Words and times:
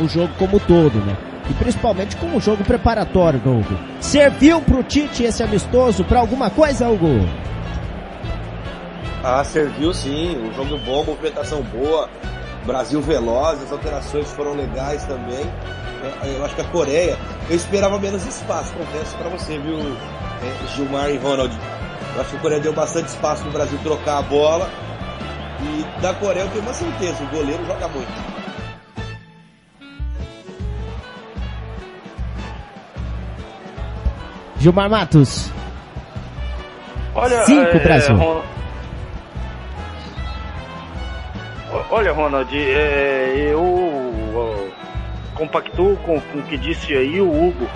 o 0.00 0.08
jogo 0.08 0.32
como 0.38 0.58
todo, 0.60 0.98
né? 1.04 1.16
E 1.48 1.54
principalmente 1.54 2.16
como 2.16 2.40
jogo 2.40 2.64
preparatório, 2.64 3.40
Hugo. 3.44 3.78
Serviu 4.00 4.60
pro 4.62 4.82
Tite 4.82 5.24
esse 5.24 5.42
amistoso 5.42 6.04
para 6.04 6.20
alguma 6.20 6.48
coisa, 6.50 6.88
Hugo? 6.88 7.28
Ah, 9.22 9.44
serviu 9.44 9.92
sim. 9.92 10.38
Um 10.38 10.52
jogo 10.54 10.78
bom, 10.78 11.04
movimentação 11.04 11.62
boa. 11.62 12.08
Brasil 12.66 13.00
veloz, 13.00 13.62
as 13.62 13.70
alterações 13.70 14.30
foram 14.32 14.54
legais 14.54 15.04
também. 15.04 15.44
É, 16.22 16.36
eu 16.36 16.44
acho 16.44 16.54
que 16.54 16.60
a 16.62 16.64
Coreia, 16.64 17.18
eu 17.48 17.56
esperava 17.56 17.98
menos 17.98 18.26
espaço, 18.26 18.72
confesso 18.74 19.16
para 19.16 19.28
você, 19.28 19.58
viu, 19.58 19.78
é, 19.78 20.66
Gilmar 20.74 21.10
e 21.10 21.18
Ronald. 21.18 21.54
Eu 22.14 22.20
acho 22.20 22.30
que 22.30 22.36
a 22.36 22.40
Coreia 22.40 22.60
deu 22.60 22.72
bastante 22.72 23.08
espaço 23.08 23.42
pro 23.42 23.52
Brasil 23.52 23.78
trocar 23.82 24.18
a 24.18 24.22
bola. 24.22 24.70
E 25.60 26.00
da 26.00 26.14
Coreia 26.14 26.44
eu 26.44 26.50
tenho 26.50 26.62
uma 26.62 26.74
certeza, 26.74 27.22
o 27.22 27.26
goleiro 27.28 27.64
joga 27.66 27.88
muito. 27.88 28.43
Gilmar 34.64 34.88
Matos. 34.88 35.52
Olha, 37.14 37.44
Cinco, 37.44 37.76
é, 37.76 37.78
Brasil. 37.80 38.16
Ron- 38.16 38.42
Olha, 41.90 42.12
Ronald, 42.14 42.48
é, 42.56 43.48
eu 43.50 43.62
ó, 44.34 44.56
compactuo 45.34 45.96
com, 45.98 46.18
com 46.18 46.38
o 46.38 46.42
que 46.44 46.56
disse 46.56 46.94
aí 46.94 47.20
o 47.20 47.28
Hugo. 47.30 47.68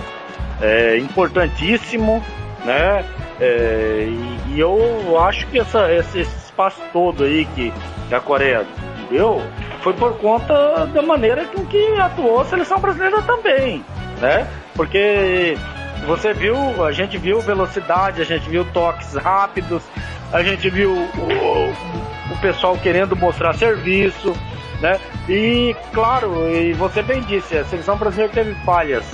É 0.59 0.97
importantíssimo, 0.97 2.23
né? 2.65 3.05
É, 3.39 4.07
e, 4.09 4.55
e 4.55 4.59
eu 4.59 5.15
acho 5.19 5.45
que 5.45 5.59
essa, 5.59 5.93
esse, 5.93 6.21
espaço 6.21 6.81
todo 6.91 7.23
aí 7.23 7.45
que, 7.53 7.71
que 8.07 8.15
a 8.15 8.19
Coreia 8.19 8.65
deu 9.11 9.43
foi 9.81 9.93
por 9.93 10.17
conta 10.17 10.87
da 10.87 11.03
maneira 11.03 11.45
com 11.45 11.63
que 11.67 11.93
atuou 11.99 12.41
a 12.41 12.45
seleção 12.45 12.79
brasileira 12.79 13.21
também, 13.21 13.85
né? 14.19 14.47
Porque 14.75 15.55
você 16.05 16.33
viu, 16.33 16.83
a 16.83 16.91
gente 16.91 17.17
viu 17.17 17.39
velocidade, 17.41 18.21
a 18.21 18.25
gente 18.25 18.49
viu 18.49 18.65
toques 18.65 19.13
rápidos, 19.15 19.83
a 20.31 20.41
gente 20.41 20.69
viu 20.69 20.91
o, 20.91 22.33
o 22.33 22.37
pessoal 22.41 22.77
querendo 22.77 23.15
mostrar 23.15 23.53
serviço, 23.53 24.33
né? 24.81 24.99
E 25.27 25.75
claro, 25.93 26.49
e 26.49 26.73
você 26.73 27.01
bem 27.01 27.21
disse, 27.21 27.57
a 27.57 27.65
seleção 27.65 27.97
brasileira 27.97 28.33
teve 28.33 28.53
falhas 28.65 29.05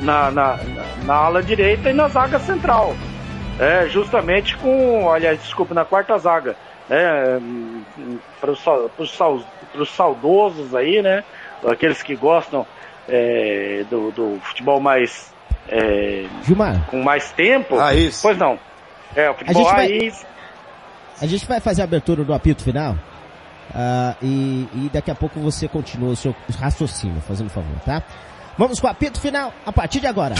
na, 0.00 0.30
na, 0.30 0.58
na, 1.04 1.14
ala 1.14 1.42
direita 1.42 1.90
e 1.90 1.92
na 1.92 2.08
zaga 2.08 2.38
central. 2.38 2.94
É, 3.58 3.88
justamente 3.88 4.56
com, 4.56 5.10
aliás, 5.10 5.40
desculpa, 5.42 5.74
na 5.74 5.84
quarta 5.84 6.16
zaga. 6.18 6.54
Né, 6.88 7.40
para 8.40 8.52
os 8.52 9.90
saudosos 9.90 10.74
aí, 10.74 11.02
né? 11.02 11.24
Aqueles 11.66 12.02
que 12.02 12.14
gostam 12.14 12.66
é, 13.08 13.84
do, 13.90 14.12
do 14.12 14.40
futebol 14.42 14.80
mais 14.80 15.34
é, 15.68 16.24
Gilmar, 16.44 16.86
com 16.90 17.02
mais 17.02 17.30
tempo. 17.32 17.76
Raiz. 17.76 18.20
Pois 18.22 18.36
não. 18.38 18.58
É, 19.16 19.30
o 19.30 19.34
futebol 19.34 19.62
gente 19.64 19.72
vai- 19.74 19.86
raiz. 19.88 20.26
a 21.20 21.26
gente 21.26 21.46
vai 21.46 21.60
fazer 21.60 21.80
a 21.82 21.84
abertura 21.84 22.24
do 22.24 22.32
apito 22.34 22.62
final. 22.62 22.96
ah, 23.74 24.14
e, 24.22 24.66
e 24.74 24.90
daqui 24.92 25.10
a 25.10 25.14
pouco 25.14 25.38
você 25.40 25.68
continua 25.68 26.10
o 26.10 26.16
seu 26.16 26.34
raciocínio, 26.58 27.20
fazendo 27.26 27.50
favor, 27.50 27.78
tá? 27.84 28.02
Vamos 28.56 28.80
com 28.80 28.86
o 28.86 28.90
apito 28.90 29.20
final 29.20 29.52
a 29.64 29.72
partir 29.72 30.00
de 30.00 30.06
agora. 30.06 30.34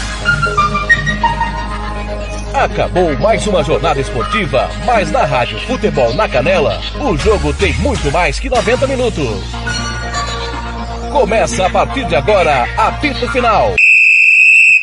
Acabou 2.53 3.15
mais 3.19 3.45
uma 3.47 3.63
jornada 3.63 3.99
esportiva, 4.01 4.67
mas 4.85 5.11
na 5.11 5.23
Rádio 5.23 5.59
Futebol 5.61 6.13
na 6.15 6.27
Canela, 6.27 6.81
o 6.99 7.15
jogo 7.15 7.53
tem 7.53 7.71
muito 7.75 8.11
mais 8.11 8.39
que 8.39 8.49
90 8.49 8.87
minutos. 8.87 9.43
Começa 11.11 11.65
a 11.67 11.69
partir 11.69 12.05
de 12.05 12.15
agora, 12.15 12.67
apito 12.77 13.29
final. 13.31 13.73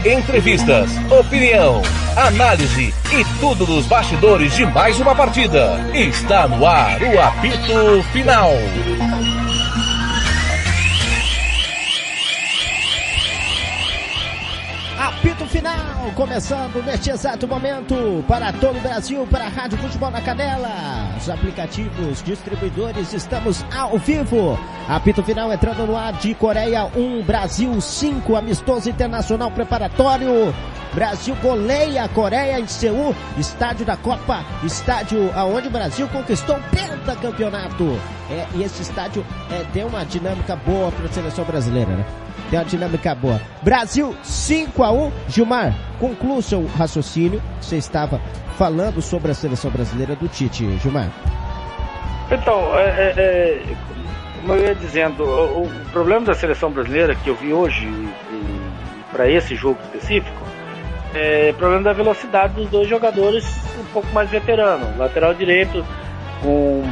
Entrevistas, 0.05 0.91
opinião, 1.11 1.83
análise 2.17 2.95
e 3.13 3.41
tudo 3.41 3.65
dos 3.67 3.87
bastidores 3.87 4.55
de 4.55 4.65
mais 4.67 5.01
uma 5.01 5.15
partida. 5.15 5.81
Está 5.95 6.47
no 6.47 6.65
ar 6.67 7.01
o 7.03 7.21
apito 7.21 8.03
final. 8.13 8.51
Apito 14.99 15.47
final, 15.47 15.96
começando 16.17 16.83
neste 16.83 17.11
exato 17.11 17.47
momento 17.47 18.25
para 18.27 18.51
todo 18.51 18.79
o 18.79 18.81
Brasil, 18.81 19.27
para 19.31 19.45
a 19.45 19.49
Rádio 19.49 19.77
Futebol 19.77 20.11
na 20.11 20.23
Canela. 20.23 21.15
Os 21.15 21.29
aplicativos, 21.29 22.23
distribuidores, 22.23 23.13
estamos 23.13 23.63
ao 23.71 23.99
vivo. 23.99 24.59
Apito 24.89 25.23
final 25.23 25.53
entrando 25.53 25.87
no 25.87 25.95
ar 25.95 26.15
de 26.15 26.35
Coreia 26.35 26.87
1, 26.87 27.23
Brasil 27.23 27.79
5, 27.79 28.35
amistoso 28.35 28.89
internacional 28.89 29.51
preparatório. 29.51 30.55
Brasil 30.95 31.37
goleia 31.43 32.09
Coreia 32.09 32.59
em 32.59 32.67
Seul, 32.67 33.15
estádio 33.37 33.85
da 33.85 33.99
Copa, 33.99 34.43
estádio 34.65 35.31
aonde 35.35 35.69
o 35.69 35.71
Brasil 35.71 36.09
conquistou 36.09 36.57
o 36.57 36.63
pentacampeonato. 36.71 38.01
É, 38.31 38.47
e 38.55 38.63
esse 38.63 38.81
estádio 38.81 39.23
é, 39.51 39.65
deu 39.75 39.87
uma 39.89 40.03
dinâmica 40.03 40.57
boa 40.57 40.91
para 40.91 41.05
a 41.05 41.13
seleção 41.13 41.45
brasileira, 41.45 41.95
né? 41.95 42.07
Tem 42.51 42.59
uma 42.59 42.65
dinâmica 42.65 43.15
boa. 43.15 43.41
Brasil 43.63 44.15
5 44.23 44.83
a 44.83 44.93
1 44.93 45.13
Gilmar, 45.29 45.75
conclua 45.99 46.37
o 46.37 46.43
seu 46.43 46.65
raciocínio. 46.67 47.43
Você 47.61 47.77
estava 47.77 48.21
falando 48.57 49.03
sobre 49.03 49.33
a 49.33 49.35
seleção 49.35 49.71
brasileira 49.71 50.15
do 50.15 50.29
Tite, 50.29 50.79
Gilmar. 50.79 51.11
Então, 52.31 52.79
é, 52.79 52.85
é, 52.85 53.15
é, 53.17 53.63
como 54.41 54.55
eu 54.55 54.65
ia 54.65 54.75
dizendo, 54.75 55.25
o, 55.25 55.65
o 55.65 55.71
problema 55.93 56.27
da 56.27 56.35
seleção 56.35 56.71
brasileira 56.71 57.15
que 57.15 57.29
eu 57.29 57.35
vi 57.35 57.53
hoje 57.53 57.89
para 59.11 59.29
esse 59.29 59.55
jogo 59.55 59.79
específico 59.83 60.43
é 61.15 61.51
o 61.51 61.55
problema 61.55 61.83
da 61.83 61.93
velocidade 61.93 62.55
dos 62.55 62.69
dois 62.69 62.89
jogadores 62.89 63.45
um 63.79 63.85
pouco 63.93 64.09
mais 64.13 64.29
veteranos. 64.31 64.97
Lateral 64.97 65.35
direito 65.35 65.85
com 66.43 66.85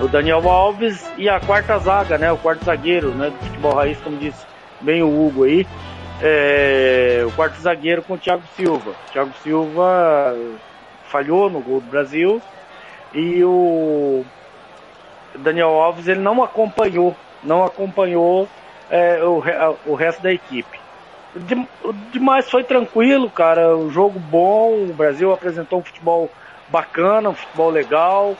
o 0.00 0.08
Daniel 0.08 0.48
Alves 0.48 1.04
e 1.16 1.28
a 1.28 1.38
quarta 1.40 1.78
zaga, 1.78 2.18
né? 2.18 2.32
O 2.32 2.36
quarto 2.36 2.64
zagueiro, 2.64 3.10
né? 3.10 3.30
Do 3.30 3.46
futebol 3.46 3.74
raiz, 3.74 3.98
como 4.00 4.16
disse 4.16 4.44
bem 4.80 5.02
o 5.02 5.08
Hugo 5.08 5.44
aí. 5.44 5.66
É, 6.22 7.22
o 7.26 7.32
quarto 7.32 7.60
zagueiro 7.60 8.02
com 8.02 8.14
o 8.14 8.18
Thiago 8.18 8.42
Silva. 8.54 8.90
O 8.90 9.12
Thiago 9.12 9.32
Silva 9.42 10.34
falhou 11.08 11.50
no 11.50 11.60
gol 11.60 11.80
do 11.80 11.90
Brasil 11.90 12.40
e 13.12 13.42
o 13.44 14.24
Daniel 15.34 15.70
Alves 15.70 16.08
ele 16.08 16.20
não 16.20 16.42
acompanhou, 16.42 17.14
não 17.42 17.64
acompanhou 17.64 18.48
é, 18.90 19.22
o, 19.22 19.42
o 19.86 19.94
resto 19.94 20.22
da 20.22 20.32
equipe. 20.32 20.78
Demais 22.10 22.48
foi 22.50 22.64
tranquilo, 22.64 23.30
cara. 23.30 23.76
O 23.76 23.90
jogo 23.90 24.18
bom, 24.18 24.86
o 24.88 24.94
Brasil 24.94 25.32
apresentou 25.32 25.80
um 25.80 25.84
futebol 25.84 26.30
bacana, 26.68 27.28
um 27.28 27.34
futebol 27.34 27.70
legal. 27.70 28.34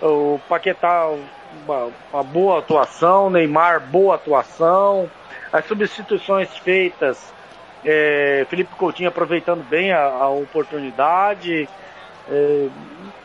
O 0.00 0.40
Paquetá, 0.48 1.06
uma, 1.66 1.90
uma 2.12 2.22
boa 2.22 2.60
atuação, 2.60 3.28
Neymar, 3.28 3.80
boa 3.80 4.14
atuação. 4.14 5.10
As 5.52 5.66
substituições 5.66 6.56
feitas, 6.58 7.34
é, 7.84 8.46
Felipe 8.48 8.76
Coutinho 8.76 9.08
aproveitando 9.08 9.64
bem 9.64 9.92
a, 9.92 10.00
a 10.04 10.30
oportunidade. 10.30 11.70
É, 12.26 12.70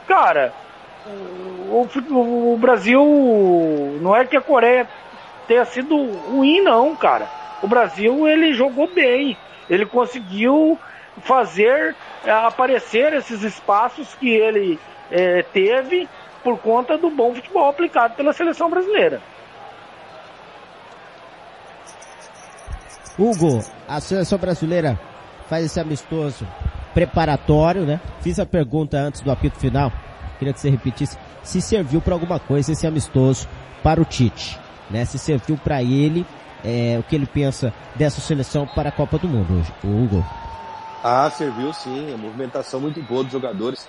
cara, 0.05 0.55
o, 1.03 1.87
o- 2.11 2.53
o 2.53 2.57
Brasil 2.57 3.01
não 4.01 4.15
é 4.15 4.25
que 4.27 4.37
a 4.37 4.41
Coreia 4.41 4.89
tenha 5.47 5.65
sido 5.65 5.95
ruim 5.95 6.61
não, 6.61 6.95
cara. 6.97 7.31
O 7.61 7.67
Brasil 7.67 8.27
ele 8.27 8.53
jogou 8.53 8.93
bem, 8.93 9.39
ele 9.69 9.85
conseguiu 9.87 10.79
fazer 11.21 11.97
é, 12.23 12.31
aparecer 12.31 13.13
esses 13.13 13.43
espaços 13.43 14.15
que 14.15 14.29
ele 14.29 14.81
é, 15.09 15.43
teve 15.43 16.09
por 16.43 16.59
conta 16.61 16.97
do 16.97 17.11
bom 17.11 17.33
futebol 17.35 17.69
aplicado 17.69 18.15
pela 18.15 18.33
seleção 18.33 18.69
brasileira. 18.69 19.23
Hugo, 23.17 23.63
a 23.87 23.99
seleção 23.99 24.37
brasileira 24.37 24.99
faz 25.49 25.65
esse 25.65 25.79
amistoso 25.79 26.45
preparatório, 26.93 27.83
né? 27.85 27.99
Fiz 28.21 28.39
a 28.39 28.45
pergunta 28.45 28.97
antes 28.97 29.21
do 29.21 29.31
apito 29.31 29.57
final. 29.59 29.91
Queria 30.39 30.53
que 30.53 30.59
você 30.59 30.69
repetisse 30.69 31.17
se 31.43 31.61
serviu 31.61 32.01
para 32.01 32.13
alguma 32.13 32.39
coisa 32.39 32.71
esse 32.71 32.87
amistoso 32.87 33.47
para 33.83 34.01
o 34.01 34.05
Tite, 34.05 34.59
né? 34.89 35.05
Se 35.05 35.17
serviu 35.19 35.57
para 35.57 35.81
ele 35.83 36.25
é, 36.63 36.97
o 36.99 37.03
que 37.03 37.15
ele 37.15 37.25
pensa 37.27 37.71
dessa 37.95 38.19
seleção 38.19 38.65
para 38.65 38.89
a 38.89 38.91
Copa 38.91 39.17
do 39.19 39.27
Mundo, 39.27 39.63
o 39.83 39.87
Hugo. 39.87 40.25
Ah, 41.03 41.29
serviu 41.29 41.71
sim, 41.71 42.11
a 42.13 42.17
movimentação 42.17 42.79
muito 42.81 42.99
boa 43.03 43.23
dos 43.23 43.31
jogadores, 43.31 43.87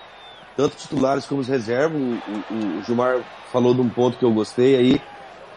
tanto 0.57 0.77
titulares 0.77 1.25
como 1.25 1.41
os 1.41 1.49
reservas. 1.49 1.99
O, 1.99 2.55
o- 2.55 2.79
o 2.79 2.83
Gilmar 2.85 3.21
falou 3.51 3.73
de 3.75 3.81
um 3.81 3.89
ponto 3.89 4.19
que 4.19 4.25
eu 4.25 4.33
gostei 4.33 4.77
aí, 4.77 5.01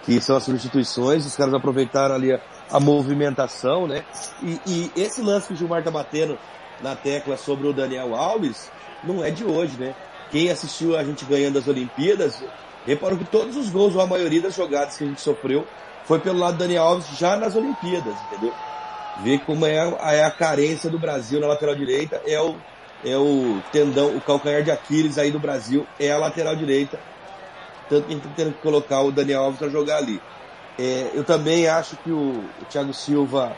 que 0.03 0.21
são 0.21 0.37
as 0.37 0.43
substituições, 0.43 1.25
os 1.25 1.35
caras 1.35 1.53
aproveitaram 1.53 2.15
ali 2.15 2.31
a, 2.31 2.39
a 2.71 2.79
movimentação, 2.79 3.87
né? 3.87 4.03
E, 4.41 4.59
e 4.65 4.91
esse 4.95 5.21
lance 5.21 5.47
que 5.47 5.53
o 5.53 5.55
Gilmar 5.55 5.83
tá 5.83 5.91
batendo 5.91 6.37
na 6.81 6.95
tecla 6.95 7.37
sobre 7.37 7.67
o 7.67 7.73
Daniel 7.73 8.15
Alves, 8.15 8.71
não 9.03 9.23
é 9.23 9.31
de 9.31 9.43
hoje, 9.43 9.77
né? 9.77 9.95
Quem 10.31 10.49
assistiu 10.49 10.97
a 10.97 11.03
gente 11.03 11.25
ganhando 11.25 11.57
as 11.57 11.67
Olimpíadas, 11.67 12.43
reparou 12.85 13.17
que 13.17 13.25
todos 13.25 13.57
os 13.57 13.69
gols, 13.69 13.95
ou 13.95 14.01
a 14.01 14.07
maioria 14.07 14.41
das 14.41 14.55
jogadas 14.55 14.97
que 14.97 15.03
a 15.03 15.07
gente 15.07 15.21
sofreu, 15.21 15.65
foi 16.05 16.19
pelo 16.19 16.39
lado 16.39 16.55
do 16.55 16.59
Daniel 16.59 16.83
Alves 16.83 17.17
já 17.17 17.35
nas 17.35 17.55
Olimpíadas, 17.55 18.15
entendeu? 18.27 18.53
Ver 19.21 19.39
como 19.39 19.65
é 19.65 19.79
a, 19.79 20.13
é 20.13 20.23
a 20.23 20.31
carência 20.31 20.89
do 20.89 20.97
Brasil 20.97 21.39
na 21.39 21.47
lateral 21.47 21.75
direita, 21.75 22.21
é 22.25 22.39
o, 22.39 22.55
é 23.03 23.17
o 23.17 23.61
tendão, 23.71 24.15
o 24.15 24.21
calcanhar 24.21 24.63
de 24.63 24.71
Aquiles 24.71 25.17
aí 25.17 25.31
do 25.31 25.39
Brasil, 25.39 25.85
é 25.99 26.11
a 26.11 26.17
lateral 26.17 26.55
direita. 26.55 26.99
Tanto 27.89 28.05
que 28.05 28.13
a 28.13 28.15
gente 28.15 28.27
tá 28.27 28.33
tendo 28.35 28.53
que 28.53 28.61
colocar 28.61 29.01
o 29.01 29.11
Daniel 29.11 29.43
Alves 29.43 29.59
para 29.59 29.69
jogar 29.69 29.97
ali. 29.97 30.21
É, 30.81 31.11
eu 31.13 31.25
também 31.25 31.67
acho 31.67 31.97
que 31.97 32.09
o, 32.09 32.41
o 32.61 32.65
Thiago 32.69 32.93
Silva 32.93 33.51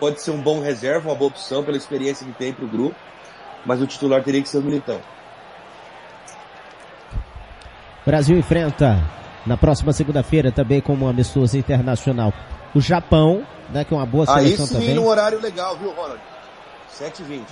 pode 0.00 0.22
ser 0.22 0.30
um 0.30 0.40
bom 0.40 0.62
reserva, 0.62 1.10
uma 1.10 1.14
boa 1.14 1.28
opção 1.28 1.62
pela 1.62 1.76
experiência 1.76 2.26
que 2.26 2.32
tem 2.32 2.54
para 2.54 2.64
o 2.64 2.68
grupo, 2.68 2.96
mas 3.66 3.82
o 3.82 3.86
titular 3.86 4.24
teria 4.24 4.40
que 4.40 4.48
ser 4.48 4.56
o 4.56 4.62
Militão. 4.62 4.98
Brasil 8.06 8.38
enfrenta 8.38 8.98
na 9.44 9.58
próxima 9.58 9.92
segunda-feira 9.92 10.50
também 10.50 10.80
como 10.80 11.04
um 11.04 11.08
amistoso 11.08 11.58
internacional 11.58 12.32
o 12.74 12.80
Japão, 12.80 13.46
né, 13.70 13.84
que 13.84 13.92
é 13.92 13.96
uma 13.96 14.06
boa 14.06 14.24
seleção 14.24 14.64
Aí 14.64 14.68
sim, 14.68 14.74
também. 14.74 14.94
num 14.94 15.06
horário 15.06 15.38
legal, 15.38 15.76
viu, 15.76 15.92
Ronald? 15.92 16.20
7h20. 16.98 17.42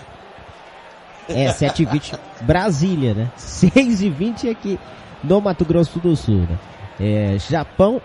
É, 1.28 1.48
7h20 1.52 2.18
Brasília, 2.40 3.12
né? 3.12 3.30
6h20 3.36 4.50
aqui 4.50 4.80
no 5.22 5.38
Mato 5.38 5.66
Grosso 5.66 5.98
do 5.98 6.16
Sul, 6.16 6.46
né? 6.48 6.58
É, 6.98 7.38
Japão 7.38 8.00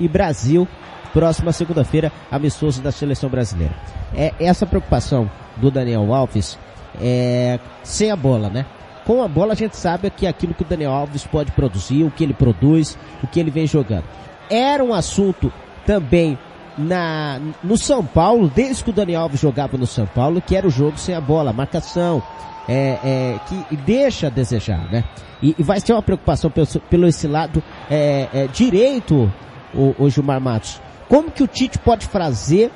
e 0.00 0.08
Brasil, 0.08 0.66
próxima 1.12 1.52
segunda-feira, 1.52 2.10
amistoso 2.30 2.82
da 2.82 2.90
seleção 2.90 3.28
brasileira. 3.30 3.74
É 4.14 4.32
essa 4.40 4.66
preocupação 4.66 5.30
do 5.56 5.70
Daniel 5.70 6.12
Alves 6.12 6.58
é 7.00 7.60
sem 7.84 8.10
a 8.10 8.16
bola, 8.16 8.48
né? 8.48 8.66
Com 9.04 9.22
a 9.22 9.28
bola 9.28 9.52
a 9.52 9.56
gente 9.56 9.76
sabe 9.76 10.10
que 10.10 10.26
aquilo 10.26 10.54
que 10.54 10.62
o 10.62 10.66
Daniel 10.66 10.92
Alves 10.92 11.24
pode 11.24 11.52
produzir, 11.52 12.04
o 12.04 12.10
que 12.10 12.24
ele 12.24 12.34
produz, 12.34 12.98
o 13.22 13.26
que 13.26 13.38
ele 13.38 13.50
vem 13.50 13.66
jogando. 13.66 14.04
Era 14.48 14.82
um 14.82 14.92
assunto 14.92 15.52
também 15.86 16.38
na, 16.76 17.40
no 17.62 17.76
São 17.76 18.04
Paulo, 18.04 18.50
desde 18.54 18.84
que 18.84 18.90
o 18.90 18.92
Daniel 18.92 19.22
Alves 19.22 19.40
jogava 19.40 19.76
no 19.76 19.86
São 19.86 20.06
Paulo, 20.06 20.40
que 20.40 20.56
era 20.56 20.66
o 20.66 20.70
jogo 20.70 20.98
sem 20.98 21.14
a 21.14 21.20
bola, 21.20 21.52
marcação, 21.52 22.22
é, 22.68 22.98
é, 23.02 23.40
que 23.68 23.76
deixa 23.76 24.28
a 24.28 24.30
desejar, 24.30 24.90
né? 24.90 25.04
E, 25.42 25.54
e 25.58 25.62
vai 25.62 25.80
ser 25.80 25.92
uma 25.92 26.02
preocupação 26.02 26.50
pelo, 26.50 26.66
pelo 26.88 27.06
esse 27.06 27.26
lado 27.26 27.62
é, 27.90 28.28
é, 28.32 28.46
direito, 28.46 29.32
o, 29.74 29.94
o 29.98 30.10
Gilmar 30.10 30.40
Matos. 30.40 30.80
Como 31.08 31.30
que 31.30 31.42
o 31.42 31.46
Tite 31.46 31.78
pode 31.78 32.06
fazer 32.06 32.70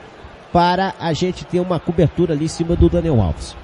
para 0.52 0.94
a 1.00 1.12
gente 1.12 1.44
ter 1.44 1.61
uma 1.61 1.81
cobertura 1.81 2.32
ali 2.32 2.44
em 2.44 2.49
cima 2.49 2.76
do 2.76 2.88
Daniel 2.88 3.20
Alves? 3.20 3.56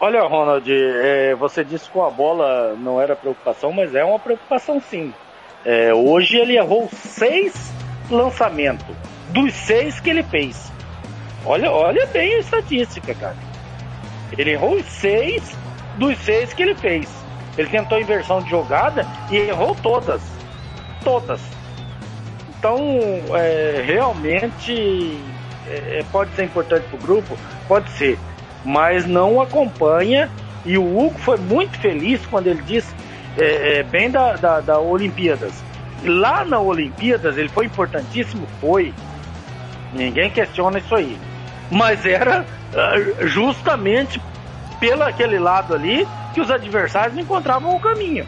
Olha, 0.00 0.22
Ronald, 0.22 0.70
é, 0.70 1.34
você 1.34 1.64
disse 1.64 1.90
que 1.90 1.98
a 1.98 2.08
bola 2.08 2.76
não 2.78 3.00
era 3.00 3.16
preocupação, 3.16 3.72
mas 3.72 3.94
é 3.94 4.04
uma 4.04 4.18
preocupação 4.18 4.80
sim. 4.80 5.12
É, 5.64 5.92
hoje 5.92 6.36
ele 6.36 6.56
errou 6.56 6.88
seis 6.92 7.72
lançamentos, 8.08 8.94
dos 9.30 9.52
seis 9.52 9.98
que 9.98 10.08
ele 10.08 10.22
fez. 10.22 10.70
Olha, 11.44 11.70
olha 11.72 12.06
bem 12.06 12.34
a 12.34 12.38
estatística, 12.38 13.12
cara. 13.14 13.36
Ele 14.36 14.52
errou 14.52 14.80
seis 14.84 15.56
dos 15.98 16.16
seis 16.18 16.52
que 16.52 16.62
ele 16.62 16.74
fez. 16.74 17.08
Ele 17.56 17.68
tentou 17.68 18.00
inversão 18.00 18.40
de 18.40 18.50
jogada 18.50 19.04
e 19.30 19.36
errou 19.36 19.74
todas. 19.82 20.22
Todas. 21.02 21.57
Então, 22.58 22.80
é, 23.34 23.82
realmente, 23.86 25.18
é, 25.66 26.04
pode 26.10 26.34
ser 26.34 26.44
importante 26.44 26.84
para 26.88 26.96
o 26.96 27.02
grupo? 27.02 27.38
Pode 27.68 27.90
ser 27.90 28.18
mas 28.64 29.06
não 29.06 29.40
acompanha. 29.40 30.30
E 30.64 30.76
o 30.76 30.98
Hugo 30.98 31.18
foi 31.20 31.38
muito 31.38 31.78
feliz 31.78 32.24
quando 32.26 32.48
ele 32.48 32.62
disse, 32.62 32.94
é, 33.36 33.78
é, 33.78 33.82
bem 33.82 34.10
da, 34.10 34.34
da, 34.34 34.60
da 34.60 34.78
Olimpíadas. 34.78 35.52
Lá 36.04 36.44
na 36.44 36.60
Olimpíadas 36.60 37.38
ele 37.38 37.48
foi 37.48 37.66
importantíssimo, 37.66 38.46
foi. 38.60 38.92
Ninguém 39.92 40.30
questiona 40.30 40.78
isso 40.78 40.94
aí. 40.94 41.18
Mas 41.70 42.04
era 42.04 42.42
uh, 42.42 43.26
justamente 43.26 44.20
pelo 44.78 45.02
aquele 45.02 45.38
lado 45.38 45.74
ali 45.74 46.06
que 46.34 46.40
os 46.40 46.50
adversários 46.50 47.16
encontravam 47.16 47.74
o 47.74 47.80
caminho. 47.80 48.26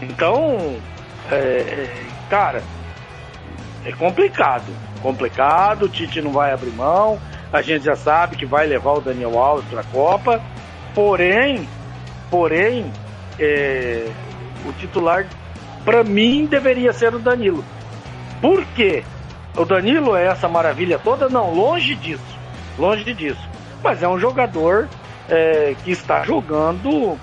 Então, 0.00 0.76
é, 1.30 1.36
é 1.36 2.06
cara, 2.28 2.62
é 3.84 3.92
complicado. 3.92 4.72
Complicado, 5.02 5.84
o 5.84 5.88
Tite 5.88 6.20
não 6.20 6.32
vai 6.32 6.52
abrir 6.52 6.70
mão 6.70 7.18
a 7.52 7.60
gente 7.60 7.84
já 7.84 7.94
sabe 7.94 8.36
que 8.36 8.46
vai 8.46 8.66
levar 8.66 8.92
o 8.92 9.00
Daniel 9.00 9.38
Alves 9.38 9.66
para 9.68 9.82
a 9.82 9.84
Copa, 9.84 10.40
porém, 10.94 11.68
porém, 12.30 12.90
é, 13.38 14.06
o 14.64 14.72
titular 14.72 15.26
para 15.84 16.02
mim 16.02 16.46
deveria 16.46 16.92
ser 16.94 17.14
o 17.14 17.18
Danilo. 17.18 17.62
Por 18.40 18.64
quê? 18.74 19.04
O 19.54 19.66
Danilo 19.66 20.16
é 20.16 20.26
essa 20.26 20.48
maravilha 20.48 20.98
toda? 20.98 21.28
Não, 21.28 21.52
longe 21.52 21.94
disso, 21.94 22.38
longe 22.78 23.12
disso. 23.12 23.46
Mas 23.84 24.02
é 24.02 24.08
um 24.08 24.18
jogador 24.18 24.88
é, 25.28 25.74
que 25.84 25.90
está 25.90 26.24
jogando 26.24 27.18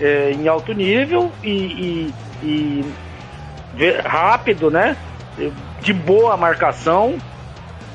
é, 0.00 0.30
em 0.30 0.46
alto 0.46 0.72
nível 0.72 1.32
e, 1.42 2.12
e, 2.42 2.84
e 3.76 3.90
rápido, 4.04 4.70
né? 4.70 4.96
De 5.82 5.92
boa 5.92 6.36
marcação, 6.36 7.18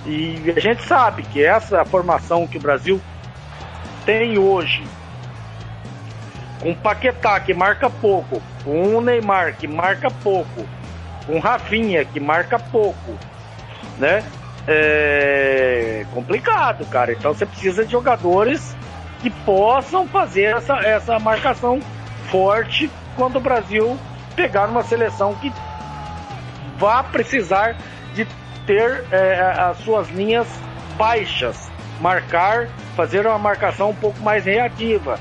e 0.05 0.53
a 0.55 0.59
gente 0.59 0.83
sabe 0.83 1.23
que 1.23 1.43
essa 1.43 1.83
formação 1.85 2.47
que 2.47 2.57
o 2.57 2.61
Brasil 2.61 3.01
tem 4.05 4.37
hoje, 4.37 4.83
com 6.61 6.73
Paquetá 6.73 7.39
que 7.39 7.53
marca 7.53 7.89
pouco, 7.89 8.41
com 8.63 8.95
o 8.95 9.01
Neymar 9.01 9.55
que 9.57 9.67
marca 9.67 10.09
pouco, 10.09 10.65
com 11.25 11.39
Rafinha 11.39 12.03
que 12.05 12.19
marca 12.19 12.57
pouco, 12.57 13.17
né? 13.97 14.23
É 14.67 16.05
complicado, 16.13 16.85
cara. 16.87 17.11
Então 17.11 17.33
você 17.33 17.45
precisa 17.45 17.85
de 17.85 17.91
jogadores 17.91 18.75
que 19.21 19.29
possam 19.29 20.07
fazer 20.07 20.55
essa, 20.55 20.75
essa 20.77 21.19
marcação 21.19 21.79
forte 22.29 22.89
quando 23.15 23.37
o 23.37 23.41
Brasil 23.41 23.97
pegar 24.35 24.69
uma 24.69 24.83
seleção 24.83 25.33
que 25.35 25.51
vá 26.77 27.03
precisar 27.03 27.77
de 28.13 28.27
ter 28.65 29.03
é, 29.11 29.39
as 29.41 29.77
suas 29.79 30.09
linhas 30.09 30.47
baixas, 30.97 31.69
marcar, 32.01 32.67
fazer 32.95 33.25
uma 33.25 33.37
marcação 33.37 33.91
um 33.91 33.95
pouco 33.95 34.19
mais 34.21 34.45
reativa. 34.45 35.19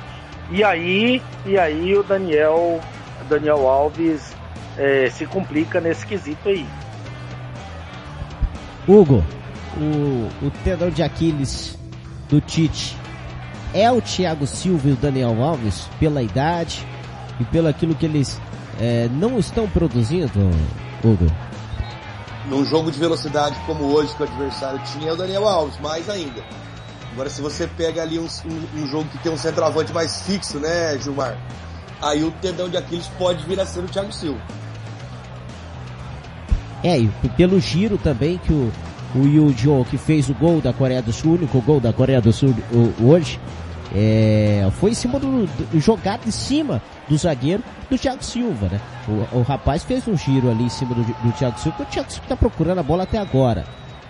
E 0.50 0.62
aí, 0.62 1.22
e 1.44 1.58
aí 1.58 1.96
o 1.96 2.02
Daniel, 2.02 2.80
Daniel 3.28 3.66
Alves 3.68 4.34
é, 4.78 5.08
se 5.10 5.26
complica 5.26 5.80
nesse 5.80 6.06
quesito 6.06 6.48
aí. 6.48 6.66
Hugo, 8.86 9.24
o, 9.76 10.46
o 10.46 10.50
tendão 10.62 10.90
de 10.90 11.02
Aquiles 11.02 11.78
do 12.28 12.40
Tite 12.40 12.96
é 13.74 13.90
o 13.90 14.00
Thiago 14.00 14.46
Silva 14.46 14.88
e 14.88 14.92
o 14.92 14.96
Daniel 14.96 15.42
Alves 15.42 15.88
pela 15.98 16.22
idade 16.22 16.86
e 17.40 17.44
pelo 17.44 17.68
aquilo 17.68 17.94
que 17.94 18.06
eles 18.06 18.40
é, 18.80 19.08
não 19.10 19.38
estão 19.38 19.68
produzindo, 19.68 20.50
Num 22.48 22.64
jogo 22.64 22.90
de 22.90 22.98
velocidade 22.98 23.56
como 23.66 23.84
hoje 23.84 24.14
que 24.14 24.22
o 24.22 24.26
adversário 24.26 24.80
tinha, 24.92 25.10
é 25.10 25.12
o 25.12 25.16
Daniel 25.16 25.46
Alves, 25.46 25.78
mais 25.80 26.08
ainda. 26.08 26.42
Agora, 27.12 27.30
se 27.30 27.40
você 27.40 27.66
pega 27.66 28.02
ali 28.02 28.18
um, 28.18 28.26
um, 28.26 28.82
um, 28.82 28.86
jogo 28.86 29.08
que 29.08 29.18
tem 29.18 29.32
um 29.32 29.38
centroavante 29.38 29.92
mais 29.92 30.20
fixo, 30.22 30.58
né, 30.58 30.98
Gilmar? 30.98 31.38
Aí 32.02 32.22
o 32.22 32.30
tendão 32.30 32.68
de 32.68 32.76
Aquiles 32.76 33.08
pode 33.18 33.44
vir 33.46 33.58
a 33.58 33.64
ser 33.64 33.80
o 33.80 33.88
Thiago 33.88 34.12
Silva. 34.12 34.40
É, 36.84 36.98
e 36.98 37.08
pelo 37.36 37.58
giro 37.58 37.96
também 37.96 38.38
que 38.38 38.52
o, 38.52 38.70
o 39.14 39.26
Yu 39.26 39.50
Jo, 39.56 39.84
que 39.88 39.96
fez 39.96 40.28
o 40.28 40.34
gol 40.34 40.60
da 40.60 40.72
Coreia 40.72 41.00
do 41.00 41.12
Sul, 41.12 41.32
o 41.32 41.34
único 41.36 41.60
gol 41.62 41.80
da 41.80 41.92
Coreia 41.92 42.20
do 42.20 42.32
Sul 42.32 42.54
hoje, 43.02 43.40
é, 43.98 44.68
foi 44.72 44.90
em 44.90 44.94
cima 44.94 45.18
do, 45.18 45.46
do, 45.46 45.80
jogado 45.80 46.28
em 46.28 46.30
cima 46.30 46.82
do 47.08 47.16
zagueiro 47.16 47.62
do 47.88 47.96
Thiago 47.96 48.22
Silva, 48.22 48.68
né? 48.68 48.80
O, 49.08 49.38
o 49.38 49.42
rapaz 49.42 49.84
fez 49.84 50.06
um 50.06 50.14
giro 50.14 50.50
ali 50.50 50.64
em 50.64 50.68
cima 50.68 50.94
do, 50.94 51.02
do 51.02 51.32
Thiago 51.32 51.58
Silva, 51.58 51.82
o 51.82 51.86
Thiago 51.86 52.10
Silva 52.10 52.26
está 52.26 52.36
procurando 52.36 52.78
a 52.78 52.82
bola 52.82 53.04
até 53.04 53.16
agora 53.16 53.64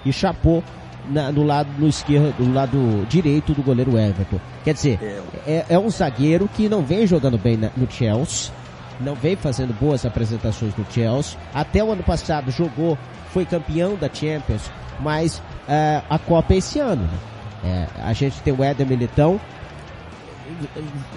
e 0.05 0.13
chapou 0.13 0.65
na, 1.09 1.31
no 1.31 1.45
lado 1.45 1.69
no 1.79 1.87
esquerdo, 1.87 2.37
do 2.37 2.53
lado 2.53 3.07
direito 3.09 3.55
do 3.55 3.63
goleiro 3.63 3.97
Everton. 3.97 4.41
Quer 4.65 4.75
dizer, 4.75 4.99
é, 5.47 5.53
é, 5.53 5.67
é 5.69 5.79
um 5.79 5.89
zagueiro 5.89 6.49
que 6.53 6.69
não 6.69 6.83
vem 6.83 7.07
jogando 7.07 7.39
bem 7.39 7.57
na, 7.57 7.71
no 7.77 7.89
Chelsea, 7.89 8.53
não 8.99 9.15
vem 9.15 9.37
fazendo 9.37 9.73
boas 9.79 10.05
apresentações 10.05 10.75
no 10.77 10.85
Chelsea. 10.91 11.39
Até 11.55 11.85
o 11.85 11.93
ano 11.93 12.03
passado 12.03 12.51
jogou, 12.51 12.99
foi 13.31 13.45
campeão 13.45 13.95
da 13.95 14.09
Champions, 14.13 14.69
mas 14.99 15.39
uh, 15.39 16.03
a 16.11 16.19
Copa 16.19 16.55
é 16.55 16.57
esse 16.57 16.81
ano. 16.81 17.03
Né? 17.03 17.19
É, 17.65 17.87
a 18.03 18.13
gente 18.13 18.41
tem 18.43 18.53
o 18.53 18.63
Éder 18.63 18.87
Militão, 18.87 19.41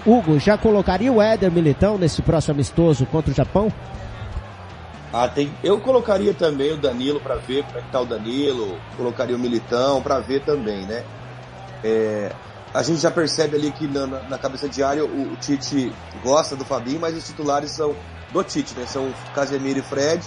Hugo, 0.06 0.40
já 0.40 0.58
colocaria 0.58 1.12
o 1.12 1.22
Éder 1.22 1.52
Militão 1.52 1.98
nesse 1.98 2.22
próximo 2.22 2.54
amistoso 2.54 3.06
contra 3.06 3.32
o 3.32 3.34
Japão? 3.34 3.72
Ah, 5.12 5.28
tem, 5.28 5.52
eu 5.64 5.80
colocaria 5.80 6.34
também 6.34 6.72
o 6.72 6.78
Danilo 6.78 7.20
para 7.20 7.36
ver 7.36 7.64
como 7.64 7.80
é 7.80 7.82
que 7.82 7.92
tá 7.92 8.00
o 8.00 8.06
Danilo, 8.06 8.78
colocaria 8.96 9.36
o 9.36 9.40
Militão 9.40 10.02
para 10.02 10.20
ver 10.20 10.42
também, 10.42 10.86
né? 10.86 11.04
É, 11.84 12.32
a 12.74 12.84
gente 12.84 13.00
já 13.00 13.10
percebe 13.10 13.56
ali 13.56 13.72
que 13.72 13.88
na, 13.88 14.06
na 14.06 14.38
cabeça 14.38 14.70
diária 14.70 15.04
o, 15.04 15.34
o, 15.34 15.36
Tite 15.38 15.92
gosta 16.24 16.56
do 16.56 16.64
Fabinho, 16.64 17.00
mas 17.00 17.18
os 17.18 17.26
titulares 17.26 17.72
são 17.72 17.96
do 18.32 18.44
Tite, 18.44 18.76
né? 18.78 18.86
São 18.86 19.12
Casemiro 19.34 19.80
e 19.80 19.82
Fred. 19.82 20.24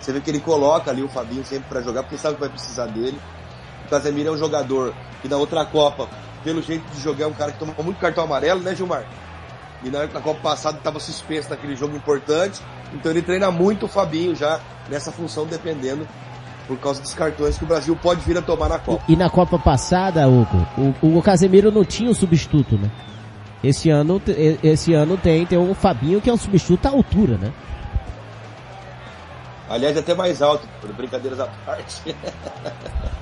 Você 0.00 0.12
vê 0.12 0.20
que 0.20 0.30
ele 0.30 0.40
coloca 0.40 0.90
ali 0.90 1.02
o 1.02 1.08
Fabinho 1.08 1.44
sempre 1.44 1.68
para 1.68 1.82
jogar, 1.82 2.02
porque 2.02 2.16
sabe 2.16 2.36
que 2.36 2.40
vai 2.40 2.48
precisar 2.48 2.86
dele. 2.86 3.20
O 3.86 3.90
Casemiro 3.90 4.30
é 4.30 4.32
um 4.32 4.38
jogador 4.38 4.94
que 5.20 5.28
na 5.28 5.36
outra 5.36 5.66
Copa, 5.66 6.08
pelo 6.44 6.62
jeito 6.62 6.84
de 6.92 7.00
jogar, 7.00 7.24
é 7.24 7.28
um 7.28 7.32
cara 7.32 7.52
que 7.52 7.58
toma 7.58 7.74
muito 7.82 7.98
cartão 7.98 8.24
amarelo, 8.24 8.60
né, 8.60 8.74
Gilmar? 8.74 9.04
E 9.84 9.90
na, 9.90 10.06
na 10.06 10.20
Copa 10.20 10.40
passada 10.40 10.78
estava 10.78 11.00
suspenso 11.00 11.50
naquele 11.50 11.74
jogo 11.74 11.96
importante. 11.96 12.60
Então 12.94 13.10
ele 13.10 13.22
treina 13.22 13.50
muito 13.50 13.86
o 13.86 13.88
Fabinho 13.88 14.34
já 14.34 14.60
nessa 14.88 15.10
função, 15.10 15.46
dependendo 15.46 16.06
por 16.66 16.78
causa 16.78 17.02
dos 17.02 17.14
cartões 17.14 17.58
que 17.58 17.64
o 17.64 17.66
Brasil 17.66 17.96
pode 17.96 18.20
vir 18.20 18.38
a 18.38 18.42
tomar 18.42 18.68
na 18.68 18.78
Copa. 18.78 19.02
E, 19.08 19.14
e 19.14 19.16
na 19.16 19.28
Copa 19.28 19.58
passada, 19.58 20.28
Hugo, 20.28 20.94
o, 21.02 21.18
o 21.18 21.22
Casemiro 21.22 21.72
não 21.72 21.84
tinha 21.84 22.10
um 22.10 22.14
substituto, 22.14 22.76
né? 22.76 22.90
Esse 23.62 23.90
ano, 23.90 24.20
esse 24.62 24.92
ano 24.92 25.16
tem, 25.16 25.46
tem 25.46 25.58
o 25.58 25.74
Fabinho 25.74 26.20
que 26.20 26.28
é 26.28 26.32
um 26.32 26.36
substituto 26.36 26.86
à 26.86 26.90
altura, 26.90 27.38
né? 27.38 27.52
Aliás, 29.68 29.96
até 29.96 30.14
mais 30.14 30.42
alto, 30.42 30.68
por 30.80 30.92
brincadeiras 30.92 31.40
à 31.40 31.46
parte. 31.64 32.14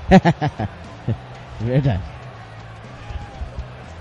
Verdade. 1.61 2.10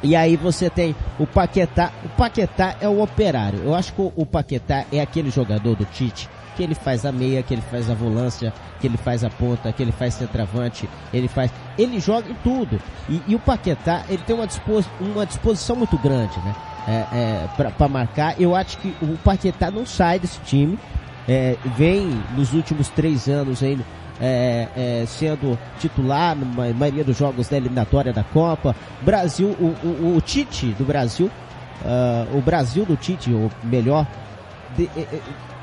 E 0.02 0.16
aí 0.16 0.36
você 0.36 0.70
tem 0.70 0.94
o 1.18 1.26
Paquetá. 1.26 1.92
O 2.04 2.08
Paquetá 2.10 2.76
é 2.80 2.88
o 2.88 3.02
operário. 3.02 3.60
Eu 3.64 3.74
acho 3.74 3.92
que 3.92 4.00
o 4.00 4.26
Paquetá 4.26 4.84
é 4.92 5.00
aquele 5.00 5.30
jogador 5.30 5.74
do 5.74 5.84
Tite 5.84 6.28
que 6.60 6.64
ele 6.64 6.74
faz 6.74 7.06
a 7.06 7.12
meia, 7.12 7.42
que 7.42 7.54
ele 7.54 7.62
faz 7.62 7.88
a 7.88 7.94
volância, 7.94 8.52
que 8.80 8.86
ele 8.86 8.98
faz 8.98 9.24
a 9.24 9.30
ponta, 9.30 9.72
que 9.72 9.82
ele 9.82 9.92
faz 9.92 10.12
centroavante, 10.12 10.86
ele 11.10 11.26
faz, 11.26 11.50
ele 11.78 11.98
joga 11.98 12.30
em 12.30 12.34
tudo. 12.44 12.78
E, 13.08 13.22
e 13.28 13.34
o 13.34 13.38
Paquetá, 13.38 14.04
ele 14.10 14.22
tem 14.26 14.36
uma, 14.36 14.46
dispos, 14.46 14.84
uma 15.00 15.24
disposição 15.24 15.74
muito 15.74 15.96
grande, 15.96 16.38
né? 16.40 16.54
É, 16.86 16.92
é, 16.92 17.48
para 17.56 17.88
marcar. 17.88 18.40
Eu 18.40 18.54
acho 18.54 18.76
que 18.78 18.94
o 19.00 19.16
Paquetá 19.18 19.70
não 19.70 19.86
sai 19.86 20.18
desse 20.18 20.38
time. 20.40 20.78
É, 21.28 21.56
vem 21.76 22.10
nos 22.36 22.52
últimos 22.52 22.88
três 22.88 23.28
anos 23.28 23.62
aí 23.62 23.78
é, 24.20 24.68
é, 24.76 25.04
sendo 25.06 25.58
titular 25.78 26.36
na 26.36 26.72
maioria 26.74 27.02
dos 27.02 27.16
jogos 27.16 27.48
da 27.48 27.56
eliminatória 27.56 28.12
da 28.12 28.22
Copa. 28.22 28.76
Brasil, 29.00 29.48
o, 29.58 29.74
o, 29.86 30.16
o 30.16 30.20
Tite 30.20 30.66
do 30.72 30.84
Brasil, 30.84 31.30
uh, 31.82 32.36
o 32.36 32.42
Brasil 32.42 32.84
do 32.84 32.96
Tite, 32.96 33.32
ou 33.32 33.50
melhor, 33.64 34.06
de, 34.76 34.90
é, 34.96 35.00
é, 35.00 35.20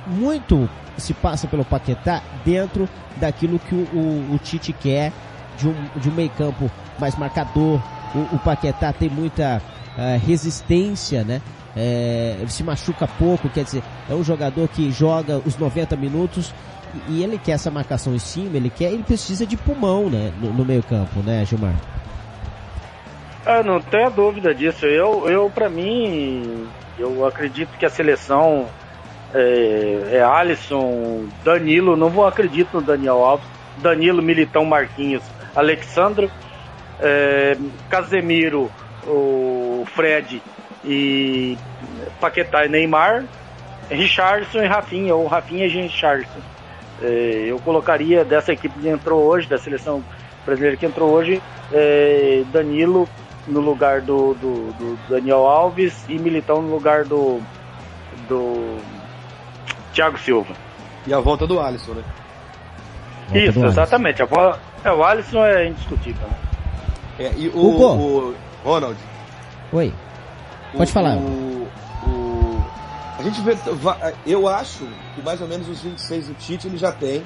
muito 0.08 0.68
se 0.98 1.14
passa 1.14 1.48
pelo 1.48 1.64
Paquetá 1.64 2.22
dentro 2.44 2.90
daquilo 3.18 3.60
que 3.60 3.76
o, 3.76 3.88
o, 3.94 4.36
o 4.36 4.40
Tite 4.40 4.74
quer 4.74 5.14
de 5.58 5.68
um, 5.68 5.76
de 5.96 6.10
um 6.10 6.14
meio 6.14 6.30
campo 6.32 6.72
mais 7.00 7.16
marcador. 7.16 7.80
O, 8.16 8.36
o 8.36 8.40
Paquetá 8.40 8.92
tem 8.92 9.10
muita 9.10 9.62
uh, 9.96 10.26
resistência, 10.26 11.24
né? 11.24 11.42
É, 11.80 12.44
se 12.48 12.64
machuca 12.64 13.08
pouco, 13.08 13.48
quer 13.50 13.64
dizer, 13.64 13.84
é 14.10 14.14
um 14.14 14.24
jogador 14.24 14.68
que 14.68 14.92
joga 14.92 15.42
os 15.46 15.58
90 15.58 15.96
minutos 15.96 16.54
e 17.10 17.24
ele 17.24 17.38
quer 17.38 17.54
essa 17.54 17.70
marcação 17.70 18.16
em 18.16 18.20
cima, 18.20 18.58
ele 18.58 18.70
quer, 18.70 18.92
ele 18.92 19.04
precisa 19.04 19.46
de 19.46 19.58
pulmão, 19.58 20.10
né, 20.10 20.32
no, 20.42 20.54
no 20.54 20.66
meio 20.66 20.84
campo, 20.84 21.20
né, 21.22 21.46
Gilmar? 21.46 21.76
Ah, 23.46 23.64
não 23.64 23.80
tenho 23.80 24.10
dúvida 24.10 24.54
disso. 24.54 24.86
Eu, 24.86 25.30
eu 25.30 25.50
para 25.50 25.70
mim, 25.70 26.68
eu 27.00 27.26
acredito 27.26 27.78
que 27.78 27.86
a 27.86 27.90
seleção 27.90 28.68
é, 29.34 30.18
é 30.18 30.22
Alisson, 30.22 31.28
Danilo, 31.44 31.96
não 31.96 32.10
vou 32.10 32.28
acreditar 32.28 32.72
no 32.74 32.82
Daniel 32.82 33.24
Alves, 33.24 33.48
Danilo, 33.78 34.22
Militão, 34.22 34.66
Marquinhos, 34.66 35.24
Alexandre, 35.56 36.30
é, 37.00 37.58
Casemiro, 37.90 38.72
o 39.06 39.86
Fred 39.94 40.42
e 40.84 41.58
Paquetá 42.20 42.66
e 42.66 42.70
Neymar, 42.70 43.24
Richardson 43.90 44.60
e 44.60 44.68
Rafinha, 44.68 45.16
ou 45.16 45.28
Rafinha 45.28 45.66
e 45.66 45.70
Richardson. 45.70 46.40
É, 47.02 47.46
eu 47.48 47.60
colocaria 47.60 48.26
dessa 48.26 48.52
equipe 48.52 48.80
que 48.80 48.90
entrou 48.90 49.24
hoje, 49.24 49.48
da 49.48 49.58
seleção 49.58 50.04
brasileira 50.46 50.78
que 50.78 50.86
entrou 50.86 51.12
hoje, 51.12 51.42
é, 51.72 52.44
Danilo 52.52 53.08
no 53.48 53.60
lugar 53.60 54.02
do, 54.02 54.34
do, 54.34 54.74
do, 54.74 55.00
Daniel 55.10 55.46
Alves 55.46 56.06
e 56.10 56.18
Militão 56.18 56.62
no 56.62 56.74
lugar 56.74 57.06
do, 57.06 57.40
do 58.28 58.78
Thiago 59.94 60.18
Silva. 60.18 60.54
E 61.06 61.14
a 61.14 61.20
volta 61.20 61.48
do 61.48 61.60
Alisson, 61.60 61.94
né? 61.94 62.04
Volta 63.28 63.40
Isso, 63.40 63.66
exatamente. 63.66 64.22
A 64.22 64.28
é, 64.84 64.92
o 64.92 65.04
Alisson 65.04 65.46
é 65.46 65.68
indiscutível. 65.68 66.28
Né? 66.28 66.38
É, 67.20 67.34
e 67.36 67.50
o, 67.50 67.58
o, 67.58 68.36
Ronald. 68.64 68.98
Oi. 69.72 69.94
Pode 70.76 70.90
o, 70.90 70.94
falar. 70.94 71.16
O, 71.16 71.22
o, 71.22 71.68
a 73.18 73.24
gente 73.24 73.42
vê. 73.42 73.58
Eu 74.26 74.48
acho 74.48 74.88
que 75.16 75.22
mais 75.22 75.42
ou 75.42 75.48
menos 75.48 75.68
os 75.68 75.82
26 75.82 76.28
do 76.28 76.34
Tite 76.36 76.68
ele 76.68 76.78
já 76.78 76.92
tem. 76.92 77.24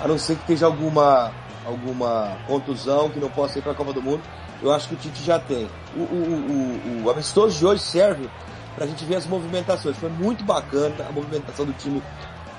A 0.00 0.06
não 0.06 0.18
ser 0.18 0.34
que 0.34 0.40
esteja 0.42 0.66
alguma, 0.66 1.32
alguma 1.64 2.36
contusão 2.46 3.08
que 3.08 3.18
não 3.18 3.30
possa 3.30 3.58
ir 3.58 3.62
para 3.62 3.72
a 3.72 3.74
Copa 3.74 3.92
do 3.92 4.02
Mundo. 4.02 4.22
Eu 4.60 4.72
acho 4.72 4.88
que 4.88 4.94
o 4.94 4.96
Tite 4.96 5.22
já 5.22 5.38
tem. 5.38 5.68
O, 5.96 6.00
o, 6.00 7.00
o, 7.00 7.04
o 7.04 7.10
amistoso 7.10 7.58
de 7.58 7.64
hoje 7.64 7.82
serve 7.82 8.28
para 8.74 8.84
a 8.84 8.88
gente 8.88 9.04
ver 9.04 9.16
as 9.16 9.26
movimentações. 9.26 9.96
Foi 9.96 10.10
muito 10.10 10.44
bacana 10.44 10.94
a 11.08 11.12
movimentação 11.12 11.64
do 11.64 11.72
time 11.72 12.02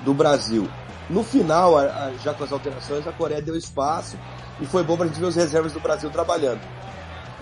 do 0.04 0.12
Brasil. 0.12 0.68
No 1.08 1.22
final, 1.22 1.74
já 2.22 2.32
com 2.32 2.44
as 2.44 2.52
alterações, 2.52 3.06
a 3.06 3.12
Coreia 3.12 3.42
deu 3.42 3.56
espaço 3.56 4.18
e 4.60 4.66
foi 4.66 4.82
bom 4.82 4.96
para 4.96 5.04
a 5.04 5.08
gente 5.08 5.20
ver 5.20 5.26
os 5.26 5.36
reservas 5.36 5.72
do 5.72 5.80
Brasil 5.80 6.10
trabalhando. 6.10 6.60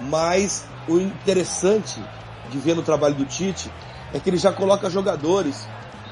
Mas 0.00 0.66
o 0.88 0.98
interessante 0.98 2.02
de 2.50 2.58
ver 2.58 2.74
no 2.74 2.82
trabalho 2.82 3.14
do 3.14 3.24
Tite 3.24 3.70
é 4.12 4.18
que 4.18 4.28
ele 4.30 4.36
já 4.36 4.52
coloca 4.52 4.88
jogadores 4.90 5.66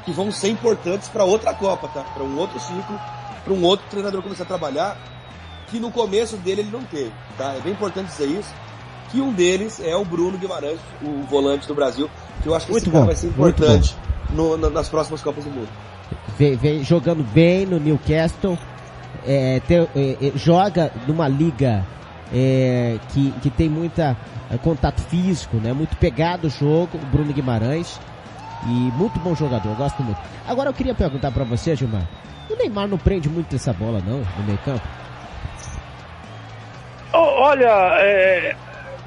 que 0.04 0.12
vão 0.12 0.32
ser 0.32 0.48
importantes 0.48 1.08
para 1.08 1.24
outra 1.24 1.54
Copa, 1.54 1.88
tá? 1.88 2.02
Para 2.02 2.24
um 2.24 2.38
outro 2.38 2.58
ciclo, 2.58 2.98
para 3.44 3.52
um 3.52 3.62
outro 3.62 3.86
treinador 3.90 4.22
começar 4.22 4.44
a 4.44 4.46
trabalhar, 4.46 4.98
que 5.68 5.78
no 5.78 5.90
começo 5.90 6.36
dele 6.38 6.62
ele 6.62 6.70
não 6.70 6.82
teve, 6.84 7.12
tá? 7.36 7.54
É 7.54 7.60
bem 7.60 7.72
importante 7.72 8.08
dizer 8.08 8.26
isso. 8.26 8.52
Que 9.10 9.20
um 9.20 9.32
deles 9.32 9.80
é 9.80 9.96
o 9.96 10.04
Bruno 10.04 10.38
Guimarães, 10.38 10.78
o 11.02 11.24
volante 11.24 11.66
do 11.66 11.74
Brasil, 11.74 12.08
que 12.42 12.48
eu 12.48 12.54
acho 12.54 12.66
que 12.66 12.72
muito 12.72 12.84
esse 12.84 12.90
bom, 12.90 12.98
cara 12.98 13.06
vai 13.06 13.16
ser 13.16 13.26
importante 13.26 13.96
no, 14.30 14.56
nas 14.56 14.88
próximas 14.88 15.20
Copas 15.20 15.44
do 15.44 15.50
Mundo. 15.50 15.68
Vem, 16.38 16.56
vem 16.56 16.84
jogando 16.84 17.24
bem 17.24 17.66
no 17.66 17.80
Newcastle, 17.80 18.56
é, 19.26 19.60
é, 19.68 20.26
é, 20.26 20.32
joga 20.36 20.92
numa 21.08 21.26
liga 21.26 21.84
é, 22.32 22.98
que, 23.10 23.30
que 23.42 23.50
tem 23.50 23.68
muita 23.68 24.16
é, 24.50 24.58
contato 24.58 25.00
físico, 25.02 25.56
né? 25.56 25.72
Muito 25.72 25.96
pegado 25.96 26.46
o 26.46 26.50
jogo, 26.50 26.90
o 26.94 27.06
Bruno 27.06 27.32
Guimarães. 27.32 28.00
E 28.66 28.68
muito 28.68 29.18
bom 29.20 29.34
jogador, 29.34 29.74
gosto 29.74 30.02
muito. 30.02 30.20
Agora 30.46 30.68
eu 30.68 30.74
queria 30.74 30.94
perguntar 30.94 31.30
para 31.30 31.44
você, 31.44 31.74
Gilmar. 31.74 32.06
O 32.50 32.56
Neymar 32.56 32.88
não 32.88 32.98
prende 32.98 33.28
muito 33.28 33.54
essa 33.56 33.72
bola 33.72 34.02
não, 34.04 34.18
no 34.18 34.44
meio 34.44 34.58
campo? 34.58 34.86
Olha, 37.12 37.98
é, 38.00 38.54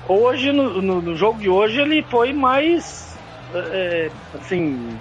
hoje, 0.08 0.52
no, 0.52 0.82
no, 0.82 1.02
no, 1.02 1.16
jogo 1.16 1.40
de 1.40 1.50
hoje, 1.50 1.80
ele 1.80 2.04
foi 2.04 2.34
mais, 2.34 3.18
é, 3.54 4.10
assim, 4.36 4.98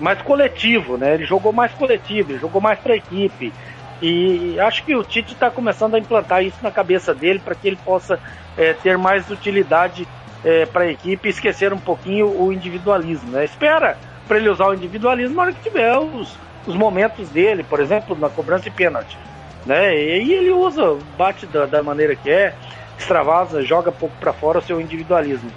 mais 0.00 0.20
coletivo, 0.22 0.96
né? 0.96 1.14
Ele 1.14 1.24
jogou 1.24 1.52
mais 1.52 1.72
coletivo, 1.74 2.32
ele 2.32 2.38
jogou 2.38 2.60
mais 2.60 2.78
para 2.78 2.94
a 2.94 2.96
equipe. 2.96 3.52
E 4.00 4.58
acho 4.60 4.84
que 4.84 4.94
o 4.94 5.02
Tite 5.02 5.32
está 5.34 5.50
começando 5.50 5.94
a 5.94 5.98
implantar 5.98 6.44
isso 6.44 6.58
na 6.62 6.70
cabeça 6.70 7.14
dele 7.14 7.40
para 7.40 7.54
que 7.54 7.66
ele 7.66 7.78
possa 7.84 8.18
é, 8.56 8.72
ter 8.72 8.96
mais 8.96 9.28
utilidade 9.30 10.06
é, 10.44 10.66
para 10.66 10.84
a 10.84 10.90
equipe 10.90 11.28
e 11.28 11.30
esquecer 11.30 11.72
um 11.72 11.78
pouquinho 11.78 12.26
o 12.28 12.52
individualismo. 12.52 13.30
Né? 13.30 13.44
Espera 13.44 13.98
para 14.26 14.36
ele 14.36 14.48
usar 14.48 14.66
o 14.66 14.74
individualismo 14.74 15.34
na 15.34 15.42
hora 15.42 15.52
que 15.52 15.62
tiver 15.62 15.96
os, 15.98 16.36
os 16.66 16.76
momentos 16.76 17.28
dele, 17.30 17.64
por 17.64 17.80
exemplo, 17.80 18.16
na 18.16 18.28
cobrança 18.28 18.64
de 18.64 18.70
pênalti. 18.70 19.18
Né? 19.66 19.94
E 19.96 20.32
ele 20.32 20.50
usa, 20.50 20.96
bate 21.16 21.46
da, 21.46 21.66
da 21.66 21.82
maneira 21.82 22.14
que 22.14 22.30
é, 22.30 22.54
extravasa, 22.98 23.62
joga 23.62 23.90
pouco 23.90 24.14
para 24.20 24.32
fora 24.32 24.58
o 24.58 24.62
seu 24.62 24.80
individualismo. 24.80 25.50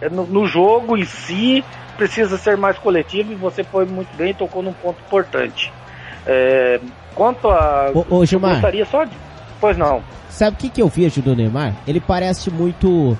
É, 0.00 0.08
no, 0.08 0.26
no, 0.26 0.46
jogo 0.46 0.96
em 0.96 1.04
si, 1.04 1.64
precisa 1.96 2.36
ser 2.36 2.56
mais 2.56 2.78
coletivo 2.78 3.32
e 3.32 3.34
você 3.34 3.64
foi 3.64 3.84
muito 3.84 4.14
bem, 4.16 4.34
tocou 4.34 4.62
num 4.62 4.72
ponto 4.72 5.00
importante. 5.06 5.72
É, 6.26 6.80
quanto 7.18 7.48
a. 7.48 7.90
Ô, 7.92 8.18
ô 8.18 8.24
Gilmar. 8.24 8.52
gostaria 8.52 8.86
só 8.86 9.04
de. 9.04 9.10
Pois 9.60 9.76
não. 9.76 10.00
Sabe 10.30 10.56
o 10.56 10.58
que, 10.58 10.70
que 10.70 10.80
eu 10.80 10.88
vejo 10.88 11.20
do 11.20 11.34
Neymar? 11.34 11.74
Ele 11.86 12.00
parece 12.00 12.48
muito. 12.48 13.18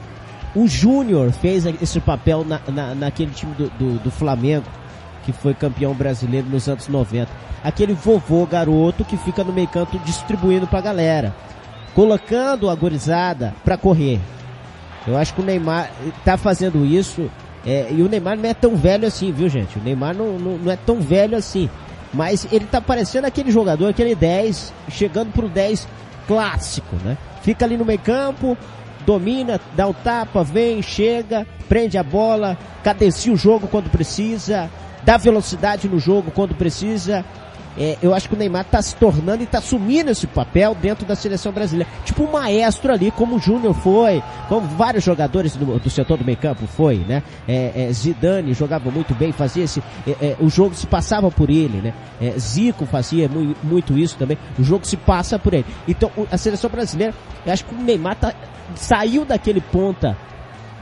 O 0.54 0.66
Júnior 0.66 1.32
fez 1.32 1.66
esse 1.66 2.00
papel 2.00 2.44
na, 2.44 2.60
na, 2.68 2.94
naquele 2.94 3.32
time 3.32 3.52
do, 3.54 3.68
do, 3.70 3.98
do, 3.98 4.10
Flamengo, 4.10 4.64
que 5.24 5.32
foi 5.32 5.52
campeão 5.52 5.92
brasileiro 5.92 6.48
nos 6.48 6.68
anos 6.68 6.88
90. 6.88 7.30
Aquele 7.62 7.92
vovô 7.92 8.46
garoto 8.46 9.04
que 9.04 9.16
fica 9.16 9.42
no 9.42 9.52
meio 9.52 9.68
canto 9.68 9.98
distribuindo 9.98 10.66
pra 10.66 10.80
galera. 10.80 11.34
Colocando 11.94 12.70
a 12.70 12.74
gorizada 12.74 13.54
pra 13.64 13.76
correr. 13.76 14.20
Eu 15.06 15.16
acho 15.16 15.34
que 15.34 15.40
o 15.40 15.44
Neymar 15.44 15.90
tá 16.24 16.36
fazendo 16.36 16.86
isso. 16.86 17.28
É, 17.66 17.88
e 17.90 18.00
o 18.02 18.08
Neymar 18.08 18.36
não 18.36 18.48
é 18.48 18.54
tão 18.54 18.76
velho 18.76 19.06
assim, 19.06 19.32
viu 19.32 19.48
gente? 19.48 19.78
O 19.78 19.82
Neymar 19.82 20.14
não, 20.14 20.38
não, 20.38 20.56
não 20.58 20.72
é 20.72 20.76
tão 20.76 21.00
velho 21.00 21.36
assim. 21.36 21.68
Mas 22.12 22.46
ele 22.50 22.66
tá 22.66 22.80
parecendo 22.80 23.26
aquele 23.26 23.50
jogador, 23.50 23.88
aquele 23.88 24.14
10, 24.14 24.72
chegando 24.90 25.32
pro 25.32 25.48
10 25.48 25.86
clássico, 26.26 26.96
né? 27.04 27.16
Fica 27.42 27.64
ali 27.64 27.76
no 27.76 27.84
meio 27.84 27.98
campo, 27.98 28.56
domina, 29.04 29.60
dá 29.74 29.86
o 29.86 29.94
tapa, 29.94 30.42
vem, 30.42 30.82
chega, 30.82 31.46
prende 31.68 31.96
a 31.96 32.02
bola, 32.02 32.58
cadencia 32.82 33.32
o 33.32 33.36
jogo 33.36 33.68
quando 33.68 33.90
precisa, 33.90 34.70
dá 35.02 35.16
velocidade 35.16 35.88
no 35.88 35.98
jogo 35.98 36.30
quando 36.30 36.54
precisa. 36.54 37.24
É, 37.78 37.97
eu 38.02 38.12
acho 38.12 38.28
que 38.28 38.35
o 38.35 38.38
Neymar 38.38 38.62
está 38.62 38.82
se 38.82 38.97
tornando 38.97 39.42
e 39.42 39.44
está 39.44 39.58
assumindo 39.58 40.11
esse 40.11 40.26
papel 40.26 40.75
dentro 40.75 41.06
da 41.06 41.14
seleção 41.14 41.52
brasileira. 41.52 41.90
Tipo 42.04 42.25
um 42.25 42.32
maestro 42.32 42.92
ali, 42.92 43.11
como 43.11 43.37
o 43.37 43.38
Júnior 43.38 43.75
foi, 43.75 44.23
como 44.49 44.66
vários 44.66 45.04
jogadores 45.04 45.54
do, 45.54 45.78
do 45.78 45.90
setor 45.90 46.18
do 46.18 46.25
meio 46.25 46.37
campo 46.38 46.66
foi, 46.66 46.97
né? 46.99 47.23
É, 47.47 47.85
é, 47.88 47.92
Zidane 47.92 48.52
jogava 48.52 48.90
muito 48.90 49.14
bem, 49.14 49.30
fazia 49.32 49.64
esse, 49.64 49.80
é, 50.06 50.11
é, 50.20 50.37
o 50.40 50.50
jogo 50.50 50.75
se 50.75 50.87
passava 50.87 51.30
por 51.30 51.49
ele, 51.49 51.80
né? 51.80 51.94
É, 52.20 52.37
Zico 52.38 52.85
fazia 52.85 53.28
muito, 53.28 53.64
muito 53.64 53.97
isso 53.97 54.16
também, 54.16 54.37
o 54.58 54.64
jogo 54.64 54.87
se 54.87 54.97
passa 54.97 55.38
por 55.38 55.54
ele. 55.54 55.66
Então 55.87 56.11
a 56.30 56.37
seleção 56.37 56.68
brasileira, 56.68 57.14
eu 57.47 57.52
acho 57.52 57.64
que 57.64 57.75
o 57.75 57.78
Neymar 57.78 58.16
tá, 58.16 58.35
saiu 58.75 59.25
daquele 59.25 59.61
ponta 59.61 60.16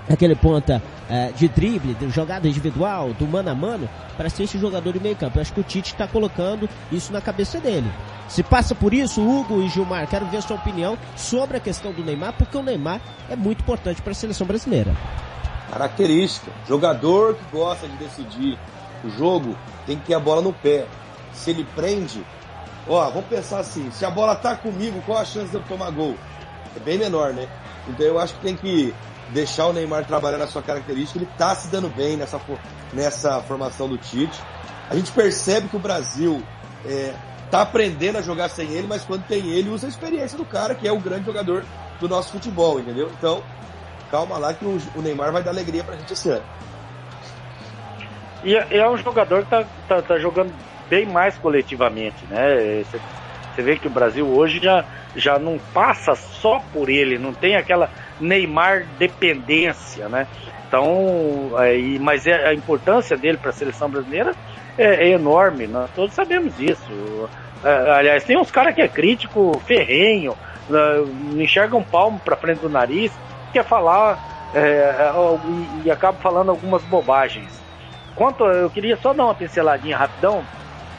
aquele 0.09 0.35
ponta 0.35 0.83
uh, 1.11 1.33
de 1.35 1.49
drible, 1.49 1.95
de 1.95 2.09
jogada 2.11 2.47
individual, 2.49 3.13
do 3.13 3.27
mano 3.27 3.51
a 3.51 3.55
mano, 3.55 3.89
para 4.17 4.29
ser 4.29 4.45
esse 4.45 4.59
jogador 4.59 4.93
de 4.93 5.01
meio 5.01 5.17
campo. 5.17 5.39
Eu 5.39 5.43
acho 5.43 5.53
que 5.53 5.61
o 5.61 5.65
Tite 5.65 5.93
está 5.93 6.07
colocando 6.07 6.69
isso 6.91 7.13
na 7.13 7.21
cabeça 7.21 7.61
dele. 7.61 7.91
Se 8.29 8.43
passa 8.43 8.75
por 8.75 8.93
isso, 8.93 9.21
Hugo 9.21 9.63
e 9.63 9.69
Gilmar, 9.69 10.07
quero 10.09 10.27
ver 10.27 10.43
sua 10.43 10.57
opinião 10.57 10.99
sobre 11.17 11.57
a 11.57 11.61
questão 11.61 11.93
do 11.93 12.05
Neymar, 12.05 12.33
porque 12.33 12.57
o 12.57 12.63
Neymar 12.63 13.01
é 13.29 13.37
muito 13.37 13.61
importante 13.61 14.03
para 14.03 14.13
a 14.13 14.15
seleção 14.15 14.47
brasileira. 14.47 14.95
Característica, 15.71 16.51
jogador 16.69 17.35
que 17.35 17.45
gosta 17.57 17.89
de 17.89 17.97
decidir 17.97 18.59
o 19.05 19.11
jogo 19.11 19.57
tem 19.87 19.99
que 19.99 20.07
ter 20.07 20.15
a 20.15 20.21
bola 20.21 20.43
no 20.43 20.53
pé. 20.53 20.87
Se 21.33 21.51
ele 21.51 21.67
prende, 21.75 22.25
ó, 22.89 23.09
vamos 23.11 23.27
pensar 23.27 23.59
assim, 23.59 23.91
se 23.91 24.05
a 24.05 24.11
bola 24.11 24.35
tá 24.35 24.57
comigo, 24.57 25.03
qual 25.05 25.19
a 25.19 25.25
chance 25.25 25.51
de 25.51 25.57
eu 25.57 25.63
tomar 25.63 25.91
gol? 25.91 26.17
É 26.75 26.81
bem 26.81 26.99
menor, 26.99 27.33
né? 27.33 27.49
Então 27.89 28.05
eu 28.05 28.19
acho 28.19 28.35
que 28.35 28.41
tem 28.41 28.57
que 28.57 28.95
deixar 29.31 29.67
o 29.67 29.73
Neymar 29.73 30.05
trabalhar 30.05 30.39
na 30.39 30.47
sua 30.47 30.63
característica. 30.63 31.19
Ele 31.19 31.29
está 31.31 31.55
se 31.55 31.69
dando 31.69 31.89
bem 31.89 32.17
nessa, 32.17 32.41
nessa 32.93 33.41
formação 33.43 33.89
do 33.89 33.99
Tite. 33.99 34.41
A 34.89 34.95
gente 34.95 35.11
percebe 35.13 35.69
que 35.69 35.77
o 35.77 35.81
Brasil 35.81 36.43
é, 36.85 37.15
tá 37.51 37.63
aprendendo 37.63 38.19
a 38.19 38.23
jogar 38.23 38.49
sem 38.49 38.71
ele, 38.73 38.87
mas 38.87 39.05
quando 39.05 39.27
tem 39.27 39.51
ele, 39.51 39.71
usa 39.71 39.87
a 39.87 39.91
experiência 39.91 40.37
do 40.37 40.45
cara, 40.45 40.75
que 40.75 40.87
é 40.87 40.93
o 40.93 41.01
grande 41.01 41.27
jogador 41.27 41.65
do 42.01 42.09
nosso 42.09 42.33
futebol, 42.33 42.79
entendeu? 42.79 43.11
Então, 43.19 43.43
calma 44.11 44.39
lá 44.39 44.55
que 44.55 44.65
o, 44.65 45.03
Neymar 45.03 45.33
vai 45.33 45.43
dar 45.43 45.51
alegria 45.51 45.83
pra 45.83 45.97
gente 45.97 46.13
esse 46.13 46.31
ano. 46.31 46.45
E 48.45 48.55
é, 48.55 48.79
é 48.79 48.89
um 48.89 48.97
jogador 48.97 49.45
que 49.45 49.51
tá, 49.51 49.65
tá, 49.89 50.03
tá 50.03 50.19
jogando 50.19 50.53
bem 50.89 51.07
mais 51.07 51.37
coletivamente, 51.39 52.25
né? 52.27 52.85
Você 52.85 53.63
vê 53.63 53.77
que 53.77 53.87
o 53.87 53.91
Brasil 53.91 54.27
hoje 54.29 54.61
já, 54.63 54.85
já 55.17 55.39
não 55.39 55.59
passa 55.73 56.15
só 56.15 56.63
por 56.73 56.89
ele, 56.89 57.19
não 57.19 57.33
tem 57.33 57.57
aquela 57.57 57.91
Neymar 58.21 58.87
dependência, 58.99 60.09
né? 60.09 60.27
Então, 60.67 61.53
aí, 61.57 61.99
mas 61.99 62.27
é, 62.27 62.49
a 62.49 62.55
importância 62.55 63.17
dele 63.17 63.39
para 63.39 63.51
a 63.51 63.53
seleção 63.53 63.89
brasileira 63.89 64.35
é, 64.77 65.07
é, 65.07 65.09
enorme, 65.11 65.67
nós 65.67 65.91
todos 65.95 66.15
sabemos 66.15 66.57
disso. 66.57 67.29
É, 67.65 67.91
aliás, 67.91 68.25
tem 68.25 68.37
uns 68.37 68.51
caras 68.51 68.75
que 68.75 68.83
é 68.83 68.89
crítico 68.89 69.61
ferrenho, 69.67 70.37
não 70.69 71.41
enxerga 71.41 71.77
um 71.77 71.83
palmo 71.83 72.19
para 72.19 72.37
frente 72.37 72.61
do 72.61 72.69
nariz, 72.69 73.13
quer 73.53 73.65
falar 73.65 74.19
é, 74.55 74.61
é 74.61 75.13
e, 75.83 75.87
e 75.87 75.91
acaba 75.91 76.19
falando 76.19 76.51
algumas 76.51 76.83
bobagens. 76.83 77.63
Quanto 78.15 78.45
eu 78.45 78.71
queria 78.71 78.97
só 78.97 79.13
dar 79.13 79.25
uma 79.25 79.35
pinceladinha 79.35 79.97
rapidão, 79.97 80.43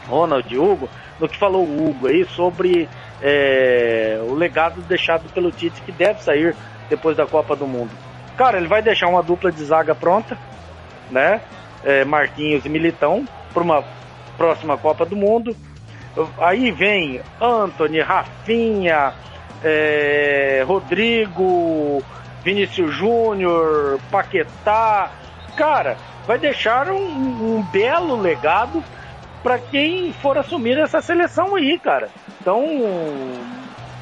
Ronald 0.07 0.57
Hugo, 0.57 0.89
no 1.19 1.27
que 1.27 1.37
falou 1.37 1.65
o 1.65 1.89
Hugo 1.89 2.07
aí 2.07 2.25
sobre 2.25 2.87
é, 3.21 4.19
o 4.29 4.33
legado 4.33 4.81
deixado 4.81 5.27
pelo 5.33 5.51
Tite 5.51 5.81
que 5.81 5.91
deve 5.91 6.21
sair 6.21 6.55
depois 6.89 7.15
da 7.15 7.25
Copa 7.25 7.55
do 7.55 7.67
Mundo? 7.67 7.91
Cara, 8.37 8.57
ele 8.57 8.67
vai 8.67 8.81
deixar 8.81 9.07
uma 9.07 9.23
dupla 9.23 9.51
de 9.51 9.63
zaga 9.63 9.95
pronta, 9.95 10.37
né? 11.09 11.41
É, 11.83 12.05
Marquinhos 12.05 12.65
e 12.65 12.69
Militão, 12.69 13.25
para 13.53 13.63
uma 13.63 13.83
próxima 14.37 14.77
Copa 14.77 15.05
do 15.05 15.15
Mundo. 15.15 15.55
Aí 16.39 16.71
vem 16.71 17.21
Anthony, 17.39 17.99
Rafinha, 17.99 19.13
é, 19.63 20.63
Rodrigo, 20.65 22.03
Vinícius 22.43 22.93
Júnior, 22.93 23.99
Paquetá. 24.11 25.11
Cara, 25.55 25.97
vai 26.25 26.37
deixar 26.37 26.89
um, 26.89 27.57
um 27.57 27.63
belo 27.71 28.19
legado 28.19 28.83
para 29.43 29.59
quem 29.59 30.13
for 30.13 30.37
assumir 30.37 30.77
essa 30.77 31.01
seleção 31.01 31.55
aí, 31.55 31.79
cara. 31.79 32.09
Então, 32.41 32.65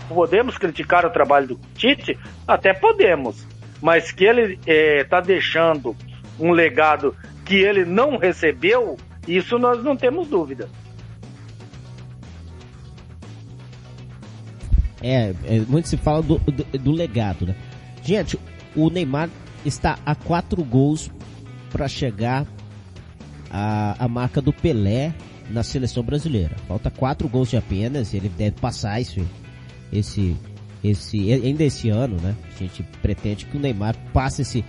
podemos 0.08 0.58
criticar 0.58 1.06
o 1.06 1.10
trabalho 1.10 1.48
do 1.48 1.60
Tite? 1.76 2.18
Até 2.48 2.74
podemos. 2.74 3.46
Mas 3.82 4.12
que 4.12 4.26
ele 4.26 4.60
está 4.66 5.18
eh, 5.18 5.22
é, 5.22 5.22
deixando 5.22 5.96
um 6.40 6.52
legado 6.52 7.16
que 7.44 7.56
ele 7.56 7.86
não 7.86 8.18
recebeu, 8.18 8.98
isso 9.28 9.60
nós 9.60 9.84
não 9.84 9.96
temos 9.96 10.28
dúvida. 10.28 10.68
É, 15.02 15.36
é 15.46 15.60
muito 15.68 15.88
se 15.88 15.98
fala 15.98 16.22
do, 16.24 16.40
do, 16.40 16.64
do, 16.80 16.92
legado, 16.92 17.46
né? 17.46 17.56
Gente, 18.02 18.40
o 18.76 18.90
Neymar 18.90 19.30
está 19.64 20.00
a 20.04 20.16
quatro 20.16 20.64
gols 20.64 21.12
para 21.72 21.88
chegar 21.88 22.48
à, 23.52 24.04
à 24.04 24.08
marca 24.08 24.42
do 24.42 24.52
Pelé 24.52 25.14
na 25.50 25.62
seleção 25.62 26.02
brasileira. 26.02 26.56
Falta 26.68 26.90
quatro 26.90 27.28
gols 27.28 27.50
de 27.50 27.58
apenas, 27.58 28.16
ele 28.16 28.30
deve 28.30 28.60
passar 28.60 29.00
isso 29.00 29.24
esse, 29.98 30.36
esse, 30.84 31.32
ainda 31.32 31.64
esse 31.64 31.90
ano, 31.90 32.18
né? 32.22 32.36
A 32.56 32.60
gente 32.60 32.84
pretende 33.02 33.46
que 33.46 33.58
o 33.58 33.60
Neymar 33.60 33.96
passe 34.14 34.42
esse, 34.42 34.66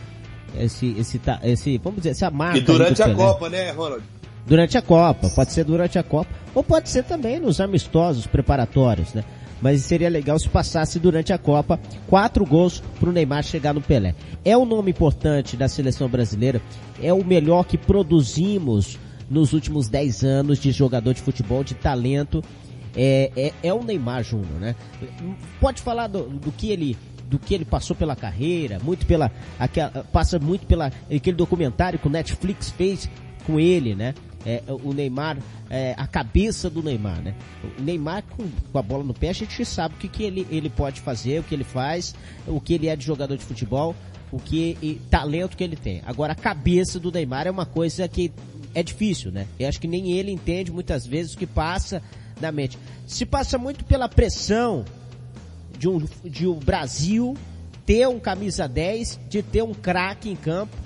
esse, 0.58 0.94
esse, 0.98 1.20
esse 1.42 1.78
vamos 1.78 1.98
dizer, 1.98 2.10
essa 2.10 2.30
marca. 2.30 2.58
E 2.58 2.62
durante 2.62 3.02
a 3.02 3.14
Copa, 3.14 3.48
né, 3.48 3.70
Ronald? 3.72 4.02
Durante 4.46 4.78
a 4.78 4.82
Copa, 4.82 5.28
pode 5.30 5.52
ser 5.52 5.64
durante 5.64 5.98
a 5.98 6.02
Copa, 6.02 6.30
ou 6.54 6.62
pode 6.62 6.88
ser 6.88 7.02
também 7.02 7.40
nos 7.40 7.60
amistosos 7.60 8.26
preparatórios, 8.26 9.12
né? 9.12 9.24
Mas 9.60 9.80
seria 9.80 10.08
legal 10.08 10.38
se 10.38 10.48
passasse 10.48 10.98
durante 10.98 11.32
a 11.32 11.38
Copa 11.38 11.80
quatro 12.06 12.44
gols 12.44 12.82
para 13.00 13.08
o 13.08 13.12
Neymar 13.12 13.42
chegar 13.42 13.72
no 13.72 13.80
Pelé. 13.80 14.14
É 14.44 14.56
um 14.56 14.64
nome 14.64 14.90
importante 14.90 15.56
da 15.56 15.66
seleção 15.66 16.08
brasileira, 16.08 16.60
é 17.02 17.12
o 17.12 17.24
melhor 17.24 17.64
que 17.64 17.76
produzimos 17.76 18.98
nos 19.28 19.52
últimos 19.52 19.88
dez 19.88 20.22
anos 20.22 20.60
de 20.60 20.70
jogador 20.70 21.14
de 21.14 21.22
futebol, 21.22 21.64
de 21.64 21.74
talento 21.74 22.44
é, 22.96 23.30
é, 23.36 23.52
é 23.62 23.74
o 23.74 23.84
Neymar 23.84 24.24
Júnior, 24.24 24.58
né? 24.58 24.74
Pode 25.60 25.82
falar 25.82 26.06
do, 26.06 26.22
do 26.28 26.50
que 26.50 26.70
ele 26.70 26.96
do 27.28 27.40
que 27.40 27.54
ele 27.54 27.64
passou 27.64 27.96
pela 27.96 28.14
carreira, 28.14 28.78
muito 28.78 29.04
pela 29.04 29.32
aquela, 29.58 29.90
passa 30.12 30.38
muito 30.38 30.64
pela 30.64 30.92
aquele 31.12 31.36
documentário 31.36 31.98
que 31.98 32.06
o 32.06 32.10
Netflix 32.10 32.70
fez 32.70 33.10
com 33.44 33.58
ele, 33.58 33.94
né? 33.94 34.14
É, 34.44 34.62
o 34.68 34.92
Neymar, 34.92 35.38
é, 35.68 35.92
a 35.98 36.06
cabeça 36.06 36.70
do 36.70 36.80
Neymar, 36.80 37.20
né? 37.20 37.34
O 37.76 37.82
Neymar 37.82 38.22
com, 38.22 38.48
com, 38.72 38.78
a 38.78 38.82
bola 38.82 39.02
no 39.02 39.12
pé, 39.12 39.30
a 39.30 39.32
gente 39.32 39.64
sabe 39.64 39.96
o 39.96 39.98
que, 39.98 40.06
que 40.06 40.22
ele, 40.22 40.46
ele 40.48 40.70
pode 40.70 41.00
fazer, 41.00 41.40
o 41.40 41.42
que 41.42 41.52
ele 41.52 41.64
faz, 41.64 42.14
o 42.46 42.60
que 42.60 42.74
ele 42.74 42.86
é 42.86 42.94
de 42.94 43.04
jogador 43.04 43.36
de 43.36 43.44
futebol, 43.44 43.94
o 44.30 44.38
que 44.38 44.78
e, 44.80 45.00
talento 45.10 45.56
que 45.56 45.64
ele 45.64 45.74
tem. 45.74 46.00
Agora 46.06 46.32
a 46.32 46.36
cabeça 46.36 47.00
do 47.00 47.10
Neymar 47.10 47.48
é 47.48 47.50
uma 47.50 47.66
coisa 47.66 48.06
que 48.06 48.32
é 48.72 48.84
difícil, 48.84 49.32
né? 49.32 49.48
Eu 49.58 49.68
acho 49.68 49.80
que 49.80 49.88
nem 49.88 50.12
ele 50.12 50.30
entende 50.30 50.70
muitas 50.70 51.04
vezes 51.04 51.34
o 51.34 51.38
que 51.38 51.46
passa 51.46 52.00
na 52.40 52.52
mente. 52.52 52.78
Se 53.06 53.24
passa 53.24 53.58
muito 53.58 53.84
pela 53.84 54.08
pressão 54.08 54.84
de 55.78 55.88
um, 55.88 56.02
de 56.24 56.46
um 56.46 56.58
Brasil 56.58 57.36
ter 57.84 58.08
um 58.08 58.18
camisa 58.18 58.66
10, 58.66 59.20
de 59.28 59.42
ter 59.42 59.62
um 59.62 59.72
craque 59.72 60.28
em 60.28 60.36
campo 60.36 60.76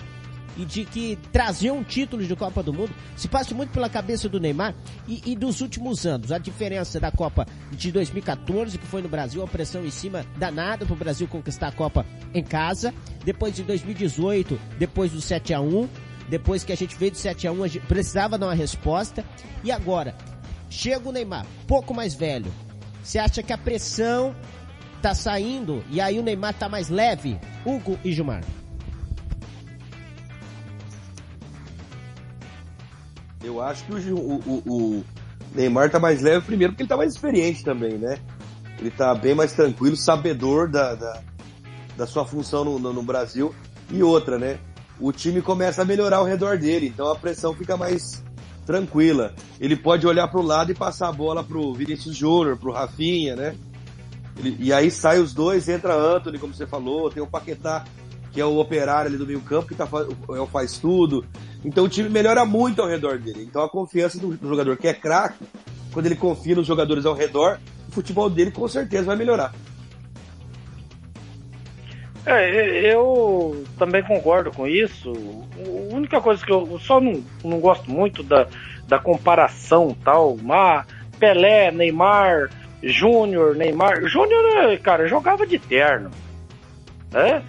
e 0.56 0.64
de 0.64 0.84
que 0.84 1.16
trazer 1.32 1.70
um 1.70 1.82
título 1.82 2.22
de 2.22 2.36
Copa 2.36 2.62
do 2.62 2.72
Mundo 2.72 2.92
se 3.16 3.28
passa 3.28 3.54
muito 3.54 3.70
pela 3.70 3.88
cabeça 3.88 4.28
do 4.28 4.38
Neymar 4.38 4.74
e, 5.08 5.22
e, 5.24 5.36
dos 5.36 5.60
últimos 5.60 6.06
anos. 6.06 6.32
A 6.32 6.38
diferença 6.38 7.00
da 7.00 7.10
Copa 7.10 7.46
de 7.72 7.90
2014, 7.90 8.76
que 8.76 8.86
foi 8.86 9.00
no 9.00 9.08
Brasil, 9.08 9.42
a 9.42 9.46
pressão 9.46 9.84
em 9.84 9.90
cima 9.90 10.26
danada 10.36 10.84
para 10.84 10.92
o 10.92 10.98
Brasil 10.98 11.26
conquistar 11.28 11.68
a 11.68 11.72
Copa 11.72 12.04
em 12.34 12.42
casa. 12.42 12.92
Depois 13.24 13.54
de 13.54 13.62
2018, 13.62 14.60
depois 14.78 15.12
do 15.12 15.20
7 15.20 15.54
a 15.54 15.60
1 15.60 15.88
depois 16.28 16.62
que 16.62 16.72
a 16.72 16.76
gente 16.76 16.96
veio 16.96 17.10
do 17.10 17.18
7 17.18 17.48
a 17.48 17.52
1 17.52 17.64
a 17.64 17.66
gente 17.66 17.86
precisava 17.86 18.38
dar 18.38 18.46
uma 18.46 18.54
resposta. 18.54 19.24
E 19.64 19.72
agora, 19.72 20.14
Chega 20.70 21.08
o 21.08 21.12
Neymar, 21.12 21.44
pouco 21.66 21.92
mais 21.92 22.14
velho. 22.14 22.50
Você 23.02 23.18
acha 23.18 23.42
que 23.42 23.52
a 23.52 23.58
pressão 23.58 24.34
tá 25.02 25.14
saindo 25.14 25.82
e 25.90 26.00
aí 26.00 26.18
o 26.18 26.22
Neymar 26.22 26.54
tá 26.54 26.68
mais 26.68 26.88
leve? 26.88 27.38
Hugo 27.66 27.98
e 28.04 28.12
Gilmar. 28.12 28.44
Eu 33.42 33.60
acho 33.60 33.84
que 33.84 33.92
o, 34.12 34.16
o, 34.16 34.62
o, 34.66 35.04
Neymar 35.54 35.90
tá 35.90 35.98
mais 35.98 36.22
leve 36.22 36.46
primeiro 36.46 36.72
porque 36.72 36.82
ele 36.82 36.88
tá 36.88 36.96
mais 36.96 37.14
experiente 37.14 37.64
também, 37.64 37.98
né? 37.98 38.18
Ele 38.78 38.90
tá 38.90 39.14
bem 39.14 39.34
mais 39.34 39.52
tranquilo, 39.52 39.96
sabedor 39.96 40.70
da, 40.70 40.94
da, 40.94 41.22
da 41.96 42.06
sua 42.06 42.24
função 42.24 42.64
no, 42.64 42.78
no, 42.78 42.92
no 42.92 43.02
Brasil. 43.02 43.54
E 43.90 44.02
outra, 44.02 44.38
né? 44.38 44.58
O 45.00 45.10
time 45.10 45.42
começa 45.42 45.82
a 45.82 45.84
melhorar 45.84 46.18
ao 46.18 46.24
redor 46.24 46.58
dele, 46.58 46.86
então 46.86 47.10
a 47.10 47.16
pressão 47.16 47.54
fica 47.54 47.76
mais, 47.76 48.22
tranquila. 48.70 49.34
Ele 49.60 49.74
pode 49.74 50.06
olhar 50.06 50.28
para 50.28 50.40
o 50.40 50.44
lado 50.44 50.70
e 50.70 50.74
passar 50.76 51.08
a 51.08 51.12
bola 51.12 51.42
pro 51.42 51.74
Vinícius 51.74 52.14
Júnior, 52.14 52.56
pro 52.56 52.70
Rafinha, 52.70 53.34
né? 53.34 53.56
Ele, 54.38 54.56
e 54.60 54.72
aí 54.72 54.92
sai 54.92 55.18
os 55.18 55.34
dois, 55.34 55.68
entra 55.68 55.92
Anthony, 55.92 56.38
como 56.38 56.54
você 56.54 56.68
falou, 56.68 57.10
tem 57.10 57.20
o 57.20 57.26
Paquetá, 57.26 57.84
que 58.30 58.40
é 58.40 58.44
o 58.44 58.58
operário 58.58 59.08
ali 59.08 59.18
do 59.18 59.26
meio 59.26 59.40
campo, 59.40 59.66
que 59.66 59.74
tá, 59.74 59.88
é 60.30 60.40
o 60.40 60.46
faz 60.46 60.78
tudo. 60.78 61.24
Então 61.64 61.84
o 61.84 61.88
time 61.88 62.08
melhora 62.08 62.44
muito 62.44 62.80
ao 62.80 62.88
redor 62.88 63.18
dele. 63.18 63.42
Então 63.42 63.60
a 63.60 63.68
confiança 63.68 64.20
do, 64.20 64.36
do 64.36 64.48
jogador 64.48 64.76
que 64.76 64.86
é 64.86 64.94
craque 64.94 65.44
quando 65.92 66.06
ele 66.06 66.14
confia 66.14 66.54
nos 66.54 66.66
jogadores 66.66 67.04
ao 67.04 67.14
redor, 67.14 67.58
o 67.88 67.92
futebol 67.92 68.30
dele 68.30 68.52
com 68.52 68.68
certeza 68.68 69.06
vai 69.06 69.16
melhorar. 69.16 69.52
É, 72.26 72.92
eu 72.92 73.64
também 73.78 74.02
concordo 74.02 74.50
com 74.50 74.66
isso. 74.66 75.12
A 75.92 75.94
única 75.94 76.20
coisa 76.20 76.44
que 76.44 76.52
eu 76.52 76.78
só 76.78 77.00
não, 77.00 77.22
não 77.42 77.58
gosto 77.58 77.90
muito 77.90 78.22
da, 78.22 78.46
da 78.86 78.98
comparação 78.98 79.96
tal, 80.04 80.36
mas 80.36 80.84
Pelé, 81.18 81.70
Neymar, 81.70 82.50
Júnior, 82.82 83.54
Neymar. 83.54 84.06
Júnior, 84.06 84.78
cara, 84.82 85.06
jogava 85.06 85.46
de 85.46 85.58
terno. 85.58 86.10
Né? 87.10 87.42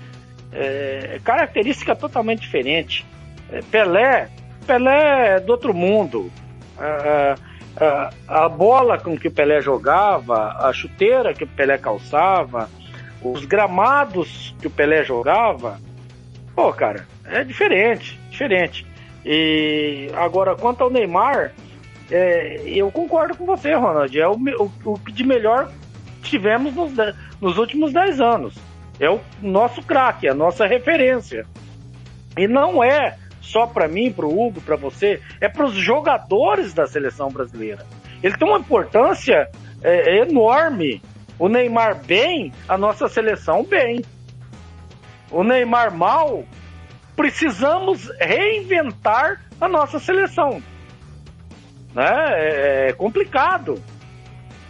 É, 0.52 1.20
característica 1.24 1.96
totalmente 1.96 2.42
diferente. 2.42 3.06
É, 3.52 3.62
Pelé, 3.62 4.30
Pelé 4.66 5.36
é 5.36 5.40
do 5.40 5.52
outro 5.52 5.74
mundo. 5.74 6.32
A, 6.78 7.36
a, 7.78 8.10
a, 8.28 8.50
bola 8.50 8.98
com 8.98 9.18
que 9.18 9.28
o 9.28 9.32
Pelé 9.32 9.62
jogava, 9.62 10.58
a 10.60 10.74
chuteira 10.74 11.34
que 11.34 11.44
o 11.44 11.48
Pelé 11.48 11.78
calçava, 11.78 12.70
os 13.22 13.46
gramados 13.46 14.56
que 14.60 14.68
o 14.68 14.70
Pelé 14.70 15.04
jogava, 15.04 15.80
pô, 16.56 16.72
cara, 16.74 17.08
é 17.26 17.44
diferente, 17.44 18.20
diferente. 18.30 18.86
E 19.26 20.10
agora, 20.16 20.56
quanto 20.56 20.84
ao 20.84 20.90
Neymar, 20.90 21.54
é, 22.10 22.62
eu 22.66 22.92
concordo 22.92 23.36
com 23.36 23.46
você, 23.46 23.74
Ronald. 23.74 24.20
É 24.20 24.28
o, 24.28 24.34
o, 24.34 24.72
o 24.86 25.00
que 25.00 25.12
de 25.12 25.24
melhor 25.24 25.72
tivemos 26.24 26.74
nos, 26.76 26.94
nos 27.40 27.58
últimos 27.58 27.94
10 27.94 28.20
anos. 28.20 28.56
É 29.00 29.10
o 29.10 29.20
nosso 29.42 29.82
craque, 29.82 30.28
a 30.28 30.34
nossa 30.34 30.66
referência. 30.66 31.46
E 32.38 32.48
não 32.48 32.84
é 32.84 33.18
só 33.42 33.66
para 33.66 33.88
mim, 33.88 34.12
para 34.12 34.26
o 34.26 34.48
Hugo, 34.48 34.62
para 34.62 34.76
você, 34.76 35.20
é 35.40 35.50
para 35.50 35.66
os 35.66 35.74
jogadores 35.74 36.74
da 36.74 36.86
seleção 36.86 37.30
brasileira. 37.30 37.86
Ele 38.22 38.38
tem 38.38 38.48
uma 38.48 38.60
importância 38.60 39.50
é, 39.82 40.20
enorme. 40.20 41.02
O 41.41 41.49
Neymar 41.49 42.06
bem, 42.06 42.54
a 42.69 42.77
nossa 42.77 43.10
seleção 43.10 43.63
bem. 43.63 44.06
O 45.32 45.43
Neymar 45.43 45.91
mal, 45.91 46.45
precisamos 47.15 48.12
reinventar 48.19 49.41
a 49.60 49.67
nossa 49.67 49.97
seleção. 49.97 50.62
Né? 51.95 52.06
É, 52.06 52.89
é 52.89 52.93
complicado. 52.93 53.82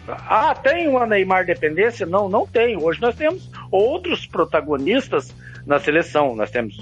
Ah, 0.07 0.55
tem 0.55 0.88
uma 0.88 1.05
Neymar 1.05 1.45
dependência? 1.45 2.05
Não, 2.05 2.29
não 2.29 2.47
tem. 2.47 2.81
Hoje 2.81 3.01
nós 3.01 3.17
temos 3.17 3.51
outros 3.69 4.25
protagonistas 4.25 5.36
na 5.67 5.77
seleção. 5.77 6.38
Nós 6.38 6.51
temos 6.51 6.81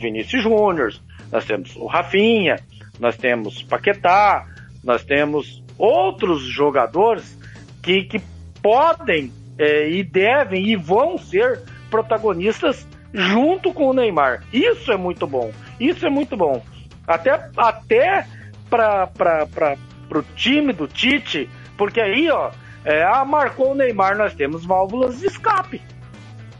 Vinícius 0.00 0.42
Júnior, 0.42 0.94
nós 1.30 1.44
temos 1.44 1.76
o 1.76 1.84
Rafinha, 1.84 2.56
nós 2.98 3.18
temos 3.18 3.62
Paquetá, 3.62 4.46
nós 4.82 5.04
temos 5.04 5.62
outros 5.76 6.44
jogadores 6.44 7.38
que, 7.82 8.04
que 8.04 8.31
podem 8.62 9.32
é, 9.58 9.90
e 9.90 10.02
devem 10.02 10.68
e 10.68 10.76
vão 10.76 11.18
ser 11.18 11.60
protagonistas 11.90 12.86
junto 13.12 13.72
com 13.72 13.88
o 13.88 13.92
Neymar. 13.92 14.42
Isso 14.52 14.90
é 14.90 14.96
muito 14.96 15.26
bom. 15.26 15.52
Isso 15.78 16.06
é 16.06 16.10
muito 16.10 16.36
bom. 16.36 16.62
Até, 17.06 17.50
até 17.56 18.26
para 18.70 19.76
o 20.10 20.22
time 20.34 20.72
do 20.72 20.86
Tite, 20.86 21.48
porque 21.76 22.00
aí, 22.00 22.30
ó, 22.30 22.50
é, 22.84 23.02
ah, 23.04 23.24
marcou 23.24 23.72
o 23.72 23.74
Neymar, 23.74 24.16
nós 24.16 24.34
temos 24.34 24.64
válvulas 24.64 25.20
de 25.20 25.26
escape. 25.26 25.82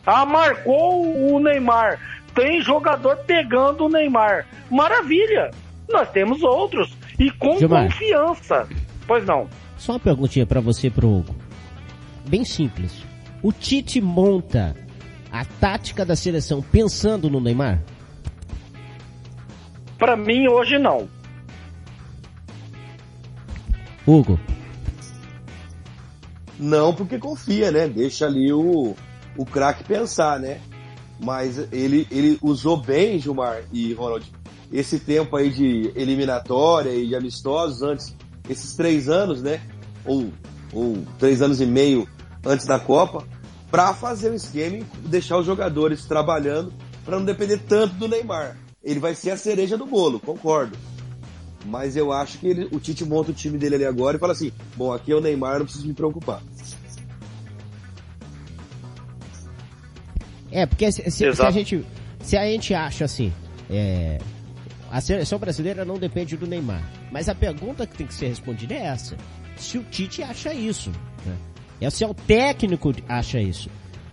Ah, 0.05 0.27
marcou 0.27 1.33
o 1.33 1.39
Neymar, 1.39 1.99
tem 2.35 2.61
jogador 2.61 3.17
pegando 3.19 3.87
o 3.87 3.89
Neymar. 3.89 4.47
Maravilha! 4.71 5.51
Nós 5.89 6.11
temos 6.11 6.43
outros. 6.43 6.97
E 7.19 7.31
com 7.31 7.59
Gilmar, 7.59 7.85
confiança. 7.85 8.69
Pois 9.07 9.25
não. 9.25 9.49
Só 9.77 9.93
uma 9.93 10.01
perguntinha 10.01 10.47
para 10.47 10.61
você, 10.61 10.91
pro 10.91 11.09
Hugo. 11.09 11.35
Bem 12.27 12.45
simples. 12.45 12.93
O 13.43 13.53
Tite 13.53 14.01
monta 14.01 14.77
a 15.31 15.45
tática 15.45 16.05
da 16.05 16.15
seleção 16.15 16.63
pensando 16.63 17.31
no 17.31 17.41
Neymar? 17.41 17.83
Para 19.99 20.17
mim, 20.17 20.47
hoje 20.49 20.79
não. 20.79 21.09
Hugo. 24.07 24.39
Não, 26.59 26.95
porque 26.95 27.19
confia, 27.19 27.71
né? 27.71 27.89
Deixa 27.89 28.27
ali 28.27 28.53
o, 28.53 28.95
o 29.37 29.45
craque 29.45 29.85
pensar, 29.85 30.39
né? 30.39 30.61
Mas 31.21 31.59
ele, 31.73 32.07
ele 32.11 32.39
usou 32.43 32.77
bem, 32.77 33.19
Gilmar 33.19 33.63
e 33.73 33.93
Ronald, 33.95 34.31
esse 34.73 34.99
tempo 34.99 35.37
aí 35.37 35.51
de 35.51 35.93
eliminatória 35.95 36.91
e 36.91 37.07
de 37.07 37.15
amistosos 37.15 37.83
antes, 37.83 38.17
esses 38.49 38.75
três 38.75 39.09
anos, 39.09 39.43
né? 39.43 39.61
Ou, 40.05 40.33
ou 40.73 40.99
três 41.19 41.43
anos 41.43 41.61
e 41.61 41.67
meio 41.67 42.09
antes 42.45 42.67
da 42.67 42.79
Copa, 42.79 43.27
para 43.71 43.95
fazer 43.95 44.31
o 44.31 44.35
esquema 44.35 44.79
e 44.79 44.85
deixar 45.09 45.39
os 45.39 45.47
jogadores 45.47 46.05
trabalhando 46.05 46.73
para 47.05 47.19
não 47.19 47.25
depender 47.25 47.59
tanto 47.59 47.95
do 47.95 48.09
Neymar. 48.09 48.57
Ele 48.83 49.01
vai 49.01 49.15
ser 49.15 49.31
a 49.31 49.37
cereja 49.37 49.77
do 49.77 49.87
bolo, 49.87 50.21
concordo. 50.21 50.77
Mas 51.65 51.97
eu 51.97 52.13
acho 52.13 52.39
que 52.39 52.47
ele, 52.49 52.69
o 52.73 52.81
Tite 52.81 53.05
monta 53.05 53.31
o 53.31 53.35
time 53.35 53.57
dele 53.57 53.77
ali 53.77 53.85
agora 53.85 54.17
e 54.17 54.21
fala 54.21 54.33
assim: 54.33 54.53
bom, 54.77 54.93
aqui 54.93 55.13
é 55.13 55.15
o 55.15 55.21
Neymar, 55.21 55.59
não 55.59 55.65
preciso 55.65 55.87
me 55.87 55.95
preocupar. 55.95 56.43
É, 60.51 60.67
porque 60.67 60.91
se, 60.93 61.03
se, 61.11 61.35
se 61.35 61.43
a, 61.43 61.51
gente, 61.51 61.87
se 62.21 62.37
a 62.37 62.45
gente 62.45 62.75
acha 62.75 63.05
assim, 63.05 63.33
é, 63.71 64.19
a 64.91 65.01
seleção 65.01 65.39
brasileira 65.39 65.85
não 65.85 65.99
depende 65.99 66.37
do 66.37 66.47
Neymar. 66.47 66.83
Mas 67.11 67.29
a 67.29 67.35
pergunta 67.35 67.87
que 67.87 67.97
tem 67.97 68.07
que 68.07 68.15
ser 68.15 68.27
respondida 68.27 68.75
é 68.75 68.87
essa: 68.87 69.17
se 69.57 69.79
o 69.79 69.85
Tite 69.85 70.23
acha 70.23 70.53
isso, 70.53 70.91
né? 71.25 71.37
É 71.81 71.91
se 71.91 72.05
é 72.05 72.07
o 72.07 72.15
técnico 72.15 72.93
acha 73.09 73.41
isso. 73.41 73.69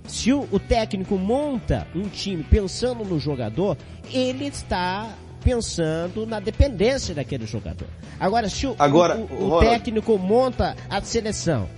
Se 0.07 0.33
o, 0.33 0.47
o 0.51 0.59
técnico 0.59 1.17
monta 1.17 1.87
um 1.95 2.09
time 2.09 2.43
pensando 2.43 3.05
no 3.05 3.19
jogador, 3.19 3.77
ele 4.11 4.45
está 4.45 5.15
pensando 5.43 6.25
na 6.25 6.39
dependência 6.39 7.13
daquele 7.13 7.45
jogador. 7.45 7.87
Agora, 8.19 8.49
se 8.49 8.67
o, 8.67 8.75
Agora, 8.79 9.17
o, 9.17 9.55
o 9.55 9.59
técnico 9.59 10.17
monta 10.17 10.75
a 10.89 11.01
seleção 11.01 11.69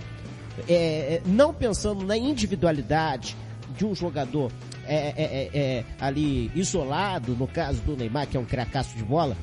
é, 0.68 0.74
é, 0.74 1.22
não 1.24 1.52
pensando 1.54 2.04
na 2.04 2.16
individualidade 2.16 3.36
de 3.76 3.84
um 3.86 3.94
jogador 3.94 4.50
é, 4.84 4.96
é, 4.96 5.14
é, 5.16 5.50
é, 5.54 5.84
ali 6.00 6.50
isolado, 6.54 7.34
no 7.36 7.46
caso 7.46 7.80
do 7.82 7.96
Neymar, 7.96 8.26
que 8.26 8.36
é 8.36 8.40
um 8.40 8.44
cracaço 8.44 8.96
de 8.96 9.04
bola, 9.04 9.36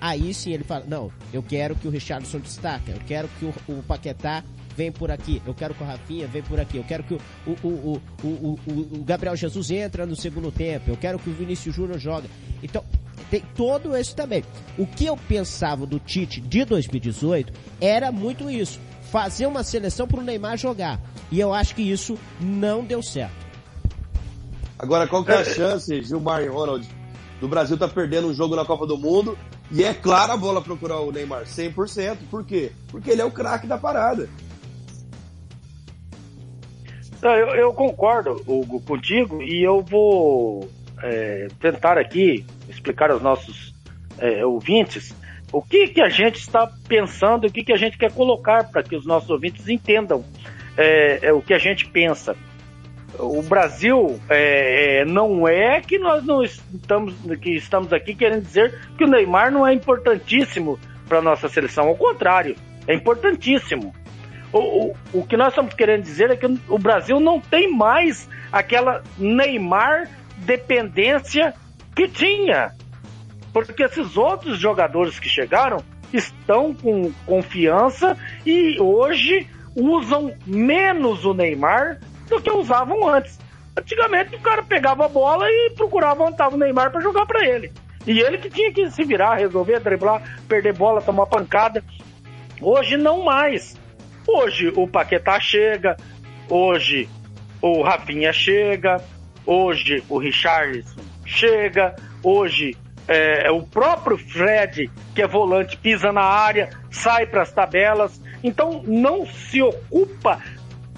aí 0.00 0.32
sim 0.32 0.52
ele 0.52 0.64
fala, 0.64 0.84
não, 0.88 1.10
eu 1.32 1.42
quero 1.42 1.74
que 1.76 1.86
o 1.86 1.90
Richardson 1.90 2.38
destaque, 2.38 2.90
eu 2.90 3.00
quero 3.06 3.28
que 3.38 3.44
o, 3.44 3.54
o 3.68 3.82
Paquetá 3.82 4.42
vem 4.76 4.90
por 4.90 5.10
aqui, 5.10 5.42
eu 5.46 5.54
quero 5.54 5.74
que 5.74 5.82
o 5.82 5.86
Rafinha 5.86 6.26
vem 6.26 6.42
por 6.42 6.58
aqui, 6.60 6.76
eu 6.76 6.84
quero 6.84 7.02
que 7.02 7.14
o, 7.14 7.20
o, 7.46 7.68
o, 7.68 8.02
o, 8.22 8.58
o, 8.98 9.04
Gabriel 9.04 9.36
Jesus 9.36 9.70
entra 9.70 10.06
no 10.06 10.16
segundo 10.16 10.50
tempo, 10.50 10.90
eu 10.90 10.96
quero 10.96 11.18
que 11.18 11.28
o 11.28 11.32
Vinícius 11.32 11.74
Júnior 11.74 11.98
jogue. 11.98 12.28
Então, 12.62 12.84
tem 13.30 13.42
todo 13.54 13.96
isso 13.96 14.14
também. 14.14 14.44
O 14.78 14.86
que 14.86 15.06
eu 15.06 15.16
pensava 15.16 15.86
do 15.86 15.98
Tite 15.98 16.40
de 16.40 16.64
2018 16.64 17.52
era 17.80 18.10
muito 18.10 18.50
isso. 18.50 18.80
Fazer 19.10 19.46
uma 19.46 19.62
seleção 19.62 20.06
para 20.06 20.20
o 20.20 20.22
Neymar 20.22 20.56
jogar. 20.56 21.00
E 21.30 21.38
eu 21.38 21.52
acho 21.52 21.74
que 21.74 21.82
isso 21.82 22.18
não 22.40 22.84
deu 22.84 23.02
certo. 23.02 23.34
Agora, 24.78 25.06
qual 25.06 25.24
que 25.24 25.30
é 25.30 25.36
a 25.36 25.44
chance, 25.44 26.02
Gilmar 26.02 26.42
e 26.42 26.48
Ronald, 26.48 26.88
do 27.40 27.48
Brasil 27.48 27.76
tá 27.76 27.86
perdendo 27.86 28.28
um 28.28 28.34
jogo 28.34 28.56
na 28.56 28.64
Copa 28.64 28.86
do 28.86 28.96
Mundo 28.96 29.36
e 29.70 29.84
é 29.84 29.94
claro 29.94 30.32
a 30.32 30.36
bola 30.36 30.60
procurar 30.60 31.00
o 31.00 31.12
Neymar, 31.12 31.44
100%. 31.44 32.18
Por 32.30 32.44
quê? 32.44 32.72
Porque 32.88 33.10
ele 33.10 33.22
é 33.22 33.24
o 33.24 33.30
craque 33.30 33.66
da 33.66 33.78
parada. 33.78 34.28
Eu, 37.22 37.54
eu, 37.54 37.74
concordo, 37.74 38.42
Hugo, 38.46 38.80
contigo 38.80 39.42
e 39.42 39.62
eu 39.62 39.82
vou 39.82 40.68
é, 41.02 41.48
tentar 41.60 41.98
aqui 41.98 42.46
explicar 42.68 43.10
aos 43.10 43.20
nossos 43.20 43.74
é, 44.18 44.44
ouvintes 44.44 45.14
o 45.52 45.60
que, 45.60 45.88
que 45.88 46.00
a 46.00 46.08
gente 46.08 46.36
está 46.36 46.70
pensando, 46.88 47.46
o 47.46 47.52
que, 47.52 47.64
que 47.64 47.72
a 47.72 47.76
gente 47.76 47.98
quer 47.98 48.12
colocar 48.12 48.70
para 48.70 48.82
que 48.82 48.94
os 48.94 49.04
nossos 49.04 49.28
ouvintes 49.30 49.68
entendam 49.68 50.24
é, 50.76 51.26
é, 51.26 51.32
o 51.32 51.42
que 51.42 51.52
a 51.52 51.58
gente 51.58 51.86
pensa. 51.86 52.36
O 53.18 53.42
Brasil 53.42 54.18
é, 54.28 55.04
não 55.04 55.46
é 55.46 55.80
que 55.80 55.98
nós 55.98 56.24
não 56.24 56.42
estamos, 56.42 57.14
que 57.40 57.50
estamos 57.50 57.92
aqui 57.92 58.14
querendo 58.14 58.42
dizer 58.42 58.78
que 58.96 59.04
o 59.04 59.08
Neymar 59.08 59.50
não 59.50 59.66
é 59.66 59.74
importantíssimo 59.74 60.78
para 61.08 61.18
a 61.18 61.22
nossa 61.22 61.48
seleção. 61.48 61.88
Ao 61.88 61.96
contrário, 61.96 62.54
é 62.86 62.94
importantíssimo. 62.94 63.92
O, 64.52 64.58
o, 64.58 64.96
o 65.12 65.26
que 65.26 65.36
nós 65.36 65.48
estamos 65.48 65.74
querendo 65.74 66.02
dizer 66.02 66.30
é 66.30 66.36
que 66.36 66.46
o 66.68 66.78
Brasil 66.78 67.20
não 67.20 67.40
tem 67.40 67.72
mais 67.72 68.28
aquela 68.52 69.02
Neymar 69.18 70.08
dependência 70.38 71.54
que 71.94 72.08
tinha. 72.08 72.72
Porque 73.52 73.82
esses 73.82 74.16
outros 74.16 74.58
jogadores 74.58 75.18
que 75.18 75.28
chegaram 75.28 75.82
estão 76.12 76.74
com 76.74 77.12
confiança 77.26 78.16
e 78.44 78.80
hoje 78.80 79.46
usam 79.76 80.34
menos 80.46 81.24
o 81.24 81.32
Neymar 81.32 82.00
do 82.28 82.40
que 82.40 82.50
usavam 82.50 83.08
antes. 83.08 83.38
Antigamente 83.76 84.34
o 84.34 84.40
cara 84.40 84.62
pegava 84.62 85.06
a 85.06 85.08
bola 85.08 85.46
e 85.48 85.72
procurava 85.76 86.24
onde 86.24 86.42
o 86.42 86.56
Neymar 86.56 86.90
para 86.90 87.00
jogar 87.00 87.26
para 87.26 87.46
ele. 87.46 87.72
E 88.06 88.20
ele 88.20 88.38
que 88.38 88.50
tinha 88.50 88.72
que 88.72 88.90
se 88.90 89.04
virar, 89.04 89.36
resolver, 89.36 89.80
driblar, 89.80 90.22
perder 90.48 90.74
bola, 90.74 91.02
tomar 91.02 91.26
pancada. 91.26 91.84
Hoje 92.60 92.96
não 92.96 93.24
mais. 93.24 93.78
Hoje 94.26 94.72
o 94.74 94.86
Paquetá 94.86 95.38
chega, 95.40 95.96
hoje 96.48 97.08
o 97.60 97.82
Rafinha 97.82 98.32
chega, 98.32 99.02
hoje 99.46 100.02
o 100.08 100.18
Richarlison 100.18 101.00
chega, 101.24 101.94
hoje 102.22 102.76
é, 103.06 103.50
o 103.50 103.62
próprio 103.62 104.18
Fred, 104.18 104.90
que 105.14 105.22
é 105.22 105.26
volante, 105.26 105.76
pisa 105.76 106.12
na 106.12 106.22
área, 106.22 106.70
sai 106.90 107.26
para 107.26 107.42
as 107.42 107.52
tabelas. 107.52 108.20
Então 108.42 108.82
não 108.86 109.26
se 109.26 109.62
ocupa 109.62 110.40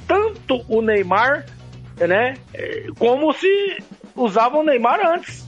tanto 0.06 0.64
o 0.68 0.82
Neymar, 0.82 1.46
né, 1.98 2.34
como 2.98 3.32
se 3.32 3.78
usava 4.16 4.58
o 4.58 4.64
Neymar 4.64 5.00
antes. 5.06 5.46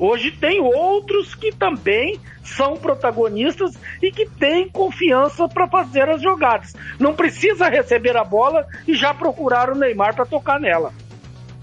Hoje 0.00 0.30
tem 0.30 0.60
outros 0.60 1.34
que 1.34 1.52
também 1.52 2.18
são 2.42 2.74
protagonistas 2.74 3.74
e 4.02 4.10
que 4.10 4.24
têm 4.24 4.66
confiança 4.66 5.46
para 5.46 5.68
fazer 5.68 6.08
as 6.08 6.22
jogadas. 6.22 6.74
Não 6.98 7.14
precisa 7.14 7.68
receber 7.68 8.16
a 8.16 8.24
bola 8.24 8.66
e 8.88 8.94
já 8.94 9.12
procurar 9.12 9.68
o 9.68 9.74
Neymar 9.74 10.16
para 10.16 10.24
tocar 10.24 10.58
nela. 10.58 10.90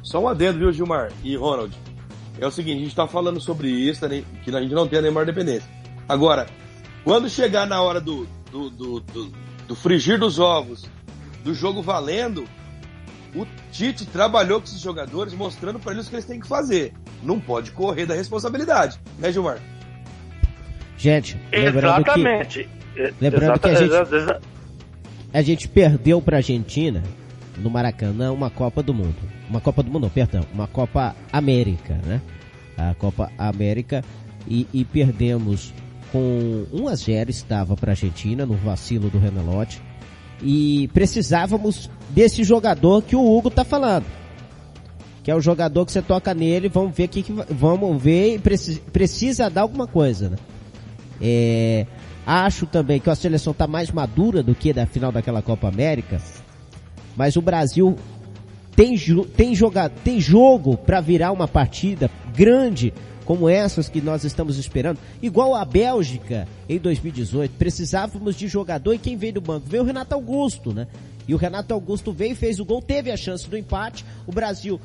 Só 0.04 0.19
um 0.19 0.28
adendo, 0.28 0.60
viu, 0.60 0.71
Gilmar 0.71 1.12
e 1.23 1.36
Ronald? 1.36 1.76
É 2.39 2.45
o 2.45 2.52
seguinte, 2.52 2.78
a 2.78 2.80
gente 2.82 2.89
está 2.89 3.08
falando 3.08 3.41
sobre 3.41 3.69
isso, 3.69 4.08
né, 4.08 4.23
que 4.43 4.56
a 4.56 4.62
gente 4.62 4.76
não 4.76 4.88
tem 4.88 5.00
a 5.00 5.02
Neymar 5.02 5.26
dependência. 5.26 5.67
Agora, 6.08 6.45
quando 7.04 7.28
chegar 7.32 7.65
na 7.65 7.82
hora 7.82 8.00
do, 8.00 8.28
do, 8.52 8.69
do, 8.69 9.00
do, 9.00 9.34
do 9.67 9.76
frigir 9.76 10.19
dos 10.19 10.38
ovos, 10.38 10.88
do 11.43 11.56
jogo 11.56 11.82
valendo, 11.82 12.47
o 13.41 13.47
Tite 13.71 14.06
trabalhou 14.06 14.60
com 14.60 14.65
esses 14.65 14.80
jogadores 14.80 15.34
mostrando 15.34 15.80
para 15.80 15.93
eles 15.93 16.08
o 16.08 16.10
que 16.10 16.15
eles 16.15 16.26
têm 16.26 16.39
que 16.39 16.47
fazer. 16.47 16.93
Não 17.23 17.39
pode 17.39 17.71
correr 17.71 18.06
da 18.06 18.15
responsabilidade, 18.15 19.00
né, 19.17 19.32
Gilmar? 19.32 19.60
Gente, 20.97 21.38
lembrando 21.52 22.02
Exatamente. 22.02 22.69
que 22.95 23.13
lembrando 23.21 23.60
que 23.60 23.67
a 23.67 23.76
gente 23.76 24.41
a 25.34 25.41
gente 25.41 25.67
perdeu 25.67 26.21
para 26.21 26.38
a 26.38 26.39
Argentina 26.39 27.04
no 27.58 27.69
Maracanã 27.69 28.32
uma 28.32 28.50
Copa 28.50 28.82
do 28.82 28.93
Mundo. 28.93 29.15
Uma 29.50 29.62
Copa 29.62 29.84
do 29.84 29.91
Mundo, 29.91 30.04
não, 30.04 30.10
perdão, 30.10 30.43
uma 30.54 30.67
Copa 30.67 31.15
América, 31.32 32.00
né? 32.06 32.21
A 32.78 32.93
Copa 32.95 33.32
América 33.38 34.04
e, 34.47 34.67
e 34.73 34.84
perdemos 34.84 35.73
com 36.12 36.65
1 36.71 36.88
a 36.88 36.95
0 36.95 37.30
estava 37.30 37.76
para 37.76 37.91
a 37.91 37.93
Argentina 37.93 38.45
no 38.45 38.56
vacilo 38.56 39.10
do 39.10 39.19
Renelote 39.19 39.82
e 40.41 40.89
precisávamos 40.93 41.89
desse 42.10 42.43
jogador 42.43 43.02
que 43.02 43.15
o 43.15 43.38
Hugo 43.38 43.50
tá 43.50 43.63
falando. 43.63 44.06
Que 45.23 45.32
é 45.32 45.36
o 45.36 45.41
jogador 45.41 45.86
que 45.86 45.91
você 45.91 46.02
toca 46.02 46.34
nele, 46.34 46.69
vamos 46.69 46.95
ver 46.95 47.08
que, 47.08 47.26
vamos 47.50 48.02
ver 48.02 48.36
e 48.36 48.39
precisa, 48.39 48.82
precisa 48.93 49.50
dar 49.50 49.62
alguma 49.62 49.88
coisa, 49.88 50.30
né? 50.30 50.38
É, 51.21 51.86
acho 52.26 52.65
também 52.65 53.00
que 53.00 53.10
a 53.10 53.15
seleção 53.15 53.54
tá 53.54 53.67
mais 53.67 53.91
madura 53.91 54.43
do 54.43 54.54
que 54.54 54.71
da 54.71 54.86
final 54.86 55.12
daquela 55.12 55.41
Copa 55.41 55.67
América, 55.67 56.21
mas 57.15 57.36
o 57.36 57.41
Brasil 57.41 57.95
tem, 58.76 58.95
tem, 59.36 59.56
joga, 59.56 59.89
tem 59.89 60.21
jogo 60.21 60.78
para 60.78 61.02
virar 61.02 61.32
uma 61.32 61.47
partida 61.47 62.12
grande 62.38 62.93
como 63.26 63.50
essas 63.50 63.89
que 63.89 64.00
nós 64.00 64.23
estamos 64.23 64.58
esperando, 64.58 65.00
igual 65.21 65.54
a 65.54 65.65
Bélgica 65.65 66.47
em 66.69 66.80
2018, 66.80 67.56
precisávamos 67.58 68.38
de 68.38 68.47
jogador 68.47 68.93
e 68.93 68.97
quem 68.97 69.17
veio 69.17 69.34
do 69.34 69.41
banco? 69.41 69.67
Veio 69.67 69.84
o 69.84 69.86
Renato 69.86 70.15
Augusto, 70.15 70.73
né? 70.73 70.88
E 71.28 71.34
o 71.34 71.38
Renato 71.38 71.73
Augusto 71.73 72.13
veio 72.13 72.38
fez 72.38 72.58
o 72.58 72.63
gol, 72.63 72.82
teve 72.82 73.12
a 73.12 73.17
chance 73.17 73.50
do 73.50 73.58
empate. 73.58 74.06
O 74.26 74.32
Brasil, 74.32 74.80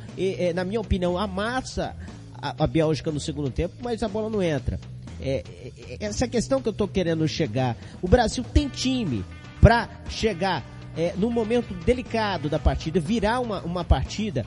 na 0.56 0.64
minha 0.64 0.80
opinião, 0.80 1.16
amassa 1.16 1.94
a, 2.34 2.64
a 2.64 2.66
Bélgica 2.66 3.12
no 3.12 3.20
segundo 3.20 3.48
tempo, 3.48 3.74
mas 3.80 4.02
a 4.02 4.08
bola 4.08 4.28
não 4.28 4.42
entra. 4.42 4.80
É, 5.20 5.44
é, 5.88 5.96
essa 6.00 6.26
questão 6.26 6.60
que 6.60 6.66
eu 6.66 6.72
estou 6.72 6.88
querendo 6.88 7.28
chegar, 7.28 7.76
o 8.02 8.08
Brasil 8.08 8.42
tem 8.42 8.68
time 8.68 9.24
para 9.60 9.88
chegar 10.08 10.64
é, 10.96 11.14
num 11.16 11.30
momento 11.30 11.72
delicado 11.84 12.48
da 12.48 12.58
partida, 12.58 12.98
virar 12.98 13.38
uma, 13.38 13.62
uma 13.62 13.84
partida 13.84 14.44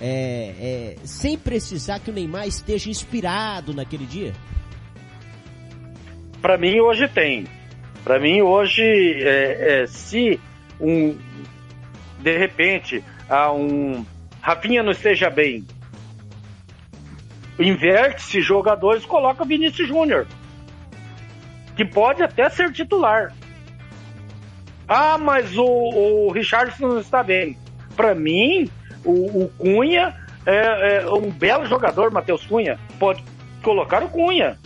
é, 0.00 0.96
é, 0.96 0.96
sem 1.04 1.38
precisar 1.38 2.00
que 2.00 2.10
o 2.10 2.12
Neymar 2.12 2.46
esteja 2.46 2.90
inspirado 2.90 3.72
naquele 3.72 4.06
dia? 4.06 4.32
Para 6.42 6.58
mim 6.58 6.80
hoje 6.80 7.08
tem. 7.08 7.46
Para 8.02 8.18
mim 8.18 8.42
hoje, 8.42 8.82
é, 8.82 9.82
é, 9.82 9.86
se 9.86 10.38
um 10.80 11.16
de 12.20 12.36
repente 12.38 13.04
a 13.28 13.52
um 13.52 14.04
Rafinha 14.40 14.82
não 14.82 14.92
esteja 14.92 15.30
bem, 15.30 15.64
inverte-se 17.58 18.42
jogadores, 18.42 19.06
coloca 19.06 19.44
Vinícius 19.44 19.88
Júnior, 19.88 20.26
que 21.76 21.84
pode 21.84 22.22
até 22.22 22.48
ser 22.50 22.72
titular. 22.72 23.32
Ah, 24.86 25.16
mas 25.16 25.56
o, 25.56 25.64
o 25.64 26.30
Richardson 26.30 26.88
não 26.88 27.00
está 27.00 27.22
bem. 27.22 27.56
Para 27.96 28.14
mim, 28.14 28.68
o, 29.04 29.44
o 29.44 29.48
Cunha 29.58 30.14
é, 30.46 30.98
é, 30.98 31.10
um 31.10 31.30
belo 31.30 31.66
jogador, 31.66 32.10
Matheus 32.10 32.44
Cunha. 32.46 32.78
Pode 32.98 33.22
colocar 33.62 34.02
o 34.02 34.08
Cunha. 34.08 34.58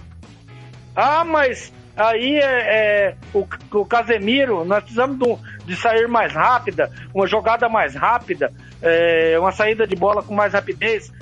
Ah, 0.94 1.24
mas 1.24 1.72
aí 1.96 2.36
é, 2.36 2.42
é 2.42 3.14
o, 3.32 3.46
o, 3.72 3.86
Casemiro, 3.86 4.64
nós 4.64 4.82
precisamos 4.82 5.18
de, 5.64 5.76
sair 5.76 6.08
mais 6.08 6.32
rápida, 6.32 6.90
uma 7.14 7.26
jogada 7.26 7.68
mais 7.68 7.94
rápida, 7.94 8.52
é, 8.82 9.38
uma 9.38 9.52
saída 9.52 9.86
de 9.86 9.94
bola 9.94 10.22
com 10.22 10.34
mais 10.34 10.52
rapidez. 10.52 11.12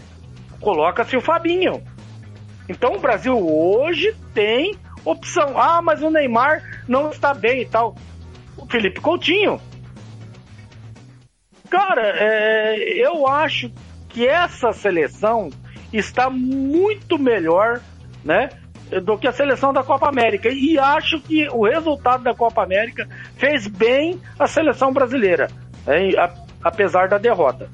Coloca-se 0.61 1.16
o 1.16 1.20
Fabinho. 1.20 1.83
Então 2.68 2.94
o 2.94 2.98
Brasil 2.98 3.37
hoje 3.37 4.14
tem 4.35 4.76
opção. 5.05 5.59
Ah, 5.59 5.81
mas 5.83 6.02
o 6.02 6.11
Neymar 6.11 6.62
não 6.88 7.11
está 7.11 7.35
bem 7.35 7.61
e 7.61 7.66
tal. 7.66 7.94
O 8.57 8.66
Felipe 8.66 9.00
Coutinho 9.00 9.61
Cara, 11.68 12.02
é, 12.16 12.76
eu 13.05 13.26
acho 13.26 13.70
que 14.09 14.26
essa 14.26 14.72
seleção 14.72 15.50
está 15.92 16.31
muito 16.31 17.18
melhor, 17.18 17.81
né? 18.24 18.48
Do 19.05 19.18
que 19.18 19.26
a 19.26 19.33
seleção 19.33 19.72
da 19.72 19.83
Copa 19.83 20.09
América. 20.09 20.48
E 20.48 20.79
acho 20.79 21.20
que 21.20 21.48
o 21.48 21.64
resultado 21.64 22.22
da 22.22 22.35
Copa 22.35 22.62
América 22.62 23.09
fez 23.37 23.66
bem 23.66 24.20
a 24.38 24.46
seleção 24.46 24.92
brasileira, 24.92 25.48
né? 25.87 26.11
apesar 26.62 27.09
da 27.09 27.18
derrota. 27.18 27.68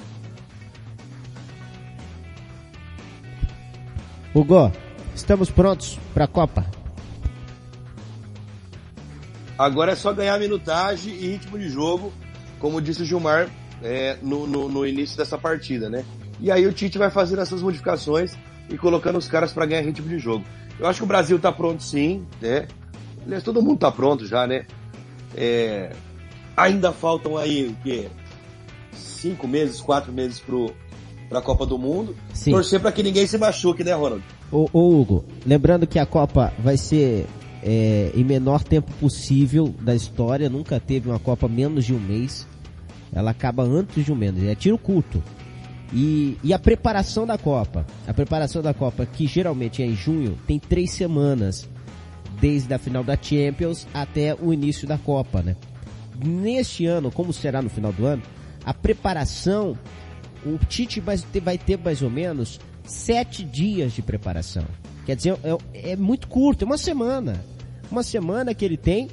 Hugo, 4.35 4.73
estamos 5.15 5.51
prontos 5.51 5.99
para 6.15 6.25
a 6.25 6.29
Copa? 6.29 6.65
Agora 9.59 9.93
é 9.93 9.95
só 9.95 10.13
ganhar 10.13 10.39
minutagem 10.39 11.13
e 11.13 11.29
ritmo 11.29 11.59
de 11.59 11.69
jogo. 11.69 12.13
Como 12.59 12.81
disse 12.81 13.03
o 13.03 13.05
Gilmar, 13.05 13.49
é, 13.83 14.17
no, 14.23 14.47
no, 14.47 14.69
no, 14.69 14.87
início 14.87 15.17
dessa 15.17 15.37
partida, 15.37 15.91
né? 15.91 16.05
E 16.41 16.51
aí 16.51 16.67
o 16.67 16.73
Tite 16.73 16.99
vai 16.99 17.11
fazendo 17.11 17.43
essas 17.43 17.63
modificações 17.63 18.37
e 18.69 18.77
colocando 18.77 19.19
os 19.19 19.29
caras 19.29 19.53
para 19.53 19.67
ganhar 19.67 19.83
ritmo 19.83 20.09
de 20.09 20.19
jogo. 20.19 20.45
Eu 20.79 20.87
acho 20.87 21.01
que 21.01 21.05
o 21.05 21.09
Brasil 21.09 21.39
tá 21.39 21.53
pronto 21.53 21.83
sim, 21.83 22.27
né? 22.41 22.67
Aliás, 23.25 23.43
todo 23.43 23.63
mundo 23.63 23.79
tá 23.79 23.93
pronto 23.93 24.27
já, 24.27 24.47
né? 24.47 24.67
É, 25.37 25.93
ainda 26.57 26.93
faltam 26.93 27.37
aí 27.37 27.67
o 27.69 27.77
quê? 27.83 28.09
Cinco 28.93 29.47
meses, 29.47 29.81
quatro 29.81 30.13
meses 30.13 30.41
pro, 30.41 30.73
pra 31.29 31.41
Copa 31.41 31.65
do 31.65 31.79
Mundo. 31.79 32.17
Sim. 32.33 32.51
Torcer 32.51 32.81
para 32.81 32.93
que 32.93 33.03
ninguém 33.03 33.27
se 33.27 33.39
machuque, 33.39 33.85
né, 33.85 33.93
Ronald? 33.93 34.23
Ô, 34.51 34.69
ô, 34.73 35.01
Hugo, 35.01 35.25
lembrando 35.47 35.87
que 35.87 35.99
a 35.99 36.07
Copa 36.07 36.53
vai 36.59 36.77
ser 36.77 37.27
é, 37.63 38.11
em 38.15 38.25
menor 38.25 38.65
tempo 38.65 38.91
possível 39.01 39.73
da 39.81 39.95
história, 39.95 40.51
nunca 40.51 40.81
teve 40.81 41.09
uma 41.09 41.19
Copa 41.19 41.49
menos 41.49 41.85
de 41.85 41.95
um 41.95 42.01
mês 42.01 42.47
ela 43.13 43.31
acaba 43.31 43.63
antes 43.63 44.05
de 44.05 44.13
um 44.13 44.17
mês, 44.17 44.43
é 44.43 44.55
tiro 44.55 44.79
curto. 44.79 45.23
E, 45.93 46.39
e 46.43 46.55
a 46.55 46.59
preparação 46.59 47.27
da 47.27 47.37
Copa, 47.37 47.85
a 48.07 48.15
preparação 48.15 48.63
da 48.63 48.73
Copa, 48.73 49.05
que 49.05 49.27
geralmente 49.27 49.83
é 49.83 49.87
em 49.87 49.95
junho, 49.95 50.39
tem 50.47 50.59
três 50.59 50.91
semanas, 50.93 51.69
desde 52.41 52.73
a 52.73 52.79
final 52.79 53.05
da 53.05 53.17
Champions 53.21 53.87
até 53.93 54.35
o 54.35 54.53
início 54.53 54.89
da 54.89 54.97
Copa, 54.97 55.43
né? 55.43 55.55
Neste 56.25 56.87
ano, 56.87 57.11
como 57.11 57.33
será 57.33 57.61
no 57.61 57.69
final 57.69 57.93
do 57.93 58.07
ano, 58.07 58.23
a 58.65 58.73
preparação, 58.73 59.77
o 60.45 60.57
Tite 60.67 60.99
vai 60.99 61.19
ter, 61.19 61.41
vai 61.41 61.59
ter 61.59 61.79
mais 61.79 62.01
ou 62.01 62.11
menos 62.11 62.59
sete 62.85 63.45
dias 63.45 63.93
de 63.93 64.03
preparação. 64.03 64.65
Quer 65.05 65.17
dizer, 65.17 65.37
é, 65.45 65.93
é 65.93 65.97
muito 65.97 66.27
curto, 66.29 66.65
é 66.65 66.67
uma 66.67 66.79
semana. 66.79 67.45
Uma 67.91 68.03
semana 68.03 68.55
que 68.55 68.65
ele 68.65 68.77
tem 68.77 69.09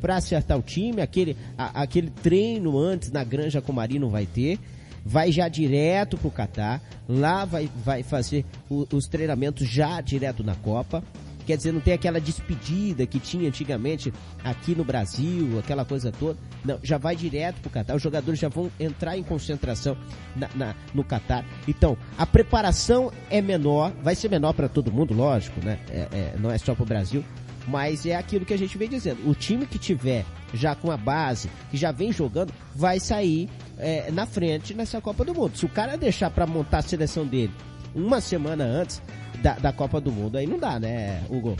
para 0.00 0.16
acertar 0.16 0.58
o 0.58 0.62
time, 0.62 1.00
aquele, 1.00 1.36
a, 1.56 1.82
aquele 1.82 2.10
treino 2.10 2.78
antes 2.78 3.10
na 3.10 3.24
Granja 3.24 3.60
Comari 3.60 3.98
não 3.98 4.10
vai 4.10 4.26
ter, 4.26 4.58
vai 5.04 5.30
já 5.30 5.48
direto 5.48 6.18
pro 6.18 6.30
Catar, 6.30 6.82
lá 7.08 7.44
vai, 7.44 7.70
vai 7.84 8.02
fazer 8.02 8.44
o, 8.68 8.86
os 8.92 9.06
treinamentos 9.06 9.68
já 9.68 10.00
direto 10.00 10.42
na 10.42 10.56
Copa, 10.56 11.02
quer 11.46 11.56
dizer, 11.56 11.72
não 11.72 11.80
tem 11.80 11.94
aquela 11.94 12.20
despedida 12.20 13.06
que 13.06 13.20
tinha 13.20 13.48
antigamente 13.48 14.12
aqui 14.42 14.74
no 14.74 14.84
Brasil, 14.84 15.60
aquela 15.60 15.84
coisa 15.84 16.10
toda, 16.10 16.36
não, 16.64 16.80
já 16.82 16.98
vai 16.98 17.14
direto 17.14 17.60
pro 17.60 17.70
Catar, 17.70 17.94
os 17.94 18.02
jogadores 18.02 18.40
já 18.40 18.48
vão 18.48 18.68
entrar 18.80 19.16
em 19.16 19.22
concentração 19.22 19.96
na, 20.34 20.48
na, 20.56 20.74
no 20.92 21.04
Catar, 21.04 21.44
então, 21.68 21.96
a 22.18 22.26
preparação 22.26 23.12
é 23.30 23.40
menor, 23.40 23.92
vai 24.02 24.16
ser 24.16 24.28
menor 24.28 24.54
para 24.54 24.68
todo 24.68 24.90
mundo, 24.90 25.14
lógico, 25.14 25.64
né, 25.64 25.78
é, 25.88 26.08
é, 26.10 26.34
não 26.36 26.50
é 26.50 26.58
só 26.58 26.74
pro 26.74 26.84
Brasil, 26.84 27.24
Mas 27.66 28.06
é 28.06 28.14
aquilo 28.14 28.44
que 28.44 28.54
a 28.54 28.58
gente 28.58 28.78
vem 28.78 28.88
dizendo. 28.88 29.28
O 29.28 29.34
time 29.34 29.66
que 29.66 29.78
tiver 29.78 30.24
já 30.54 30.74
com 30.74 30.90
a 30.90 30.96
base, 30.96 31.50
que 31.70 31.76
já 31.76 31.90
vem 31.90 32.12
jogando, 32.12 32.52
vai 32.74 33.00
sair 33.00 33.48
é, 33.78 34.10
na 34.10 34.26
frente 34.26 34.74
nessa 34.74 35.00
Copa 35.00 35.24
do 35.24 35.34
Mundo. 35.34 35.56
Se 35.56 35.66
o 35.66 35.68
cara 35.68 35.96
deixar 35.96 36.30
para 36.30 36.46
montar 36.46 36.78
a 36.78 36.82
seleção 36.82 37.26
dele 37.26 37.52
uma 37.94 38.20
semana 38.20 38.64
antes 38.64 39.02
da, 39.42 39.54
da 39.54 39.72
Copa 39.72 40.00
do 40.00 40.12
Mundo, 40.12 40.36
aí 40.36 40.46
não 40.46 40.58
dá, 40.58 40.78
né, 40.78 41.24
Hugo? 41.28 41.56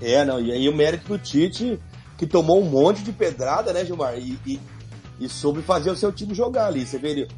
É, 0.00 0.24
não, 0.24 0.40
e 0.40 0.52
aí 0.52 0.68
o 0.68 0.74
mérito 0.74 1.08
do 1.08 1.18
Tite, 1.18 1.78
que 2.18 2.26
tomou 2.26 2.60
um 2.60 2.68
monte 2.68 3.02
de 3.02 3.12
pedrada, 3.12 3.72
né, 3.72 3.84
Gilmar? 3.84 4.18
E, 4.18 4.38
e, 4.46 4.60
e 5.20 5.28
soube 5.28 5.62
fazer 5.62 5.90
o 5.90 5.96
seu 5.96 6.12
time 6.12 6.34
jogar 6.34 6.66
ali. 6.66 6.84
Você 6.84 6.98
vê, 6.98 7.10
ele, 7.10 7.28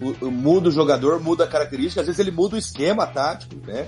o, 0.00 0.26
o, 0.26 0.30
muda 0.30 0.68
o 0.68 0.72
jogador, 0.72 1.20
muda 1.20 1.44
a 1.44 1.48
característica, 1.48 2.00
às 2.00 2.06
vezes 2.06 2.18
ele 2.18 2.30
muda 2.30 2.56
o 2.56 2.58
esquema 2.58 3.06
tático, 3.06 3.54
né? 3.66 3.86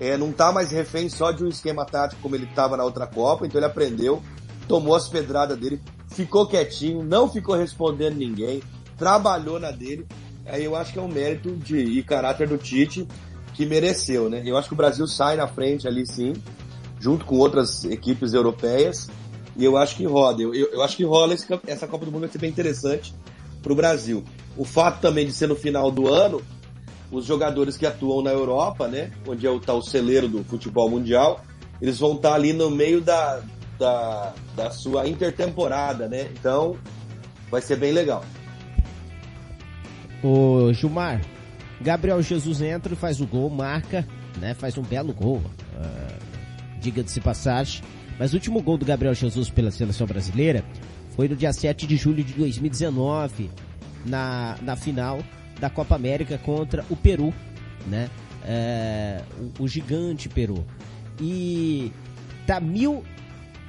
É, 0.00 0.16
não 0.16 0.32
tá 0.32 0.50
mais 0.50 0.70
refém 0.70 1.08
só 1.08 1.30
de 1.30 1.44
um 1.44 1.48
esquema 1.48 1.84
tático 1.84 2.20
como 2.20 2.34
ele 2.34 2.46
estava 2.46 2.76
na 2.76 2.84
outra 2.84 3.06
Copa, 3.06 3.46
então 3.46 3.58
ele 3.58 3.66
aprendeu, 3.66 4.22
tomou 4.66 4.94
as 4.94 5.08
pedradas 5.08 5.58
dele, 5.58 5.80
ficou 6.08 6.46
quietinho, 6.46 7.02
não 7.02 7.28
ficou 7.28 7.54
respondendo 7.54 8.16
ninguém, 8.16 8.62
trabalhou 8.96 9.60
na 9.60 9.70
dele. 9.70 10.06
Aí 10.46 10.64
eu 10.64 10.76
acho 10.76 10.92
que 10.92 10.98
é 10.98 11.02
um 11.02 11.08
mérito 11.08 11.56
de, 11.56 11.78
e 11.78 12.02
caráter 12.02 12.48
do 12.48 12.58
Tite 12.58 13.06
que 13.54 13.64
mereceu, 13.64 14.28
né? 14.28 14.42
Eu 14.44 14.56
acho 14.56 14.68
que 14.68 14.74
o 14.74 14.76
Brasil 14.76 15.06
sai 15.06 15.36
na 15.36 15.46
frente 15.46 15.86
ali 15.86 16.06
sim, 16.06 16.34
junto 16.98 17.24
com 17.24 17.36
outras 17.36 17.84
equipes 17.84 18.34
europeias, 18.34 19.08
e 19.56 19.64
eu 19.64 19.76
acho 19.76 19.96
que 19.96 20.04
roda. 20.04 20.42
Eu, 20.42 20.52
eu, 20.54 20.72
eu 20.72 20.82
acho 20.82 20.96
que 20.96 21.04
rola 21.04 21.34
esse, 21.34 21.46
essa 21.66 21.86
Copa 21.86 22.04
do 22.04 22.10
Mundo 22.10 22.22
vai 22.22 22.30
ser 22.30 22.38
bem 22.38 22.50
interessante 22.50 23.14
para 23.62 23.72
o 23.72 23.76
Brasil. 23.76 24.24
O 24.56 24.64
fato 24.64 25.00
também 25.00 25.26
de 25.26 25.32
ser 25.32 25.48
no 25.48 25.56
final 25.56 25.90
do 25.90 26.12
ano, 26.12 26.42
os 27.10 27.24
jogadores 27.24 27.76
que 27.76 27.86
atuam 27.86 28.22
na 28.22 28.30
Europa, 28.30 28.88
né, 28.88 29.12
onde 29.26 29.46
é 29.46 29.50
o 29.50 29.60
tal 29.60 29.82
celeiro 29.82 30.28
do 30.28 30.42
futebol 30.44 30.90
mundial, 30.90 31.44
eles 31.80 31.98
vão 31.98 32.14
estar 32.14 32.34
ali 32.34 32.52
no 32.52 32.70
meio 32.70 33.00
da, 33.00 33.42
da, 33.78 34.34
da 34.56 34.70
sua 34.70 35.06
intertemporada, 35.08 36.08
né? 36.08 36.28
Então, 36.32 36.76
vai 37.50 37.60
ser 37.60 37.76
bem 37.76 37.92
legal. 37.92 38.24
O 40.22 40.72
Gilmar, 40.72 41.20
Gabriel 41.80 42.22
Jesus 42.22 42.60
entra 42.62 42.96
faz 42.96 43.20
o 43.20 43.26
gol, 43.26 43.50
marca, 43.50 44.06
né? 44.40 44.54
Faz 44.54 44.78
um 44.78 44.82
belo 44.82 45.12
gol. 45.12 45.42
Uh, 45.76 46.24
Diga-se 46.80 47.20
passagem. 47.20 47.82
Mas 48.18 48.32
o 48.32 48.36
último 48.36 48.62
gol 48.62 48.78
do 48.78 48.86
Gabriel 48.86 49.14
Jesus 49.14 49.50
pela 49.50 49.70
seleção 49.70 50.06
brasileira 50.06 50.64
foi 51.16 51.28
no 51.28 51.36
dia 51.36 51.52
7 51.52 51.86
de 51.86 51.96
julho 51.96 52.22
de 52.22 52.32
2019, 52.34 53.50
na, 54.06 54.56
na 54.62 54.76
final 54.76 55.18
da 55.64 55.70
Copa 55.70 55.94
América 55.94 56.36
contra 56.36 56.84
o 56.90 56.96
Peru, 56.96 57.32
né? 57.86 58.10
É, 58.44 59.22
o, 59.58 59.62
o, 59.62 59.66
gigante 59.66 60.28
Peru. 60.28 60.62
E 61.18 61.90
tá 62.46 62.60
mil 62.60 63.02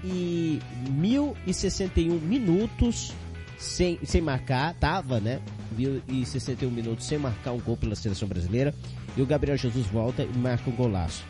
e, 0.04 0.60
mil 0.90 1.38
e 1.48 1.54
sessenta 1.54 2.02
e 2.02 2.12
um 2.12 2.20
minutos 2.20 3.14
sem, 3.58 3.98
sem 4.04 4.20
marcar, 4.20 4.74
tava, 4.74 5.22
né? 5.22 5.40
Mil 5.72 6.02
e 6.06 6.26
sessenta 6.26 6.66
e 6.66 6.68
um 6.68 6.72
minutos 6.72 7.06
sem 7.06 7.18
marcar 7.18 7.54
um 7.54 7.62
gol 7.62 7.78
pela 7.78 7.96
seleção 7.96 8.28
brasileira. 8.28 8.76
E 9.16 9.22
o 9.22 9.26
Gabriel 9.26 9.56
Jesus 9.56 9.88
volta 9.88 10.24
e 10.24 10.38
marca 10.38 10.70
um 10.70 10.76
golaço. 10.76 11.24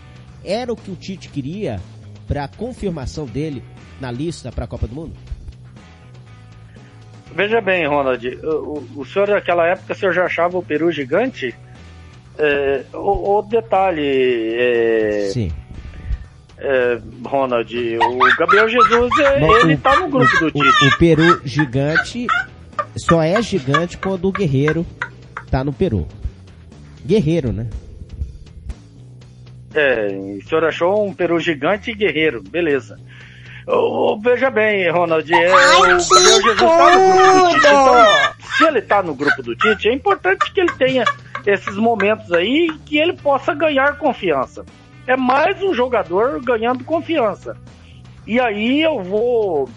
Era 0.43 0.73
o 0.73 0.75
que 0.75 0.89
o 0.89 0.95
Tite 0.95 1.30
queria 1.30 1.80
para 2.28 2.47
confirmação 2.47 3.28
dele 3.28 3.63
na 4.01 4.10
lista 4.10 4.51
para 4.51 4.65
a 4.65 4.67
Copa 4.67 4.88
do 4.88 4.95
Mundo? 4.95 5.13
Veja 7.35 7.59
bem, 7.59 7.85
Ronald, 7.85 8.25
o, 8.43 8.87
o 8.95 9.05
senhor 9.05 9.27
naquela 9.27 9.67
época 9.67 9.91
o 9.91 9.95
senhor 9.95 10.13
já 10.13 10.23
achava 10.23 10.57
o 10.57 10.63
Peru 10.63 10.89
gigante? 10.89 11.53
É, 12.37 12.85
o, 12.93 13.37
o, 13.37 13.41
detalhe 13.41 14.55
é, 14.55 15.29
Sim. 15.33 15.51
É, 16.57 16.97
Ronald, 17.25 17.97
o 17.97 18.37
Gabriel 18.37 18.69
Jesus 18.69 19.19
é, 19.19 19.39
Bom, 19.41 19.57
ele 19.57 19.73
o, 19.73 19.77
tá 19.77 19.99
no 19.99 20.07
grupo 20.07 20.39
do 20.39 20.49
Tite. 20.49 20.85
O, 20.85 20.97
Peru 20.97 21.41
gigante 21.43 22.25
só 22.95 23.21
é 23.21 23.41
gigante 23.41 23.97
quando 23.97 24.29
o 24.29 24.31
Guerreiro 24.31 24.85
tá 25.51 25.61
no 25.61 25.73
Peru. 25.73 26.07
Guerreiro, 27.05 27.51
né? 27.51 27.67
É, 29.73 30.07
o 30.07 30.47
senhor 30.47 30.63
achou 30.63 31.05
um 31.05 31.13
Peru 31.13 31.37
gigante 31.37 31.91
e 31.91 31.95
guerreiro, 31.95 32.41
beleza. 32.41 32.97
Oh, 33.67 34.19
veja 34.21 34.51
bem, 34.51 34.91
Ronald, 34.91 35.34
é, 35.34 35.51
Ai, 35.51 35.75
o 35.78 35.82
Gabriel 35.82 36.41
Jesus 36.41 36.71
tá 36.71 36.93
no 36.95 37.13
grupo 37.13 37.34
do 37.34 37.49
Tite. 37.49 37.58
Então, 37.58 37.95
se 38.58 38.63
ele 38.63 38.82
tá 38.82 39.04
no 39.04 39.15
grupo 39.15 39.43
do 39.43 39.56
Tite, 39.56 39.89
é 39.89 39.93
importante 39.93 40.54
que 40.54 40.60
ele 40.60 40.71
tenha 40.73 41.04
esses 41.45 41.75
momentos 41.75 42.32
aí 42.32 42.69
que 42.86 42.97
ele 42.97 43.13
possa 43.13 43.54
ganhar 43.56 43.97
confiança. 43.97 44.63
É 45.08 45.17
mais 45.17 45.62
um 45.63 45.73
jogador 45.73 46.39
ganhando 46.43 46.84
confiança. 46.84 47.58
E 48.28 48.39
aí 48.39 48.82
eu 48.82 49.01
vou 49.01 49.69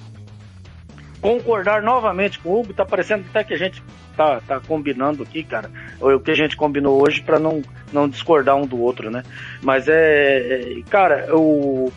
concordar 1.21 1.83
novamente 1.83 2.39
com 2.39 2.51
o 2.51 2.61
Hugo, 2.61 2.75
tá 2.75 2.85
parecendo 2.85 3.25
até 3.29 3.43
que 3.43 3.55
a 3.55 3.59
gente 3.59 3.83
tá, 4.17 4.41
tá 4.47 4.61
combinando 4.61 5.23
aqui, 5.23 5.43
cara, 5.43 5.71
o 6.01 6.21
que 6.21 6.31
a 6.31 6.35
gente 6.35 6.57
combinou 6.57 7.03
hoje 7.03 7.23
para 7.23 7.39
não, 7.39 7.63
não 7.93 8.09
discordar 8.09 8.57
um 8.57 8.67
do 8.67 8.81
outro, 8.81 9.11
né? 9.11 9.23
Mas 9.63 9.89
é, 9.89 10.79
é 10.79 10.83
cara, 10.89 11.29
o 11.35 11.93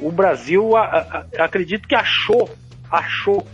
o 0.00 0.10
Brasil 0.10 0.76
a, 0.76 0.84
a, 0.84 1.44
acredito 1.44 1.88
que 1.88 1.94
achou, 1.94 2.48
achou. 2.90 3.46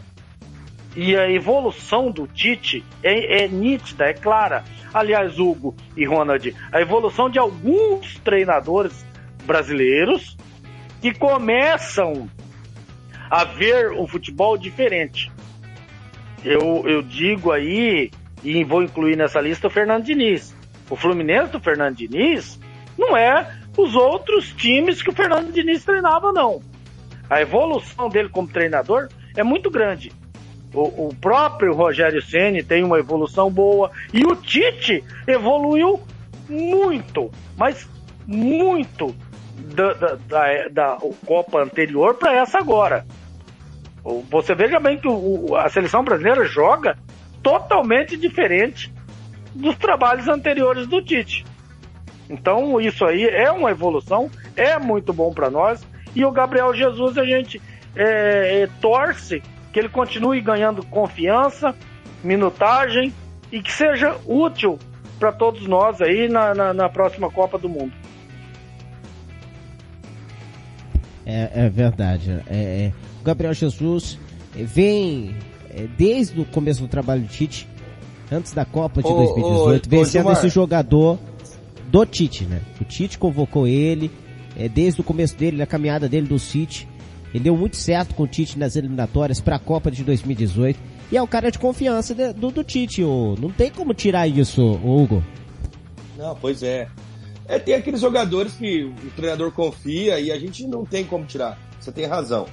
E 0.96 1.16
a 1.16 1.28
evolução 1.30 2.10
do 2.10 2.26
Tite 2.26 2.84
é, 3.02 3.44
é 3.44 3.48
nítida, 3.48 4.04
é 4.04 4.12
clara. 4.12 4.64
Aliás, 4.92 5.40
Hugo 5.40 5.74
e 5.96 6.04
Ronald, 6.04 6.54
a 6.70 6.80
evolução 6.80 7.28
de 7.28 7.38
alguns 7.38 8.16
treinadores 8.20 9.04
brasileiros 9.44 10.36
que 11.00 11.12
começam 11.12 12.28
a 13.28 13.44
ver 13.44 13.90
o 13.90 14.06
futebol 14.06 14.56
diferente. 14.56 15.32
Eu, 16.44 16.84
eu 16.86 17.02
digo 17.02 17.50
aí, 17.50 18.10
e 18.44 18.62
vou 18.62 18.82
incluir 18.82 19.16
nessa 19.16 19.40
lista 19.40 19.66
o 19.66 19.70
Fernando 19.70 20.04
Diniz. 20.04 20.54
O 20.88 20.94
Fluminense 20.94 21.50
do 21.50 21.58
Fernando 21.58 21.96
Diniz 21.96 22.60
não 22.96 23.16
é 23.16 23.63
os 23.82 23.94
outros 23.94 24.52
times 24.52 25.02
que 25.02 25.10
o 25.10 25.14
Fernando 25.14 25.52
Diniz 25.52 25.84
treinava, 25.84 26.32
não. 26.32 26.62
A 27.28 27.40
evolução 27.40 28.08
dele 28.08 28.28
como 28.28 28.48
treinador 28.48 29.08
é 29.36 29.42
muito 29.42 29.70
grande. 29.70 30.12
O, 30.72 31.08
o 31.08 31.14
próprio 31.14 31.72
Rogério 31.72 32.20
Ceni 32.20 32.62
tem 32.62 32.82
uma 32.82 32.98
evolução 32.98 33.50
boa 33.50 33.90
e 34.12 34.24
o 34.24 34.34
Tite 34.34 35.04
evoluiu 35.26 36.02
muito, 36.48 37.30
mas 37.56 37.88
muito 38.26 39.14
da, 39.74 39.92
da, 39.92 40.14
da, 40.14 40.68
da 40.68 40.98
Copa 41.26 41.62
anterior 41.62 42.14
para 42.14 42.34
essa 42.34 42.58
agora. 42.58 43.06
Você 44.30 44.54
veja 44.54 44.78
bem 44.78 44.98
que 44.98 45.08
o, 45.08 45.56
a 45.56 45.68
seleção 45.68 46.04
brasileira 46.04 46.44
joga 46.44 46.98
totalmente 47.42 48.16
diferente 48.16 48.92
dos 49.54 49.76
trabalhos 49.76 50.28
anteriores 50.28 50.86
do 50.86 51.02
Tite. 51.02 51.44
Então, 52.28 52.80
isso 52.80 53.04
aí 53.04 53.24
é 53.24 53.50
uma 53.50 53.70
evolução, 53.70 54.30
é 54.56 54.78
muito 54.78 55.12
bom 55.12 55.32
para 55.32 55.50
nós. 55.50 55.86
E 56.14 56.24
o 56.24 56.30
Gabriel 56.30 56.74
Jesus, 56.74 57.18
a 57.18 57.24
gente 57.24 57.60
é, 57.94 58.62
é, 58.62 58.68
torce 58.80 59.42
que 59.72 59.78
ele 59.78 59.88
continue 59.88 60.40
ganhando 60.40 60.84
confiança, 60.86 61.74
minutagem 62.22 63.12
e 63.50 63.60
que 63.60 63.72
seja 63.72 64.16
útil 64.24 64.78
para 65.18 65.32
todos 65.32 65.66
nós 65.66 66.00
aí 66.00 66.28
na, 66.28 66.54
na, 66.54 66.72
na, 66.72 66.88
próxima 66.88 67.30
Copa 67.30 67.58
do 67.58 67.68
Mundo. 67.68 67.92
É, 71.26 71.66
é 71.66 71.68
verdade. 71.68 72.42
É, 72.48 72.86
é 72.86 72.92
o 73.20 73.24
Gabriel 73.24 73.52
Jesus 73.54 74.18
vem 74.54 75.34
é, 75.70 75.86
desde 75.98 76.40
o 76.40 76.44
começo 76.44 76.80
do 76.80 76.88
trabalho 76.88 77.22
do 77.22 77.28
Tite, 77.28 77.68
antes 78.30 78.52
da 78.52 78.64
Copa 78.64 79.02
de 79.02 79.08
ô, 79.08 79.16
2018, 79.16 79.86
ô, 79.86 79.90
vem 79.90 80.04
sendo 80.04 80.32
esse 80.32 80.48
jogador 80.48 81.18
do 81.90 82.04
Tite, 82.04 82.44
né? 82.44 82.60
O 82.80 82.84
Tite 82.84 83.18
convocou 83.18 83.66
ele, 83.66 84.10
é, 84.56 84.68
desde 84.68 85.00
o 85.00 85.04
começo 85.04 85.36
dele, 85.36 85.56
na 85.56 85.66
caminhada 85.66 86.08
dele 86.08 86.26
do 86.26 86.38
City. 86.38 86.88
Ele 87.32 87.44
deu 87.44 87.56
muito 87.56 87.76
certo 87.76 88.14
com 88.14 88.22
o 88.22 88.28
Tite 88.28 88.58
nas 88.58 88.76
eliminatórias 88.76 89.40
para 89.40 89.56
a 89.56 89.58
Copa 89.58 89.90
de 89.90 90.04
2018. 90.04 90.78
E 91.10 91.16
é 91.16 91.22
o 91.22 91.26
cara 91.26 91.50
de 91.50 91.58
confiança 91.58 92.14
de, 92.14 92.32
do, 92.32 92.50
do 92.50 92.64
Tite, 92.64 93.02
ô. 93.02 93.34
não 93.38 93.50
tem 93.50 93.70
como 93.70 93.92
tirar 93.92 94.26
isso, 94.26 94.62
Hugo. 94.62 95.22
Não, 96.16 96.34
pois 96.36 96.62
é. 96.62 96.88
É, 97.46 97.58
tem 97.58 97.74
aqueles 97.74 98.00
jogadores 98.00 98.54
que 98.54 98.84
o 98.84 99.10
treinador 99.14 99.52
confia 99.52 100.18
e 100.18 100.30
a 100.32 100.38
gente 100.38 100.66
não 100.66 100.84
tem 100.84 101.04
como 101.04 101.26
tirar. 101.26 101.58
Você 101.78 101.92
tem 101.92 102.06
razão. 102.06 102.46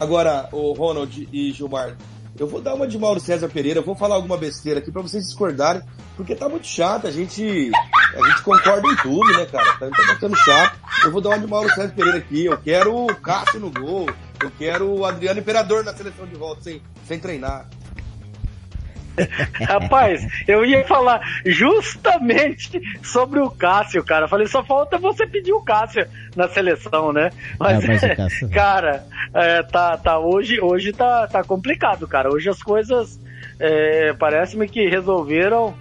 Agora, 0.00 0.48
o 0.52 0.72
Ronald 0.72 1.28
e 1.32 1.52
Gilmar, 1.52 1.96
eu 2.38 2.46
vou 2.46 2.60
dar 2.60 2.74
uma 2.74 2.86
de 2.86 2.98
Mauro 2.98 3.20
César 3.20 3.48
Pereira, 3.48 3.80
vou 3.80 3.94
falar 3.94 4.14
alguma 4.14 4.36
besteira 4.36 4.78
aqui 4.78 4.92
para 4.92 5.02
vocês 5.02 5.24
discordarem, 5.24 5.82
porque 6.16 6.34
tá 6.34 6.48
muito 6.48 6.66
chato, 6.66 7.06
a 7.06 7.10
gente, 7.10 7.42
a 7.42 8.28
gente 8.28 8.42
concorda 8.42 8.86
em 8.86 8.96
tudo, 8.96 9.26
né, 9.36 9.46
cara? 9.46 9.72
Tá, 9.78 9.88
tá 9.90 10.14
ficando 10.14 10.36
chato. 10.36 10.78
Eu 11.04 11.12
vou 11.12 11.20
dar 11.20 11.30
uma 11.30 11.38
de 11.38 11.46
Mauro 11.46 11.68
César 11.70 11.92
Pereira 11.94 12.18
aqui, 12.18 12.44
eu 12.44 12.56
quero 12.58 12.94
o 12.94 13.14
Cássio 13.16 13.60
no 13.60 13.70
gol, 13.70 14.08
eu 14.42 14.50
quero 14.58 14.88
o 14.88 15.04
Adriano 15.04 15.40
Imperador 15.40 15.84
na 15.84 15.92
seleção 15.94 16.26
de 16.26 16.36
volta, 16.36 16.62
sem, 16.62 16.82
sem 17.06 17.18
treinar. 17.18 17.68
Rapaz, 19.66 20.26
eu 20.46 20.64
ia 20.64 20.84
falar 20.84 21.20
justamente 21.44 22.80
sobre 23.02 23.40
o 23.40 23.50
Cássio, 23.50 24.04
cara. 24.04 24.28
falei, 24.28 24.46
só 24.46 24.62
falta 24.64 24.98
você 24.98 25.26
pedir 25.26 25.52
o 25.52 25.62
Cássio 25.62 26.06
na 26.36 26.48
seleção, 26.48 27.12
né? 27.12 27.30
Mas, 27.58 27.84
é, 27.84 27.86
mas 27.86 28.00
Cássio... 28.16 28.50
cara, 28.50 29.04
é, 29.34 29.62
tá, 29.62 29.96
tá, 29.96 30.18
hoje, 30.18 30.60
hoje 30.60 30.92
tá, 30.92 31.26
tá 31.26 31.42
complicado, 31.42 32.06
cara. 32.06 32.32
Hoje 32.32 32.48
as 32.48 32.62
coisas 32.62 33.18
é, 33.58 34.12
parece-me 34.12 34.68
que 34.68 34.88
resolveram 34.88 35.74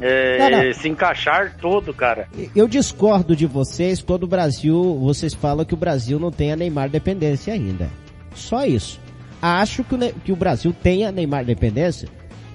é, 0.00 0.72
se 0.72 0.88
encaixar 0.88 1.56
todo, 1.60 1.92
cara. 1.92 2.26
Eu 2.56 2.66
discordo 2.66 3.36
de 3.36 3.46
vocês 3.46 4.00
quando 4.00 4.24
o 4.24 4.26
Brasil, 4.26 4.98
vocês 4.98 5.34
falam 5.34 5.64
que 5.64 5.74
o 5.74 5.76
Brasil 5.76 6.18
não 6.18 6.30
tem 6.30 6.52
a 6.52 6.56
Neymar 6.56 6.88
dependência 6.88 7.52
ainda. 7.52 7.90
Só 8.34 8.64
isso. 8.64 8.98
Acho 9.42 9.84
que 9.84 9.94
o, 9.94 9.98
que 10.24 10.32
o 10.32 10.36
Brasil 10.36 10.74
tem 10.82 11.04
a 11.04 11.12
Neymar 11.12 11.44
dependência 11.44 12.08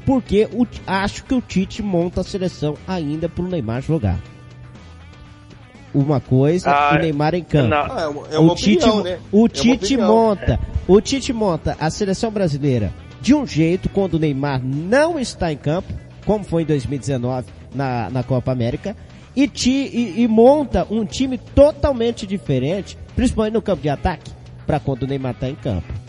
porque 0.05 0.47
o, 0.53 0.67
acho 0.85 1.23
que 1.23 1.33
o 1.33 1.41
Tite 1.41 1.81
monta 1.81 2.21
a 2.21 2.23
seleção 2.23 2.75
ainda 2.87 3.27
para 3.27 3.43
o 3.43 3.47
Neymar 3.47 3.81
jogar. 3.81 4.19
Uma 5.93 6.19
coisa, 6.19 6.69
ah, 6.69 6.95
o 6.95 6.99
Neymar 6.99 7.33
em 7.33 7.43
campo. 7.43 7.69
Não, 7.69 7.99
é 7.99 8.07
uma, 8.07 8.27
é 8.27 8.39
uma 8.39 8.53
o 8.53 8.55
Tite, 8.55 8.83
opinião, 8.83 9.03
né? 9.03 9.19
o 9.31 9.45
é 9.45 9.49
Tite 9.49 9.97
monta, 9.97 10.59
o 10.87 11.01
Tite 11.01 11.33
monta 11.33 11.75
a 11.79 11.89
seleção 11.89 12.29
brasileira 12.31 12.93
de 13.21 13.33
um 13.33 13.47
jeito 13.47 13.89
quando 13.89 14.15
o 14.15 14.19
Neymar 14.19 14.61
não 14.63 15.17
está 15.17 15.51
em 15.51 15.57
campo, 15.57 15.91
como 16.25 16.43
foi 16.43 16.61
em 16.61 16.65
2019 16.65 17.47
na, 17.73 18.09
na 18.09 18.23
Copa 18.23 18.51
América, 18.51 18.95
e, 19.35 19.47
ti, 19.47 19.71
e, 19.71 20.21
e 20.21 20.27
monta 20.27 20.85
um 20.89 21.03
time 21.05 21.37
totalmente 21.37 22.27
diferente, 22.27 22.97
principalmente 23.15 23.53
no 23.53 23.61
campo 23.61 23.81
de 23.81 23.89
ataque, 23.89 24.31
para 24.67 24.79
quando 24.79 25.03
o 25.03 25.07
Neymar 25.07 25.31
está 25.31 25.49
em 25.49 25.55
campo. 25.55 26.04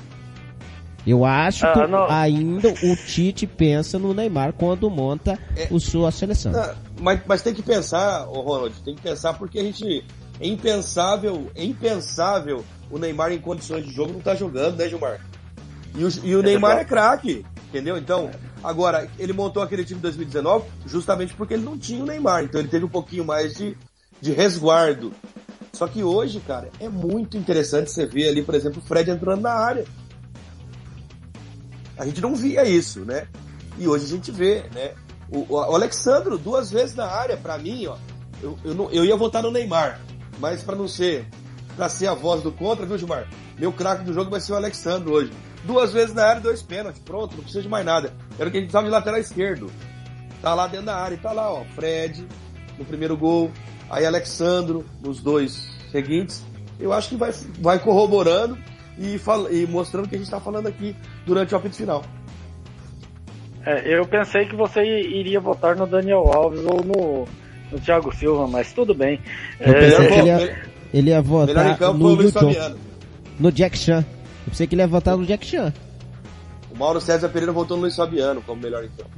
Eu 1.06 1.24
acho 1.24 1.64
ah, 1.64 1.72
que 1.72 1.86
não. 1.86 2.10
ainda 2.10 2.68
o 2.68 2.96
Tite 2.96 3.46
pensa 3.46 3.98
no 3.98 4.12
Neymar 4.12 4.52
quando 4.52 4.90
monta 4.90 5.38
é, 5.56 5.68
o 5.70 5.78
sua 5.78 6.10
seleção. 6.10 6.52
Mas, 7.00 7.20
mas 7.26 7.42
tem 7.42 7.54
que 7.54 7.62
pensar, 7.62 8.26
oh 8.28 8.40
Ronald, 8.40 8.74
tem 8.84 8.96
que 8.96 9.02
pensar 9.02 9.34
porque 9.34 9.60
a 9.60 9.62
gente 9.62 10.04
é 10.40 10.46
impensável, 10.46 11.48
é 11.54 11.64
impensável 11.64 12.64
o 12.90 12.98
Neymar 12.98 13.32
em 13.32 13.38
condições 13.38 13.84
de 13.84 13.92
jogo 13.92 14.12
não 14.12 14.20
tá 14.20 14.34
jogando, 14.34 14.76
né, 14.76 14.88
Gilmar? 14.88 15.20
E 15.94 16.04
o, 16.04 16.08
e 16.24 16.36
o 16.36 16.42
Neymar 16.42 16.78
é 16.78 16.84
craque, 16.84 17.44
entendeu? 17.68 17.96
Então, 17.96 18.30
agora, 18.62 19.08
ele 19.18 19.32
montou 19.32 19.62
aquele 19.62 19.84
time 19.84 19.98
em 19.98 20.02
2019 20.02 20.66
justamente 20.86 21.34
porque 21.34 21.54
ele 21.54 21.64
não 21.64 21.78
tinha 21.78 22.02
o 22.02 22.06
Neymar, 22.06 22.44
então 22.44 22.60
ele 22.60 22.68
teve 22.68 22.84
um 22.84 22.88
pouquinho 22.88 23.24
mais 23.24 23.54
de, 23.54 23.76
de 24.20 24.32
resguardo. 24.32 25.12
Só 25.72 25.86
que 25.86 26.02
hoje, 26.02 26.40
cara, 26.40 26.70
é 26.80 26.88
muito 26.88 27.36
interessante 27.36 27.90
você 27.90 28.06
ver 28.06 28.28
ali, 28.28 28.42
por 28.42 28.54
exemplo, 28.54 28.82
o 28.82 28.86
Fred 28.86 29.10
entrando 29.10 29.42
na 29.42 29.52
área. 29.52 29.84
A 31.98 32.04
gente 32.04 32.20
não 32.20 32.34
via 32.34 32.64
isso, 32.64 33.00
né? 33.00 33.26
E 33.78 33.86
hoje 33.86 34.04
a 34.04 34.08
gente 34.08 34.30
vê, 34.30 34.64
né? 34.74 34.94
O, 35.30 35.54
o 35.54 35.74
Alexandro, 35.74 36.38
duas 36.38 36.70
vezes 36.70 36.94
na 36.94 37.06
área, 37.06 37.36
para 37.36 37.58
mim, 37.58 37.86
ó, 37.86 37.96
eu, 38.42 38.58
eu, 38.64 38.74
não, 38.74 38.90
eu 38.90 39.04
ia 39.04 39.16
votar 39.16 39.42
no 39.42 39.50
Neymar, 39.50 40.00
mas 40.38 40.62
para 40.62 40.76
não 40.76 40.86
ser, 40.86 41.26
para 41.74 41.88
ser 41.88 42.06
a 42.06 42.14
voz 42.14 42.42
do 42.42 42.52
contra, 42.52 42.86
viu, 42.86 42.96
Gilmar? 42.96 43.28
Meu 43.58 43.72
craque 43.72 44.04
do 44.04 44.12
jogo 44.12 44.30
vai 44.30 44.40
ser 44.40 44.52
o 44.52 44.56
Alexandro 44.56 45.12
hoje. 45.12 45.32
Duas 45.64 45.92
vezes 45.92 46.14
na 46.14 46.24
área, 46.24 46.40
dois 46.40 46.62
pênaltis, 46.62 47.02
pronto, 47.02 47.34
não 47.34 47.42
precisa 47.42 47.62
de 47.62 47.68
mais 47.68 47.84
nada. 47.84 48.12
Era 48.38 48.48
o 48.48 48.52
que 48.52 48.58
a 48.58 48.60
gente 48.60 48.68
precisava 48.68 48.86
de 48.86 48.92
lateral 48.92 49.18
esquerdo. 49.18 49.70
Tá 50.40 50.54
lá 50.54 50.66
dentro 50.68 50.86
da 50.86 50.96
área, 50.96 51.18
tá 51.18 51.32
lá, 51.32 51.50
ó, 51.50 51.64
Fred 51.74 52.26
no 52.78 52.84
primeiro 52.84 53.16
gol, 53.16 53.50
aí 53.90 54.04
Alexandro 54.04 54.84
nos 55.02 55.20
dois 55.20 55.66
seguintes. 55.90 56.44
Eu 56.78 56.92
acho 56.92 57.08
que 57.08 57.16
vai, 57.16 57.32
vai 57.58 57.78
corroborando 57.78 58.56
e, 58.98 59.18
fal 59.18 59.50
e 59.50 59.66
mostrando 59.66 60.06
o 60.06 60.08
que 60.08 60.14
a 60.14 60.18
gente 60.18 60.26
está 60.26 60.40
falando 60.40 60.66
aqui 60.66 60.94
durante 61.24 61.54
o 61.54 61.56
apito 61.56 61.76
final. 61.76 62.04
É, 63.64 63.82
eu 63.98 64.06
pensei 64.06 64.46
que 64.46 64.54
você 64.54 64.80
iria 64.80 65.40
votar 65.40 65.74
no 65.74 65.86
Daniel 65.86 66.30
Alves 66.32 66.60
ou 66.64 66.84
no, 66.84 67.28
no 67.72 67.80
Thiago 67.80 68.14
Silva, 68.14 68.46
mas 68.46 68.72
tudo 68.72 68.94
bem. 68.94 69.20
Eu 69.58 69.72
é, 69.72 69.80
pensei 69.80 70.06
que 70.06 70.14
ele 70.14 70.28
ia, 70.28 70.56
ele 70.94 71.10
ia 71.10 71.20
votar 71.20 71.78
no, 71.80 72.16
no, 72.16 72.76
no 73.40 73.52
Jack 73.52 73.76
Chan. 73.76 74.04
Eu 74.46 74.50
pensei 74.50 74.66
que 74.68 74.74
ele 74.74 74.82
ia 74.82 74.88
votar 74.88 75.16
no 75.16 75.26
Jack 75.26 75.44
Chan. 75.44 75.72
O 76.72 76.78
Mauro 76.78 77.00
César 77.00 77.28
Pereira 77.28 77.52
votou 77.52 77.76
no 77.76 77.82
Luiz 77.82 77.96
Fabiano 77.96 78.40
como 78.42 78.62
melhor 78.62 78.84
em 78.84 78.88
campo. 78.90 79.10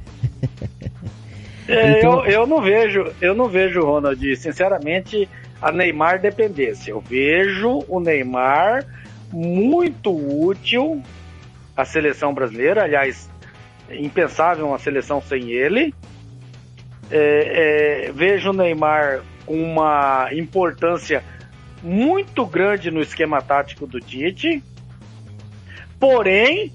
É, 1.67 1.99
então... 1.99 2.25
eu, 2.25 2.31
eu 2.41 2.47
não 2.47 2.59
vejo, 2.61 3.13
eu 3.21 3.35
não 3.35 3.47
vejo, 3.47 3.81
Ronald, 3.81 4.35
sinceramente, 4.37 5.29
a 5.61 5.71
Neymar 5.71 6.19
dependência. 6.19 6.89
Eu 6.89 6.99
vejo 6.99 7.83
o 7.87 7.99
Neymar 7.99 8.83
muito 9.31 10.11
útil 10.11 11.01
à 11.75 11.85
seleção 11.85 12.33
brasileira, 12.33 12.83
aliás, 12.83 13.29
impensável 13.91 14.67
uma 14.67 14.79
seleção 14.79 15.21
sem 15.21 15.51
ele. 15.51 15.93
É, 17.11 18.07
é, 18.07 18.11
vejo 18.11 18.51
o 18.51 18.53
Neymar 18.53 19.23
com 19.45 19.61
uma 19.61 20.29
importância 20.31 21.23
muito 21.81 22.45
grande 22.45 22.91
no 22.91 23.01
esquema 23.01 23.41
tático 23.41 23.87
do 23.87 23.99
Tite, 23.99 24.63
porém 25.99 26.71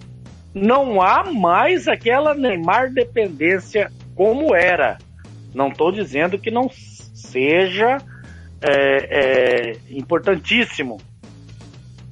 não 0.54 1.00
há 1.00 1.30
mais 1.32 1.86
aquela 1.86 2.34
Neymar 2.34 2.92
dependência 2.92 3.90
como 4.14 4.54
era. 4.54 4.98
Não 5.54 5.68
estou 5.68 5.92
dizendo 5.92 6.38
que 6.38 6.50
não 6.50 6.68
seja 6.70 7.98
é, 8.60 9.70
é, 9.70 9.76
importantíssimo 9.90 11.00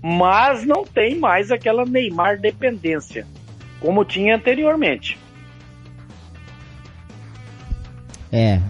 mas 0.02 0.64
não 0.66 0.84
tem 0.84 1.18
mais 1.18 1.50
aquela 1.50 1.84
Neymar 1.84 2.40
dependência 2.40 3.26
como 3.82 4.04
tinha 4.04 4.36
anteriormente. 4.36 5.18
É, 8.30 8.60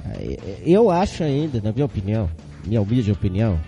eu 0.65 0.91
acho 0.91 1.23
ainda, 1.23 1.61
na 1.61 1.71
minha 1.71 1.85
opinião, 1.85 2.29
minha 2.65 2.81
humilde 2.81 3.13
opinião, 3.13 3.61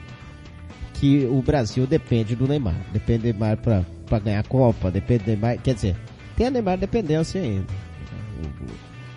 que 0.94 1.24
o 1.26 1.40
Brasil 1.42 1.86
depende 1.86 2.34
do 2.34 2.48
Neymar. 2.48 2.74
Depende 2.92 3.18
do 3.18 3.24
Neymar 3.24 3.58
para 3.58 4.18
ganhar 4.18 4.40
a 4.40 4.44
Copa, 4.44 4.90
depende 4.90 5.24
do 5.24 5.26
Neymar. 5.28 5.58
Quer 5.62 5.74
dizer, 5.74 5.96
tem 6.36 6.48
a 6.48 6.50
Neymar 6.50 6.78
dependência 6.78 7.40
ainda. 7.40 7.72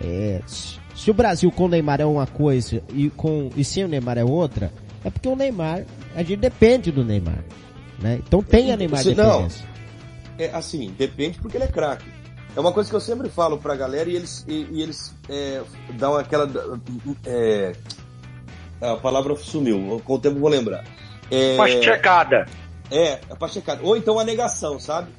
É, 0.00 0.40
se 0.46 1.10
o 1.10 1.14
Brasil 1.14 1.50
com 1.50 1.64
o 1.64 1.68
Neymar 1.68 2.00
é 2.00 2.04
uma 2.04 2.26
coisa 2.26 2.80
e, 2.92 3.10
com, 3.10 3.50
e 3.56 3.64
sem 3.64 3.84
o 3.84 3.88
Neymar 3.88 4.18
é 4.18 4.24
outra, 4.24 4.70
é 5.04 5.10
porque 5.10 5.28
o 5.28 5.34
Neymar, 5.34 5.84
a 6.14 6.22
gente 6.22 6.38
depende 6.38 6.92
do 6.92 7.04
Neymar. 7.04 7.42
Né? 7.98 8.20
Então 8.26 8.42
tem 8.42 8.72
a 8.72 8.76
Neymar 8.76 9.02
Se, 9.02 9.14
Não, 9.14 9.48
é 10.38 10.50
assim, 10.50 10.94
depende 10.96 11.38
porque 11.38 11.56
ele 11.56 11.64
é 11.64 11.68
craque. 11.68 12.08
É 12.56 12.60
uma 12.60 12.72
coisa 12.72 12.88
que 12.88 12.96
eu 12.96 13.00
sempre 13.00 13.28
falo 13.28 13.58
pra 13.58 13.76
galera 13.76 14.08
e 14.08 14.16
eles, 14.16 14.44
e, 14.48 14.66
e 14.70 14.82
eles 14.82 15.14
é, 15.28 15.62
dão 15.94 16.16
aquela. 16.16 16.48
É, 17.26 17.72
a 18.80 18.96
palavra 18.96 19.36
sumiu, 19.36 20.00
com 20.04 20.14
o 20.14 20.18
tempo 20.18 20.38
vou 20.38 20.48
lembrar. 20.48 20.84
É, 21.30 21.56
pachecada. 21.56 22.46
É, 22.90 23.20
a 23.28 23.36
pachecada. 23.36 23.82
Ou 23.82 23.96
então 23.96 24.18
a 24.18 24.24
negação, 24.24 24.80
sabe? 24.80 25.10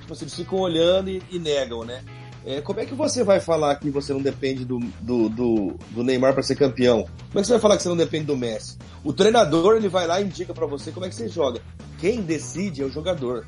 Tipo 0.00 0.12
assim, 0.12 0.24
eles 0.24 0.34
ficam 0.34 0.58
olhando 0.58 1.08
e, 1.08 1.22
e 1.30 1.38
negam, 1.38 1.84
né? 1.84 2.02
É, 2.46 2.60
como 2.60 2.78
é 2.78 2.84
que 2.84 2.94
você 2.94 3.24
vai 3.24 3.40
falar 3.40 3.76
que 3.76 3.88
você 3.88 4.12
não 4.12 4.20
depende 4.20 4.66
do, 4.66 4.78
do, 5.00 5.28
do, 5.30 5.74
do 5.90 6.04
Neymar 6.04 6.34
para 6.34 6.42
ser 6.42 6.56
campeão? 6.56 7.04
Como 7.04 7.38
é 7.38 7.40
que 7.40 7.46
você 7.46 7.52
vai 7.54 7.60
falar 7.60 7.76
que 7.78 7.82
você 7.82 7.88
não 7.88 7.96
depende 7.96 8.26
do 8.26 8.36
Messi? 8.36 8.76
O 9.02 9.14
treinador 9.14 9.76
ele 9.76 9.88
vai 9.88 10.06
lá 10.06 10.20
e 10.20 10.24
indica 10.24 10.52
para 10.52 10.66
você 10.66 10.92
como 10.92 11.06
é 11.06 11.08
que 11.08 11.14
você 11.14 11.28
joga. 11.28 11.62
Quem 11.98 12.20
decide 12.20 12.82
é 12.82 12.84
o 12.84 12.90
jogador. 12.90 13.46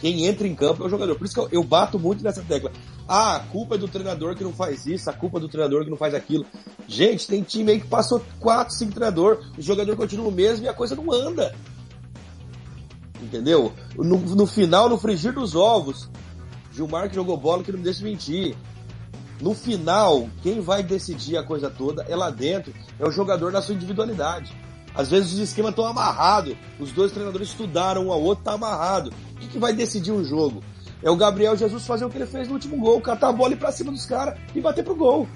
Quem 0.00 0.26
entra 0.26 0.48
em 0.48 0.54
campo 0.54 0.82
é 0.82 0.86
o 0.86 0.90
jogador. 0.90 1.14
Por 1.14 1.24
isso 1.24 1.34
que 1.34 1.40
eu, 1.40 1.48
eu 1.52 1.62
bato 1.62 1.96
muito 1.96 2.24
nessa 2.24 2.42
tecla. 2.42 2.72
Ah, 3.06 3.36
a 3.36 3.40
culpa 3.40 3.76
é 3.76 3.78
do 3.78 3.86
treinador 3.86 4.34
que 4.34 4.42
não 4.42 4.52
faz 4.52 4.84
isso, 4.84 5.08
a 5.08 5.12
culpa 5.12 5.38
é 5.38 5.40
do 5.40 5.48
treinador 5.48 5.84
que 5.84 5.90
não 5.90 5.96
faz 5.96 6.12
aquilo. 6.12 6.44
Gente, 6.88 7.28
tem 7.28 7.42
time 7.42 7.70
aí 7.70 7.80
que 7.80 7.86
passou 7.86 8.20
4, 8.40 8.74
5 8.74 8.92
treinador, 8.92 9.44
o 9.56 9.62
jogador 9.62 9.94
continua 9.96 10.26
o 10.26 10.32
mesmo 10.32 10.64
e 10.64 10.68
a 10.68 10.74
coisa 10.74 10.96
não 10.96 11.12
anda. 11.12 11.54
Entendeu? 13.22 13.72
No, 13.96 14.18
no 14.18 14.46
final, 14.46 14.88
no 14.88 14.98
frigir 14.98 15.32
dos 15.32 15.54
ovos, 15.54 16.08
Gilmar 16.72 17.08
que 17.08 17.14
jogou 17.14 17.36
bola 17.36 17.62
que 17.62 17.70
não 17.70 17.78
me 17.78 17.84
deixa 17.84 18.02
mentir. 18.02 18.56
No 19.40 19.54
final, 19.54 20.28
quem 20.42 20.60
vai 20.60 20.82
decidir 20.82 21.36
a 21.36 21.42
coisa 21.42 21.68
toda 21.68 22.04
é 22.08 22.14
lá 22.14 22.30
dentro, 22.30 22.72
é 22.98 23.06
o 23.06 23.10
jogador 23.10 23.52
na 23.52 23.60
sua 23.60 23.74
individualidade. 23.74 24.56
Às 24.94 25.10
vezes 25.10 25.32
os 25.32 25.38
esquemas 25.38 25.70
estão 25.70 25.86
amarrados, 25.86 26.54
os 26.78 26.92
dois 26.92 27.12
treinadores 27.12 27.48
estudaram 27.48 28.06
um 28.06 28.12
ao 28.12 28.22
outro, 28.22 28.44
tá 28.44 28.52
amarrado. 28.52 29.12
O 29.32 29.38
que, 29.38 29.48
que 29.48 29.58
vai 29.58 29.72
decidir 29.72 30.12
o 30.12 30.24
jogo? 30.24 30.62
É 31.02 31.10
o 31.10 31.16
Gabriel 31.16 31.56
Jesus 31.56 31.84
fazer 31.86 32.04
o 32.04 32.10
que 32.10 32.18
ele 32.18 32.26
fez 32.26 32.46
no 32.46 32.54
último 32.54 32.76
gol, 32.76 33.00
catar 33.00 33.28
a 33.28 33.32
bola 33.32 33.50
e 33.50 33.54
ir 33.54 33.58
pra 33.58 33.72
cima 33.72 33.90
dos 33.90 34.06
caras 34.06 34.38
e 34.54 34.60
bater 34.60 34.84
pro 34.84 34.94
gol. 34.94 35.26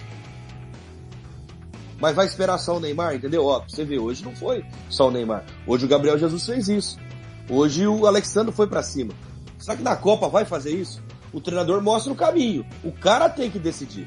Mas 1.99 2.15
vai 2.15 2.27
esperar 2.27 2.59
só 2.59 2.77
o 2.77 2.81
Neymar, 2.81 3.15
entendeu? 3.15 3.45
Ó, 3.47 3.63
você 3.67 3.85
vê, 3.85 3.99
hoje 3.99 4.23
não 4.23 4.37
foi 4.37 4.65
só 4.89 5.09
o 5.09 5.11
Neymar. 5.11 5.45
Hoje 5.67 5.87
o 5.87 5.89
Gabriel 5.89 6.19
Jesus 6.19 6.45
fez 6.47 6.69
isso. 6.69 6.99
Hoje 7.49 7.87
o 7.87 8.07
Alexandre 8.07 8.53
foi 8.53 8.67
para 8.67 8.83
cima. 8.83 9.13
Será 9.59 9.77
que 9.77 9.83
na 9.83 9.97
Copa 9.97 10.29
vai 10.29 10.45
fazer 10.45 10.71
isso? 10.71 11.03
O 11.33 11.41
treinador 11.41 11.83
mostra 11.83 12.13
o 12.13 12.17
caminho. 12.17 12.65
O 12.83 12.93
cara 12.93 13.29
tem 13.29 13.51
que 13.51 13.59
decidir. 13.59 14.07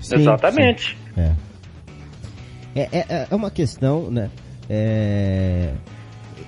Sim, 0.00 0.16
Exatamente. 0.16 0.96
Sim. 1.14 1.20
É. 1.20 1.34
É, 2.74 2.98
é. 2.98 3.28
é. 3.30 3.34
uma 3.34 3.50
questão, 3.50 4.10
né? 4.10 4.30
É... 4.68 5.72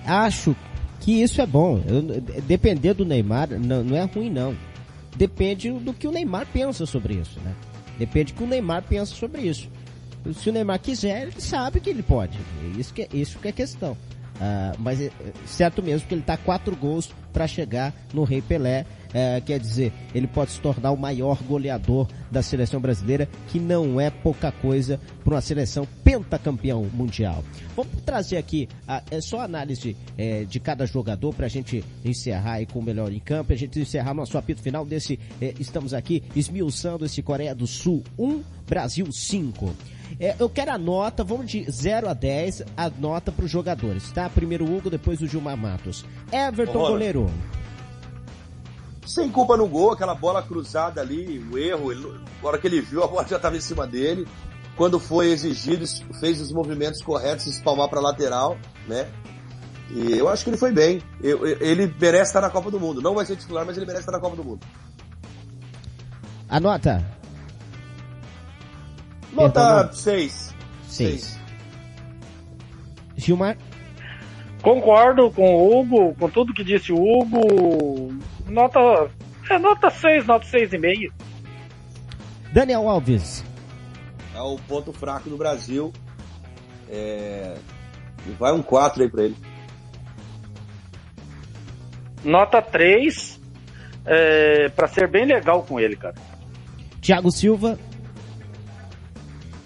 Acho 0.05 0.55
que 1.01 1.23
isso 1.23 1.41
é 1.41 1.47
bom. 1.47 1.81
Eu, 1.87 2.21
depender 2.43 2.95
do 2.95 3.05
Neymar 3.05 3.49
não, 3.51 3.83
não 3.83 3.97
é 3.97 4.03
ruim 4.05 4.31
não. 4.31 4.57
Depende 5.17 5.71
do 5.71 5.95
que 5.95 6.07
o 6.07 6.13
Neymar 6.13 6.47
pensa 6.53 6.85
sobre 6.85 7.15
isso, 7.15 7.41
né? 7.41 7.55
Depende 7.99 8.33
do 8.33 8.37
que 8.37 8.45
o 8.45 8.47
Neymar 8.47 8.83
pensa 8.83 9.15
sobre 9.15 9.43
isso. 9.43 9.71
Se 10.35 10.51
o 10.51 10.53
Neymar 10.53 10.81
quiser, 10.81 11.23
ele 11.23 11.41
sabe 11.41 11.81
que 11.81 11.89
ele 11.89 12.03
pode. 12.03 12.39
Isso 12.77 12.93
que 12.93 13.03
é, 13.03 13.09
isso 13.13 13.39
que 13.39 13.49
é 13.49 13.53
questão. 13.53 13.97
Uh, 14.37 14.77
mas 14.79 15.01
é 15.01 15.11
certo 15.47 15.83
mesmo 15.83 16.07
que 16.07 16.15
ele 16.15 16.21
está 16.21 16.37
quatro 16.37 16.77
gols 16.77 17.11
para 17.33 17.47
chegar 17.47 17.95
no 18.13 18.25
Rei 18.25 18.43
Pelé. 18.43 18.85
Uh, 19.09 19.43
quer 19.45 19.59
dizer, 19.59 19.93
ele 20.15 20.27
pode 20.27 20.51
se 20.51 20.61
tornar 20.61 20.91
o 20.91 20.97
maior 20.97 21.43
goleador 21.43 22.07
da 22.31 22.43
seleção 22.43 22.81
brasileira, 22.81 23.29
que 23.49 23.59
não 23.59 24.01
é 24.01 24.11
pouca 24.11 24.53
coisa 24.53 25.01
para 25.25 25.35
uma 25.35 25.41
seleção 25.41 25.87
pentacampeão 26.05 26.85
mundial. 26.93 27.43
Vamos 27.75 27.93
trazer 28.05 28.37
aqui 28.37 28.69
a, 28.87 29.03
é 29.11 29.21
só 29.21 29.41
análise 29.41 29.97
é, 30.19 30.45
de 30.45 30.61
cada 30.61 30.85
jogador 30.87 31.35
para 31.35 31.47
a 31.47 31.49
gente 31.49 31.83
encerrar 32.05 32.55
aí 32.55 32.67
com 32.67 32.79
o 32.79 32.83
melhor 32.83 33.11
em 33.11 33.21
campo, 33.21 33.53
a 33.53 33.57
gente 33.57 33.81
encerrar 33.81 34.13
nosso 34.13 34.37
apito 34.37 34.61
final 34.61 34.85
desse. 34.85 35.19
É, 35.41 35.55
estamos 35.59 35.95
aqui 35.95 36.23
esmiuçando 36.35 37.07
esse 37.07 37.23
Coreia 37.23 37.55
do 37.55 37.67
Sul 37.67 38.03
1, 38.19 38.43
Brasil 38.67 39.11
5. 39.11 39.75
É, 40.19 40.35
eu 40.39 40.49
quero 40.49 40.73
a 40.73 40.79
nota, 40.79 41.23
vamos 41.23 41.51
de 41.51 41.71
0 41.71 42.09
a 42.09 42.15
10, 42.15 42.63
a 42.77 42.91
nota 42.91 43.31
para 43.31 43.45
os 43.45 43.51
jogadores, 43.51 44.11
tá? 44.13 44.29
Primeiro 44.29 44.65
o 44.65 44.77
Hugo, 44.77 44.91
depois 44.91 45.21
o 45.21 45.27
Gilmar 45.27 45.57
Matos. 45.57 46.05
Everton, 46.33 46.79
Olha. 46.79 46.91
goleiro. 46.91 47.31
Sem 49.07 49.31
culpa 49.31 49.57
no 49.57 49.69
gol, 49.69 49.93
aquela 49.93 50.15
bola 50.15 50.43
cruzada 50.43 51.01
ali, 51.01 51.39
o 51.39 51.57
erro, 51.57 51.93
ele, 51.93 52.03
na 52.03 52.49
hora 52.49 52.59
que 52.59 52.67
ele 52.67 52.81
viu, 52.81 53.05
a 53.05 53.07
bola 53.07 53.27
já 53.27 53.37
estava 53.37 53.57
em 53.57 53.61
cima 53.61 53.87
dele. 53.87 54.27
Quando 54.77 54.99
foi 54.99 55.31
exigido, 55.31 55.87
fez 56.19 56.41
os 56.41 56.53
movimentos 56.53 57.01
corretos, 57.03 57.47
espalmar 57.47 57.89
para 57.89 58.01
lateral, 58.01 58.59
né? 58.87 59.09
E 59.91 60.13
eu 60.13 60.29
acho 60.29 60.43
que 60.43 60.51
ele 60.51 60.57
foi 60.57 60.73
bem. 60.73 61.01
Eu, 61.23 61.47
ele 61.47 61.87
merece 62.01 62.31
estar 62.31 62.41
na 62.41 62.51
Copa 62.51 62.71
do 62.71 62.81
Mundo. 62.81 63.01
Não 63.01 63.15
vai 63.15 63.25
ser 63.25 63.37
titular, 63.37 63.65
mas 63.65 63.77
ele 63.77 63.87
merece 63.87 64.03
estar 64.03 64.13
na 64.13 64.21
Copa 64.21 64.37
do 64.37 64.45
Mundo. 64.45 64.67
A 66.49 66.61
nota? 66.61 67.05
Nota 69.37 69.93
6. 69.93 70.55
6. 70.89 71.39
Gilmar? 73.17 73.59
Concordo 74.63 75.31
com 75.31 75.55
o 75.55 75.79
Hugo, 75.79 76.15
com 76.15 76.29
tudo 76.31 76.55
que 76.55 76.65
disse 76.65 76.93
o 76.93 76.97
Hugo. 76.97 78.19
Nota. 78.49 78.81
É 79.51 79.59
nota 79.59 79.91
6, 79.91 80.27
nota 80.27 80.47
6,5. 80.47 81.13
Daniel 82.53 82.89
Alves. 82.89 83.45
É 84.35 84.41
o 84.41 84.57
ponto 84.57 84.93
fraco 84.93 85.29
do 85.29 85.37
Brasil. 85.37 85.93
É... 86.89 87.57
Vai 88.39 88.53
um 88.53 88.63
4 88.63 89.03
aí 89.03 89.09
pra 89.09 89.25
ele. 89.25 89.37
Nota 92.25 92.61
3. 92.63 93.41
É... 94.05 94.69
Pra 94.71 94.89
ser 94.89 95.09
bem 95.09 95.27
legal 95.27 95.63
com 95.63 95.79
ele, 95.79 95.95
cara. 95.95 96.15
Thiago 97.01 97.31
Silva. 97.31 97.79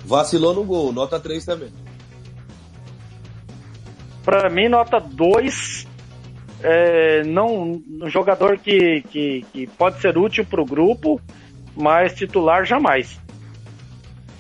Vacilou 0.05 0.55
no 0.55 0.65
gol, 0.65 0.93
nota 0.93 1.21
3 1.21 1.45
também. 1.45 1.73
Para 4.25 4.49
mim, 4.51 4.69
nota 4.69 4.99
2. 4.99 5.87
É, 6.63 7.23
não, 7.25 7.83
um 8.03 8.11
jogador 8.11 8.59
que, 8.59 9.03
que, 9.11 9.47
que 9.53 9.67
pode 9.67 10.01
ser 10.01 10.19
útil 10.19 10.45
para 10.45 10.61
o 10.61 10.67
grupo, 10.67 11.21
mas 11.75 12.15
titular 12.15 12.65
jamais. 12.65 13.19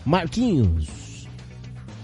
Marquinhos. 0.04 1.28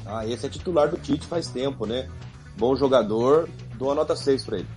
Ah, 0.06 0.26
esse 0.26 0.46
é 0.46 0.48
titular 0.48 0.88
do 0.88 0.96
Tite 0.96 1.26
faz 1.26 1.48
tempo, 1.48 1.86
né? 1.86 2.08
Bom 2.56 2.76
jogador, 2.76 3.48
dou 3.74 3.88
uma 3.88 3.96
nota 3.96 4.14
6 4.14 4.44
para 4.44 4.58
ele. 4.58 4.68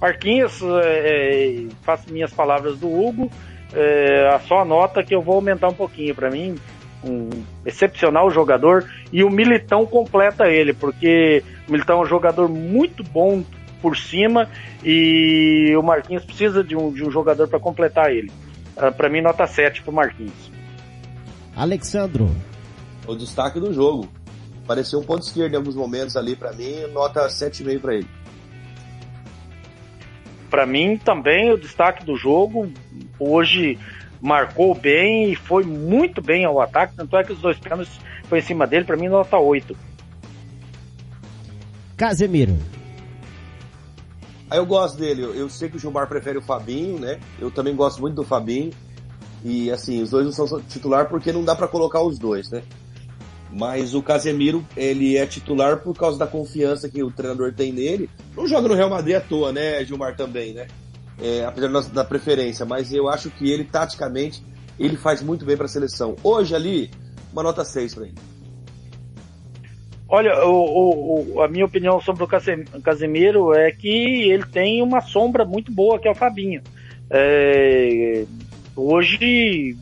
Marquinhos, 0.00 0.60
é, 0.62 1.64
é, 1.64 1.68
faço 1.82 2.12
minhas 2.12 2.32
palavras 2.32 2.78
do 2.78 2.86
Hugo, 2.86 3.30
é, 3.72 4.38
só 4.46 4.60
a 4.60 4.64
nota 4.64 5.02
que 5.02 5.14
eu 5.14 5.22
vou 5.22 5.36
aumentar 5.36 5.68
um 5.68 5.74
pouquinho. 5.74 6.14
Para 6.14 6.30
mim, 6.30 6.56
um 7.08 7.30
excepcional 7.64 8.30
jogador 8.30 8.88
e 9.12 9.22
o 9.22 9.30
Militão 9.30 9.86
completa 9.86 10.48
ele, 10.48 10.72
porque 10.72 11.42
o 11.68 11.72
Militão 11.72 12.00
é 12.00 12.02
um 12.02 12.06
jogador 12.06 12.48
muito 12.48 13.02
bom 13.04 13.42
por 13.80 13.96
cima 13.96 14.48
e 14.84 15.74
o 15.76 15.82
Marquinhos 15.82 16.24
precisa 16.24 16.64
de 16.64 16.76
um, 16.76 16.92
de 16.92 17.04
um 17.04 17.10
jogador 17.10 17.48
para 17.48 17.60
completar 17.60 18.10
ele. 18.10 18.30
Uh, 18.76 18.86
ah, 18.86 18.92
para 18.92 19.08
mim, 19.08 19.20
nota 19.20 19.46
7 19.46 19.82
pro 19.82 19.92
Marquinhos. 19.92 20.50
Alexandro. 21.54 22.30
O 23.06 23.14
destaque 23.14 23.60
do 23.60 23.72
jogo. 23.72 24.08
Pareceu 24.66 24.98
um 24.98 25.04
ponto 25.04 25.22
esquerdo 25.22 25.54
em 25.54 25.56
alguns 25.56 25.76
momentos 25.76 26.16
ali 26.16 26.34
para 26.34 26.52
mim, 26.52 26.86
nota 26.92 27.26
7,5 27.28 27.80
para 27.80 27.94
ele. 27.94 28.08
Para 30.50 30.66
mim 30.66 30.98
também 30.98 31.52
o 31.52 31.56
destaque 31.56 32.04
do 32.04 32.16
jogo. 32.16 32.70
Hoje 33.18 33.78
marcou 34.20 34.74
bem 34.74 35.32
e 35.32 35.36
foi 35.36 35.64
muito 35.64 36.20
bem 36.20 36.44
ao 36.44 36.60
ataque, 36.60 36.94
tanto 36.96 37.16
é 37.16 37.24
que 37.24 37.32
os 37.32 37.40
dois 37.40 37.58
pênaltis 37.58 37.98
foi 38.28 38.38
em 38.38 38.42
cima 38.42 38.66
dele, 38.66 38.84
para 38.84 38.96
mim 38.96 39.08
nota 39.08 39.36
8. 39.36 39.76
Casemiro. 41.96 42.58
Aí 44.48 44.58
eu 44.58 44.66
gosto 44.66 44.98
dele, 44.98 45.22
eu 45.22 45.48
sei 45.48 45.68
que 45.68 45.76
o 45.76 45.78
Gilmar 45.78 46.06
prefere 46.08 46.38
o 46.38 46.42
Fabinho, 46.42 47.00
né? 47.00 47.18
Eu 47.40 47.50
também 47.50 47.74
gosto 47.74 48.00
muito 48.00 48.14
do 48.14 48.24
Fabinho. 48.24 48.70
E 49.44 49.70
assim, 49.70 50.02
os 50.02 50.10
dois 50.10 50.24
não 50.24 50.32
são 50.32 50.60
titular 50.62 51.08
porque 51.08 51.32
não 51.32 51.44
dá 51.44 51.54
para 51.54 51.68
colocar 51.68 52.02
os 52.02 52.18
dois, 52.18 52.50
né? 52.50 52.62
Mas 53.50 53.94
o 53.94 54.02
Casemiro, 54.02 54.64
ele 54.76 55.16
é 55.16 55.26
titular 55.26 55.78
por 55.78 55.96
causa 55.96 56.18
da 56.18 56.26
confiança 56.26 56.88
que 56.88 57.02
o 57.02 57.10
treinador 57.10 57.52
tem 57.54 57.72
nele. 57.72 58.10
Não 58.36 58.46
joga 58.46 58.68
no 58.68 58.74
Real 58.74 58.90
Madrid 58.90 59.16
à 59.16 59.20
toa, 59.20 59.52
né, 59.52 59.84
Gilmar 59.84 60.16
também, 60.16 60.52
né? 60.52 60.66
É, 61.20 61.44
apesar 61.44 61.68
da 61.92 62.04
preferência, 62.04 62.66
mas 62.66 62.92
eu 62.92 63.08
acho 63.08 63.30
que 63.30 63.50
ele, 63.50 63.64
taticamente, 63.64 64.42
ele 64.78 64.96
faz 64.96 65.22
muito 65.22 65.44
bem 65.44 65.56
para 65.56 65.66
a 65.66 65.68
seleção. 65.68 66.16
Hoje 66.22 66.54
ali, 66.54 66.90
uma 67.32 67.42
nota 67.42 67.64
6 67.64 67.94
para 67.94 68.04
ele. 68.04 68.14
Olha, 70.08 70.46
o, 70.46 71.34
o, 71.34 71.42
a 71.42 71.48
minha 71.48 71.64
opinião 71.64 72.00
sobre 72.00 72.22
o 72.22 72.28
Casemiro 72.80 73.52
é 73.52 73.72
que 73.72 74.30
ele 74.30 74.46
tem 74.46 74.80
uma 74.80 75.00
sombra 75.00 75.44
muito 75.44 75.72
boa, 75.72 75.98
que 75.98 76.06
é 76.06 76.10
o 76.10 76.14
Fabinho. 76.14 76.62
É, 77.10 78.24
hoje, 78.76 79.76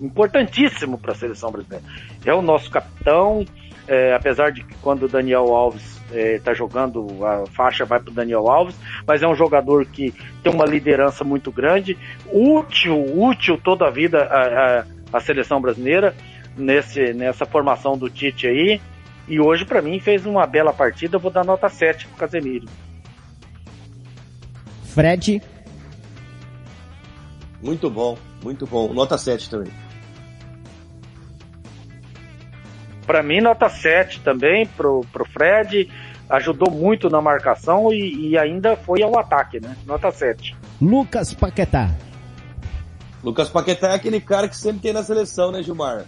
importantíssimo 0.00 0.98
para 0.98 1.12
a 1.12 1.14
seleção 1.14 1.50
brasileira. 1.50 1.84
É 2.26 2.34
o 2.34 2.42
nosso 2.42 2.70
capitão, 2.70 3.46
é, 3.88 4.14
apesar 4.14 4.50
de 4.50 4.62
que 4.62 4.74
quando 4.76 5.04
o 5.04 5.08
Daniel 5.08 5.54
Alves 5.54 5.98
está 6.14 6.52
é, 6.52 6.54
jogando, 6.54 7.24
a 7.24 7.46
faixa 7.46 7.84
vai 7.84 8.00
para 8.00 8.10
o 8.10 8.14
Daniel 8.14 8.48
Alves, 8.48 8.76
mas 9.06 9.22
é 9.22 9.28
um 9.28 9.34
jogador 9.34 9.84
que 9.86 10.14
tem 10.42 10.52
uma 10.52 10.64
liderança 10.64 11.24
muito 11.24 11.50
grande, 11.50 11.96
útil, 12.32 13.04
útil 13.18 13.58
toda 13.62 13.86
a 13.86 13.90
vida 13.90 14.22
a, 14.24 14.80
a, 14.80 14.84
a 15.12 15.20
seleção 15.20 15.60
brasileira 15.60 16.14
nesse, 16.56 17.12
nessa 17.12 17.44
formação 17.44 17.96
do 17.96 18.08
Tite 18.08 18.46
aí. 18.46 18.80
E 19.26 19.40
hoje, 19.40 19.64
para 19.64 19.80
mim, 19.80 19.98
fez 19.98 20.26
uma 20.26 20.46
bela 20.46 20.72
partida. 20.72 21.16
Eu 21.16 21.20
vou 21.20 21.30
dar 21.30 21.44
nota 21.44 21.68
7 21.68 22.06
pro 22.08 22.16
Casemiro. 22.16 22.66
Fred. 24.84 25.42
Muito 27.62 27.88
bom, 27.88 28.18
muito 28.42 28.66
bom. 28.66 28.92
Nota 28.92 29.16
7 29.16 29.48
também. 29.48 29.83
Para 33.06 33.22
mim, 33.22 33.40
nota 33.40 33.68
7 33.68 34.20
também 34.20 34.66
pro, 34.66 35.02
pro 35.12 35.24
Fred. 35.24 35.90
Ajudou 36.28 36.70
muito 36.70 37.10
na 37.10 37.20
marcação 37.20 37.92
e, 37.92 38.30
e 38.30 38.38
ainda 38.38 38.76
foi 38.76 39.02
ao 39.02 39.18
ataque, 39.18 39.60
né? 39.60 39.76
Nota 39.86 40.10
7. 40.10 40.56
Lucas 40.80 41.34
Paquetá. 41.34 41.90
Lucas 43.22 43.48
Paquetá 43.48 43.88
é 43.88 43.94
aquele 43.94 44.20
cara 44.20 44.48
que 44.48 44.56
sempre 44.56 44.80
tem 44.80 44.92
na 44.92 45.02
seleção, 45.02 45.52
né, 45.52 45.62
Gilmar? 45.62 46.04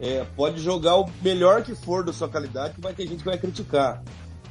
É, 0.00 0.24
pode 0.34 0.60
jogar 0.60 0.96
o 0.96 1.08
melhor 1.22 1.62
que 1.62 1.74
for 1.74 2.04
da 2.04 2.12
sua 2.12 2.28
qualidade, 2.28 2.74
que 2.74 2.80
vai 2.80 2.92
ter 2.92 3.06
gente 3.06 3.18
que 3.18 3.28
vai 3.28 3.38
criticar. 3.38 4.02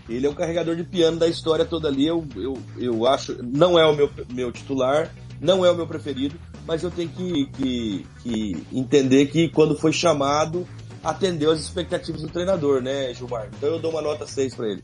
Ele 0.07 0.25
é 0.25 0.29
o 0.29 0.35
carregador 0.35 0.75
de 0.75 0.83
piano 0.83 1.17
da 1.17 1.27
história 1.27 1.63
toda 1.63 1.87
ali. 1.87 2.05
Eu, 2.07 2.25
eu, 2.35 2.57
eu 2.77 3.07
acho. 3.07 3.37
Não 3.43 3.77
é 3.77 3.85
o 3.85 3.95
meu, 3.95 4.09
meu 4.31 4.51
titular, 4.51 5.09
não 5.39 5.63
é 5.63 5.71
o 5.71 5.75
meu 5.75 5.87
preferido, 5.87 6.35
mas 6.65 6.83
eu 6.83 6.91
tenho 6.91 7.09
que, 7.09 7.45
que, 7.47 8.07
que 8.21 8.67
entender 8.71 9.27
que 9.27 9.49
quando 9.49 9.77
foi 9.77 9.93
chamado, 9.93 10.67
atendeu 11.03 11.51
as 11.51 11.59
expectativas 11.59 12.21
do 12.21 12.29
treinador, 12.29 12.81
né, 12.81 13.13
Gilmar? 13.13 13.47
Então 13.57 13.69
eu 13.69 13.79
dou 13.79 13.91
uma 13.91 14.01
nota 14.01 14.25
6 14.25 14.55
para 14.55 14.67
ele. 14.67 14.83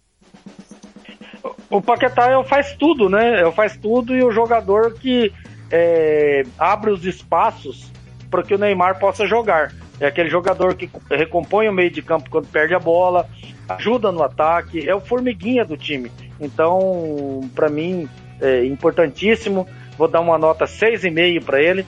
O 1.69 1.81
Paquetá 1.81 2.29
é 2.29 2.37
o 2.37 2.43
faz 2.43 2.75
tudo, 2.75 3.09
né? 3.09 3.41
É 3.41 3.45
o 3.45 3.51
faz 3.51 3.75
tudo 3.75 4.15
e 4.15 4.23
o 4.23 4.31
jogador 4.31 4.93
que 4.93 5.31
é, 5.71 6.43
abre 6.57 6.91
os 6.91 7.05
espaços 7.05 7.91
para 8.29 8.43
que 8.43 8.53
o 8.53 8.57
Neymar 8.57 8.99
possa 8.99 9.25
jogar. 9.25 9.73
É 9.99 10.07
aquele 10.07 10.29
jogador 10.29 10.75
que 10.75 10.89
recompõe 11.09 11.67
o 11.67 11.73
meio 11.73 11.89
de 11.89 12.01
campo 12.01 12.29
quando 12.29 12.47
perde 12.47 12.73
a 12.73 12.79
bola, 12.79 13.27
ajuda 13.67 14.11
no 14.11 14.21
ataque, 14.21 14.87
é 14.87 14.93
o 14.93 14.99
formiguinha 14.99 15.65
do 15.65 15.77
time. 15.77 16.11
Então, 16.39 17.49
para 17.55 17.69
mim, 17.69 18.07
é 18.41 18.65
importantíssimo. 18.65 19.67
Vou 19.97 20.07
dar 20.07 20.19
uma 20.19 20.37
nota 20.37 20.65
6,5 20.65 21.43
para 21.43 21.61
ele 21.61 21.85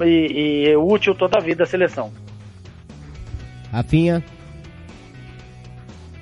e, 0.00 0.64
e 0.64 0.70
é 0.70 0.76
útil 0.76 1.14
toda 1.14 1.38
a 1.38 1.40
vida 1.40 1.64
a 1.64 1.66
seleção. 1.66 2.23
Rafinha. 3.74 4.24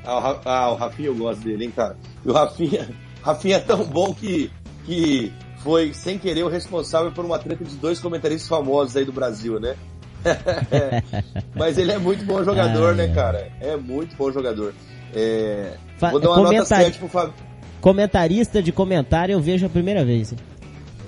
Ah, 0.05 0.17
o, 0.17 0.49
ah, 0.49 0.71
o 0.71 0.75
Rafinha 0.75 1.09
eu 1.09 1.15
gosto 1.15 1.45
dele, 1.45 1.67
hein, 1.67 1.73
cara. 1.75 1.97
E 2.25 2.31
o 2.31 2.33
Rafinha, 2.33 2.89
Rafinha 3.23 3.57
é 3.57 3.61
tão 3.61 3.85
bom 3.85 4.15
que, 4.15 4.51
que 4.87 5.31
foi, 5.59 5.93
sem 5.93 6.19
querer, 6.19 6.43
o 6.45 6.49
responsável 6.49 7.13
por 7.13 7.25
uma 7.25 7.39
treta 7.39 7.63
de 7.63 7.77
dois 7.77 8.01
comentaristas 8.01 8.49
famosos 8.49 8.97
aí 8.97 9.05
do 9.05 9.13
Brasil, 9.13 9.61
né? 9.61 9.77
Mas 11.55 11.77
ele 11.77 11.93
é 11.93 11.99
muito 11.99 12.25
bom 12.25 12.43
jogador, 12.43 12.93
ah, 12.93 12.95
né, 12.95 13.09
cara? 13.09 13.53
É 13.61 13.77
muito 13.77 14.17
bom 14.17 14.33
jogador. 14.33 14.73
É... 15.15 15.77
Vou 15.99 16.19
dar 16.19 16.31
uma 16.31 16.51
nota 16.51 16.65
7 16.65 16.99
pro 16.99 17.09
Fábio. 17.09 17.35
Comentarista 17.81 18.63
de 18.63 18.73
comentário 18.73 19.35
eu 19.35 19.41
vejo 19.41 19.67
a 19.67 19.69
primeira 19.69 20.05
vez. 20.05 20.35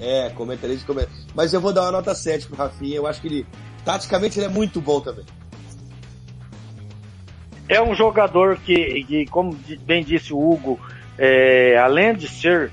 É, 0.01 0.29
comentarista 0.31 0.81
de 0.81 0.87
comentário. 0.87 1.25
Mas 1.35 1.55
eu 1.55 1.61
vou 1.61 1.73
dar 1.73 1.83
uma 1.83 1.93
nota 1.93 2.15
7 2.15 2.49
pro 2.49 2.57
Rafinha. 2.57 2.97
Eu 2.97 3.07
acho 3.07 3.21
que 3.21 3.29
ele, 3.29 3.47
taticamente, 3.85 4.39
ele 4.39 4.47
é 4.47 4.51
muito 4.51 4.81
bom 4.81 5.01
também. 5.01 5.25
É 7.69 7.81
um 7.81 7.95
jogador 7.95 8.57
que, 8.57 9.05
que 9.05 9.27
como 9.27 9.57
bem 9.87 10.05
disse 10.05 10.33
o 10.33 10.39
Hugo, 10.39 10.79
é, 11.19 11.79
além 11.79 12.15
de 12.15 12.29
ser 12.29 12.71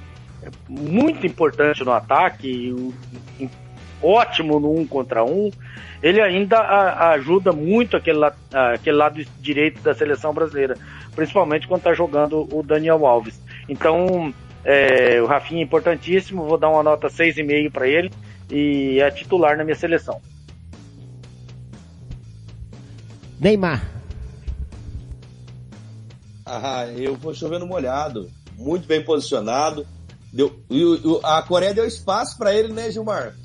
muito 0.68 1.26
importante 1.26 1.84
no 1.84 1.92
ataque, 1.92 2.94
ótimo 4.02 4.60
no 4.60 4.78
um 4.78 4.86
contra 4.86 5.24
um, 5.24 5.52
ele 6.02 6.20
ainda 6.20 6.60
ajuda 7.12 7.52
muito 7.52 7.96
aquele, 7.96 8.20
aquele 8.52 8.98
lado 8.98 9.24
direito 9.40 9.82
da 9.82 9.94
seleção 9.94 10.34
brasileira, 10.34 10.76
principalmente 11.16 11.68
quando 11.68 11.82
está 11.82 11.94
jogando 11.94 12.48
o 12.52 12.64
Daniel 12.64 13.06
Alves. 13.06 13.40
Então, 13.70 14.34
é, 14.66 15.22
o 15.22 15.26
Rafinha 15.26 15.62
é 15.62 15.64
importantíssimo, 15.64 16.46
vou 16.46 16.58
dar 16.58 16.70
uma 16.70 16.84
nota 16.84 17.08
6,5 17.08 17.72
para 17.72 17.88
ele 17.88 18.12
e 18.50 19.00
é 19.00 19.12
titular 19.12 19.56
na 19.56 19.64
minha 19.64 19.76
seleção. 19.76 20.20
Neymar. 23.40 24.01
Ah, 26.54 26.86
eu 26.86 27.16
vou 27.16 27.34
chovendo 27.34 27.66
molhado, 27.66 28.30
muito 28.58 28.86
bem 28.86 29.02
posicionado. 29.02 29.88
Deu, 30.34 30.54
e, 30.70 30.84
a 31.24 31.42
Coreia 31.42 31.74
deu 31.74 31.86
espaço 31.86 32.38
para 32.38 32.54
ele, 32.54 32.74
né, 32.74 32.92
Gilmar? 32.92 33.36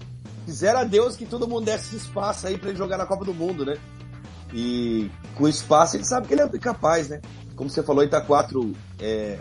Quisera 0.45 0.81
a 0.81 0.85
Deus 0.85 1.15
que 1.15 1.25
todo 1.25 1.47
mundo 1.47 1.67
desse 1.67 1.95
espaço 1.95 2.49
aí 2.49 2.59
para 2.59 2.71
ele 2.71 2.79
jogar 2.79 2.99
na 2.99 3.07
Copa 3.07 3.25
do 3.25 3.33
Mundo, 3.33 3.65
né? 3.65 3.77
E 4.53 5.09
com 5.37 5.47
espaço 5.47 5.97
ele 5.97 6.05
sabe 6.05 6.27
que 6.27 6.35
ele 6.35 6.43
é 6.43 6.49
capaz, 6.59 7.09
né? 7.09 7.21
Como 7.55 7.71
você 7.71 7.81
falou, 7.81 8.03
ele 8.03 8.11
tá 8.11 8.21
quatro 8.21 8.73
é, 8.99 9.39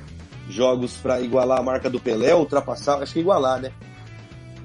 jogos 0.47 0.97
para 0.97 1.20
igualar 1.20 1.59
a 1.59 1.63
marca 1.63 1.89
do 1.89 1.99
Pelé, 1.99 2.36
ultrapassar, 2.36 3.01
acho 3.01 3.13
que 3.13 3.20
igualar, 3.20 3.59
né? 3.59 3.72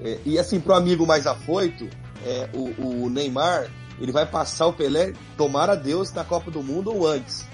É, 0.03 0.19
e 0.27 0.39
assim, 0.39 0.61
pro 0.61 0.75
amigo 0.75 1.07
mais 1.07 1.27
afoito, 1.27 1.89
é, 2.25 2.51
o, 2.53 3.05
o, 3.05 3.11
Neymar, 3.11 3.71
ele 3.99 4.13
vai 4.13 4.27
passar 4.27 4.67
o 4.67 4.75
Pelé, 4.75 5.15
tomara 5.39 5.75
Deus, 5.75 6.13
na 6.13 6.23
Copa 6.23 6.51
do 6.51 6.63
Mundo 6.63 6.95
ou 6.95 7.07
antes. 7.07 7.50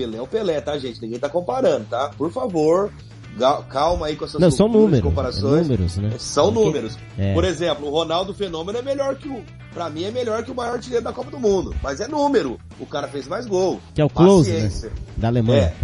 Pelé 0.00 0.18
é 0.18 0.22
o 0.22 0.26
Pelé, 0.26 0.60
tá, 0.60 0.78
gente? 0.78 1.00
Ninguém 1.02 1.18
tá 1.18 1.28
comparando, 1.28 1.84
tá? 1.90 2.10
Por 2.16 2.32
favor, 2.32 2.90
calma 3.68 4.06
aí 4.06 4.16
com 4.16 4.24
essas 4.24 4.40
Não, 4.40 4.50
são 4.50 4.66
números, 4.68 5.02
comparações. 5.02 5.68
números, 5.68 5.96
né? 5.98 6.10
São 6.18 6.50
números. 6.50 6.96
É. 7.18 7.34
Por 7.34 7.44
exemplo, 7.44 7.86
o 7.86 7.90
Ronaldo 7.90 8.32
Fenômeno 8.32 8.78
é 8.78 8.82
melhor 8.82 9.14
que 9.16 9.28
o. 9.28 9.42
Pra 9.74 9.88
mim 9.90 10.04
é 10.04 10.10
melhor 10.10 10.42
que 10.42 10.50
o 10.50 10.54
maior 10.54 10.74
artilheiro 10.74 11.04
da 11.04 11.12
Copa 11.12 11.30
do 11.30 11.38
Mundo. 11.38 11.74
Mas 11.82 12.00
é 12.00 12.08
número. 12.08 12.58
O 12.80 12.86
cara 12.86 13.06
fez 13.08 13.28
mais 13.28 13.46
gol. 13.46 13.78
Que 13.94 14.00
é 14.00 14.04
o 14.04 14.08
Close, 14.10 14.50
né? 14.50 14.70
Da 15.16 15.28
Alemanha. 15.28 15.62
É. 15.62 15.74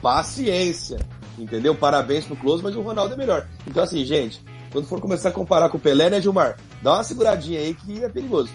Paciência. 0.00 0.98
Entendeu? 1.38 1.74
Parabéns 1.74 2.24
pro 2.24 2.36
Close, 2.36 2.62
mas 2.62 2.74
o 2.74 2.80
Ronaldo 2.80 3.14
é 3.14 3.16
melhor. 3.16 3.46
Então, 3.66 3.82
assim, 3.82 4.04
gente, 4.04 4.42
quando 4.72 4.86
for 4.86 5.00
começar 5.00 5.28
a 5.28 5.32
comparar 5.32 5.68
com 5.68 5.76
o 5.76 5.80
Pelé, 5.80 6.10
né, 6.10 6.20
Gilmar? 6.20 6.56
Dá 6.82 6.94
uma 6.94 7.04
seguradinha 7.04 7.60
aí 7.60 7.74
que 7.74 8.02
é 8.02 8.08
perigoso. 8.08 8.50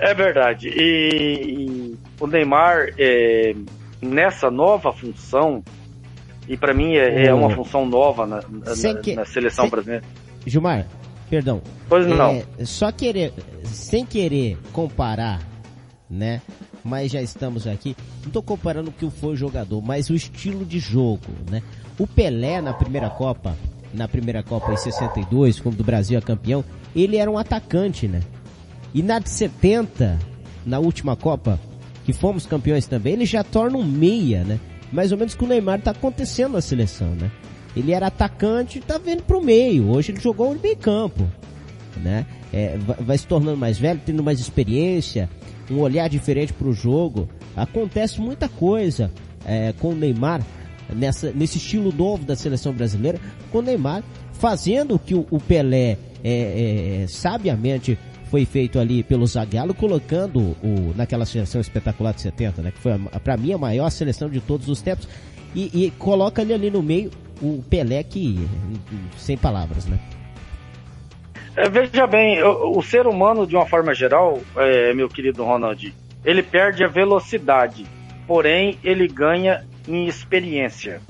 É 0.00 0.14
verdade. 0.14 0.68
E, 0.68 1.92
e 1.92 1.98
o 2.18 2.26
Neymar, 2.26 2.94
é, 2.98 3.54
nessa 4.00 4.50
nova 4.50 4.92
função, 4.92 5.62
e 6.48 6.56
para 6.56 6.72
mim 6.72 6.94
é, 6.94 7.26
é, 7.26 7.34
uma 7.34 7.50
função 7.50 7.86
nova 7.86 8.26
na, 8.26 8.36
na, 8.36 8.94
que, 9.00 9.14
na 9.14 9.26
seleção 9.26 9.64
sem, 9.64 9.70
brasileira. 9.70 10.04
Gilmar, 10.46 10.86
perdão. 11.28 11.60
Pois 11.86 12.06
não. 12.06 12.42
É, 12.58 12.64
só 12.64 12.90
querer, 12.90 13.32
sem 13.64 14.06
querer 14.06 14.58
comparar, 14.72 15.40
né? 16.08 16.40
Mas 16.82 17.12
já 17.12 17.20
estamos 17.20 17.66
aqui. 17.66 17.94
Não 18.22 18.28
estou 18.28 18.42
comparando 18.42 18.88
o 18.88 18.92
que 18.92 19.08
foi 19.10 19.34
o 19.34 19.36
jogador, 19.36 19.82
mas 19.82 20.08
o 20.08 20.14
estilo 20.14 20.64
de 20.64 20.78
jogo, 20.78 21.28
né? 21.50 21.62
O 21.98 22.06
Pelé 22.06 22.62
na 22.62 22.72
primeira 22.72 23.10
Copa, 23.10 23.54
na 23.92 24.08
primeira 24.08 24.42
Copa 24.42 24.72
em 24.72 24.78
62, 24.78 25.60
quando 25.60 25.80
o 25.80 25.84
Brasil 25.84 26.16
é 26.16 26.22
campeão, 26.22 26.64
ele 26.96 27.18
era 27.18 27.30
um 27.30 27.36
atacante, 27.36 28.08
né? 28.08 28.20
E 28.94 29.02
na 29.02 29.18
de 29.18 29.30
70, 29.30 30.18
na 30.66 30.78
última 30.78 31.16
Copa, 31.16 31.58
que 32.04 32.12
fomos 32.12 32.46
campeões 32.46 32.86
também, 32.86 33.12
ele 33.12 33.26
já 33.26 33.44
torna 33.44 33.78
um 33.78 33.84
meia, 33.84 34.44
né? 34.44 34.58
mais 34.92 35.12
ou 35.12 35.18
menos 35.18 35.34
que 35.34 35.44
o 35.44 35.46
Neymar 35.46 35.78
está 35.78 35.92
acontecendo 35.92 36.52
na 36.52 36.60
seleção, 36.60 37.10
né? 37.14 37.30
Ele 37.76 37.92
era 37.92 38.08
atacante 38.08 38.78
e 38.78 38.80
tá 38.80 38.98
vindo 38.98 39.22
pro 39.22 39.42
meio. 39.42 39.90
Hoje 39.90 40.10
ele 40.10 40.20
jogou 40.20 40.52
no 40.52 40.60
meio 40.60 40.76
campo, 40.76 41.30
né? 41.96 42.26
É, 42.52 42.76
vai 42.98 43.16
se 43.16 43.26
tornando 43.26 43.56
mais 43.56 43.78
velho, 43.78 44.00
tendo 44.04 44.22
mais 44.22 44.40
experiência, 44.40 45.30
um 45.70 45.78
olhar 45.78 46.08
diferente 46.08 46.52
para 46.52 46.66
o 46.66 46.72
jogo. 46.72 47.28
Acontece 47.56 48.20
muita 48.20 48.48
coisa 48.48 49.12
é, 49.44 49.72
com 49.78 49.90
o 49.90 49.94
Neymar 49.94 50.42
nessa, 50.92 51.30
nesse 51.30 51.58
estilo 51.58 51.92
novo 51.92 52.24
da 52.24 52.34
seleção 52.34 52.72
brasileira, 52.72 53.20
com 53.52 53.58
o 53.58 53.62
Neymar 53.62 54.02
fazendo 54.32 54.96
o 54.96 54.98
que 54.98 55.14
o, 55.14 55.24
o 55.30 55.38
Pelé 55.38 55.96
é, 56.24 57.02
é, 57.02 57.06
sabiamente 57.06 57.96
foi 58.30 58.44
feito 58.44 58.78
ali 58.78 59.02
pelo 59.02 59.26
Zagallo, 59.26 59.74
colocando 59.74 60.56
o, 60.62 60.94
naquela 60.96 61.26
seleção 61.26 61.60
espetacular 61.60 62.14
de 62.14 62.22
70, 62.22 62.62
né? 62.62 62.70
Que 62.70 62.78
foi, 62.78 62.92
para 63.24 63.36
mim, 63.36 63.52
a 63.52 63.58
maior 63.58 63.90
seleção 63.90 64.30
de 64.30 64.40
todos 64.40 64.68
os 64.68 64.80
tempos. 64.80 65.08
E, 65.54 65.86
e 65.86 65.90
coloca 65.90 66.40
ali, 66.40 66.70
no 66.70 66.80
meio 66.80 67.10
o 67.42 67.62
Pelé 67.68 68.04
que, 68.04 68.48
sem 69.16 69.36
palavras, 69.36 69.86
né? 69.86 69.98
É, 71.56 71.68
veja 71.68 72.06
bem, 72.06 72.40
o, 72.42 72.78
o, 72.78 72.82
ser 72.82 73.08
humano, 73.08 73.44
de 73.44 73.56
uma 73.56 73.66
forma 73.66 73.92
geral, 73.92 74.40
é, 74.56 74.94
meu 74.94 75.08
querido 75.08 75.44
Ronald, 75.44 75.92
ele 76.24 76.42
perde 76.42 76.84
a 76.84 76.88
velocidade, 76.88 77.84
porém 78.28 78.78
ele 78.84 79.08
ganha 79.08 79.66
em 79.88 80.06
experiência. 80.06 81.00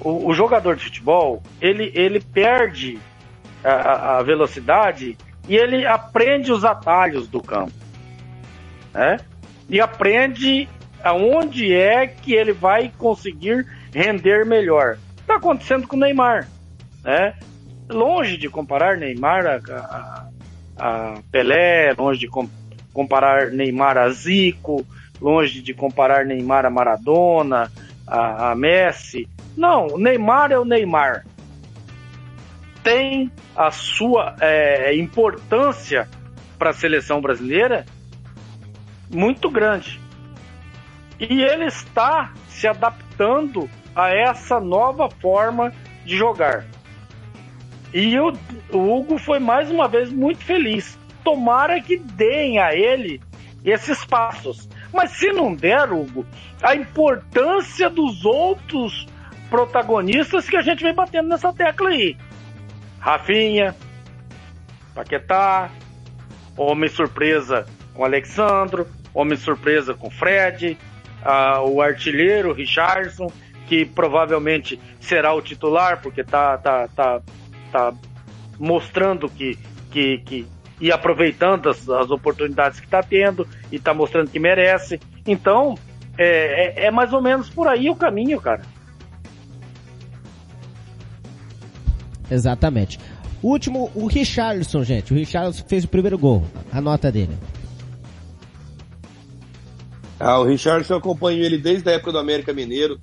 O, 0.00 0.28
o 0.28 0.34
jogador 0.34 0.74
de 0.74 0.84
futebol, 0.84 1.40
ele, 1.60 1.92
ele 1.94 2.20
perde 2.20 2.98
a, 3.62 4.18
a 4.18 4.22
velocidade 4.24 5.16
e 5.48 5.56
ele 5.56 5.86
aprende 5.86 6.52
os 6.52 6.64
atalhos 6.64 7.28
do 7.28 7.42
campo, 7.42 7.72
né? 8.92 9.18
E 9.68 9.80
aprende 9.80 10.68
aonde 11.02 11.74
é 11.74 12.06
que 12.06 12.34
ele 12.34 12.52
vai 12.52 12.92
conseguir 12.96 13.66
render 13.92 14.46
melhor. 14.46 14.98
Está 15.18 15.36
acontecendo 15.36 15.86
com 15.86 15.96
o 15.96 15.98
Neymar, 15.98 16.48
né? 17.02 17.34
Longe 17.88 18.36
de 18.36 18.48
comparar 18.48 18.96
Neymar 18.96 19.46
a, 19.46 19.60
a, 19.76 20.28
a 20.78 21.14
Pelé, 21.30 21.92
longe 21.98 22.20
de 22.20 22.28
com, 22.28 22.48
comparar 22.92 23.50
Neymar 23.50 23.98
a 23.98 24.08
Zico, 24.10 24.86
longe 25.20 25.60
de 25.60 25.74
comparar 25.74 26.24
Neymar 26.24 26.64
a 26.64 26.70
Maradona, 26.70 27.70
a, 28.06 28.52
a 28.52 28.54
Messi. 28.54 29.28
Não, 29.56 29.88
o 29.88 29.98
Neymar 29.98 30.52
é 30.52 30.58
o 30.58 30.64
Neymar 30.64 31.24
tem 32.82 33.30
a 33.56 33.70
sua 33.70 34.36
é, 34.40 34.94
importância 34.96 36.08
para 36.58 36.70
a 36.70 36.74
seleção 36.74 37.20
brasileira 37.20 37.84
muito 39.10 39.50
grande. 39.50 40.00
E 41.18 41.42
ele 41.42 41.66
está 41.66 42.32
se 42.48 42.66
adaptando 42.66 43.68
a 43.94 44.10
essa 44.10 44.58
nova 44.58 45.08
forma 45.08 45.72
de 46.04 46.16
jogar. 46.16 46.64
E 47.92 48.18
o, 48.18 48.32
o 48.72 48.96
Hugo 48.96 49.18
foi 49.18 49.38
mais 49.38 49.70
uma 49.70 49.86
vez 49.86 50.10
muito 50.10 50.42
feliz. 50.44 50.98
Tomara 51.22 51.80
que 51.80 51.98
deem 51.98 52.58
a 52.58 52.74
ele 52.74 53.20
esses 53.64 54.04
passos. 54.04 54.68
Mas 54.92 55.12
se 55.12 55.30
não 55.32 55.54
der, 55.54 55.92
Hugo, 55.92 56.26
a 56.62 56.74
importância 56.74 57.88
dos 57.88 58.24
outros 58.24 59.06
protagonistas 59.50 60.48
que 60.48 60.56
a 60.56 60.62
gente 60.62 60.82
vem 60.82 60.94
batendo 60.94 61.28
nessa 61.28 61.52
tecla 61.52 61.90
aí. 61.90 62.16
Rafinha, 63.02 63.74
Paquetá, 64.94 65.68
Homem 66.56 66.88
Surpresa 66.88 67.66
com 67.92 68.04
Alexandro, 68.04 68.86
Homem 69.12 69.36
Surpresa 69.36 69.92
com 69.92 70.08
Fred, 70.08 70.78
uh, 71.22 71.68
o 71.68 71.82
artilheiro 71.82 72.52
Richardson, 72.52 73.26
que 73.66 73.84
provavelmente 73.84 74.80
será 75.00 75.34
o 75.34 75.42
titular, 75.42 76.00
porque 76.00 76.22
tá, 76.22 76.56
tá, 76.58 76.86
tá, 76.94 77.20
tá 77.72 77.92
mostrando 78.56 79.28
que, 79.28 79.58
que, 79.90 80.18
que 80.18 80.46
e 80.80 80.92
aproveitando 80.92 81.70
as, 81.70 81.88
as 81.88 82.08
oportunidades 82.08 82.78
que 82.78 82.86
está 82.86 83.02
tendo 83.02 83.48
e 83.72 83.76
está 83.76 83.92
mostrando 83.92 84.30
que 84.30 84.38
merece. 84.38 85.00
Então, 85.26 85.76
é, 86.16 86.84
é, 86.84 86.86
é 86.86 86.90
mais 86.92 87.12
ou 87.12 87.20
menos 87.20 87.50
por 87.50 87.66
aí 87.66 87.90
o 87.90 87.96
caminho, 87.96 88.40
cara. 88.40 88.62
Exatamente. 92.30 92.98
Último, 93.42 93.90
o 93.94 94.06
Richarlison, 94.06 94.84
gente. 94.84 95.12
O 95.12 95.16
Richarlison 95.16 95.64
fez 95.66 95.84
o 95.84 95.88
primeiro 95.88 96.16
gol. 96.18 96.44
A 96.72 96.80
nota 96.80 97.10
dele. 97.10 97.36
Ah, 100.18 100.38
o 100.38 100.44
Richarlison 100.44 100.94
eu 100.94 100.98
acompanho 100.98 101.42
ele 101.42 101.58
desde 101.58 101.88
a 101.90 101.94
época 101.94 102.12
do 102.12 102.18
América 102.18 102.52
Mineiro. 102.52 102.98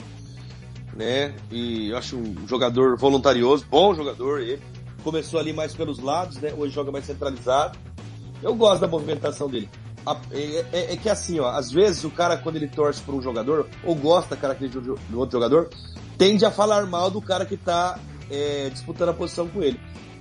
né? 0.96 1.34
E 1.52 1.94
acho 1.94 2.18
um 2.18 2.48
jogador 2.48 2.98
voluntarioso, 2.98 3.66
bom 3.70 3.94
jogador 3.94 4.42
ele. 4.42 4.62
Começou 5.04 5.40
ali 5.40 5.54
mais 5.54 5.74
pelos 5.74 6.00
lados, 6.00 6.38
né? 6.38 6.54
Hoje 6.58 6.74
joga 6.74 6.92
mais 6.92 7.06
centralizado. 7.06 7.78
Eu 8.42 8.54
gosto 8.56 8.82
da 8.82 8.88
movimentação 8.88 9.50
dele. 9.50 9.70
É, 10.32 10.66
é, 10.72 10.94
é, 10.94 10.98
que 10.98 11.10
assim, 11.10 11.40
ó, 11.40 11.50
às 11.50 11.72
vezes 11.72 12.04
o 12.04 12.10
cara, 12.10 12.38
quando 12.38 12.56
ele 12.56 12.68
torce 12.68 13.02
por 13.02 13.14
um 13.14 13.22
jogador, 13.22 13.68
ou 13.84 13.96
gosta 13.96 14.36
da 14.36 14.42
característica 14.42 14.82
do 14.82 15.20
outro 15.20 15.38
jogador, 15.38 15.70
tende 16.18 16.46
a 16.46 16.52
falar 16.52 16.86
mal 16.86 17.12
do 17.12 17.22
cara 17.22 17.46
que 17.46 17.58
tá 17.58 18.00
é, 18.30 18.70
disputando 18.70 19.10
a 19.10 19.14
posição 19.14 19.48
com 19.48 19.62
ele. 19.62 19.80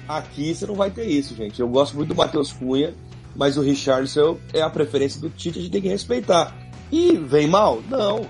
Aqui 0.09 0.55
você 0.55 0.67
não 0.67 0.75
vai 0.75 0.91
ter 0.91 1.05
isso, 1.05 1.35
gente. 1.35 1.61
Eu 1.61 1.69
gosto 1.69 1.95
muito 1.97 2.09
do 2.09 2.15
Matheus 2.15 2.53
Cunha, 2.53 2.95
mas 3.37 3.57
o 3.57 3.63
Richardson 3.63 4.39
é 4.53 4.63
a 4.63 4.71
preferência 4.71 5.21
do 5.21 5.29
Tite, 5.29 5.59
a 5.59 5.63
gente 5.63 5.73
tem 5.73 5.83
que 5.83 5.89
respeitar. 5.89 6.57
E 6.91 7.17
vem 7.17 7.47
mal? 7.47 7.83
Não. 7.89 8.27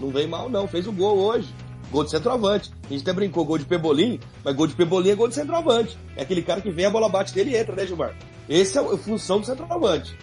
Não 0.00 0.08
vem 0.08 0.26
mal, 0.26 0.48
não. 0.48 0.66
Fez 0.66 0.86
o 0.86 0.92
gol 0.92 1.18
hoje. 1.18 1.54
Gol 1.90 2.04
de 2.04 2.10
centroavante. 2.10 2.70
A 2.84 2.92
gente 2.92 3.02
até 3.02 3.12
brincou, 3.12 3.44
gol 3.44 3.58
de 3.58 3.64
Pebolim, 3.64 4.18
mas 4.44 4.54
gol 4.54 4.66
de 4.66 4.74
Pebolim 4.74 5.10
é 5.10 5.14
gol 5.14 5.28
de 5.28 5.34
centroavante. 5.34 5.98
É 6.16 6.22
aquele 6.22 6.40
cara 6.40 6.60
que 6.60 6.70
vem, 6.70 6.86
a 6.86 6.90
bola 6.90 7.08
bate 7.08 7.34
dele 7.34 7.50
e 7.50 7.56
entra, 7.56 7.74
né, 7.74 7.86
Gilmar? 7.86 8.14
Essa 8.48 8.80
é 8.80 8.82
a 8.82 8.96
função 8.96 9.40
do 9.40 9.46
centroavante. 9.46 10.16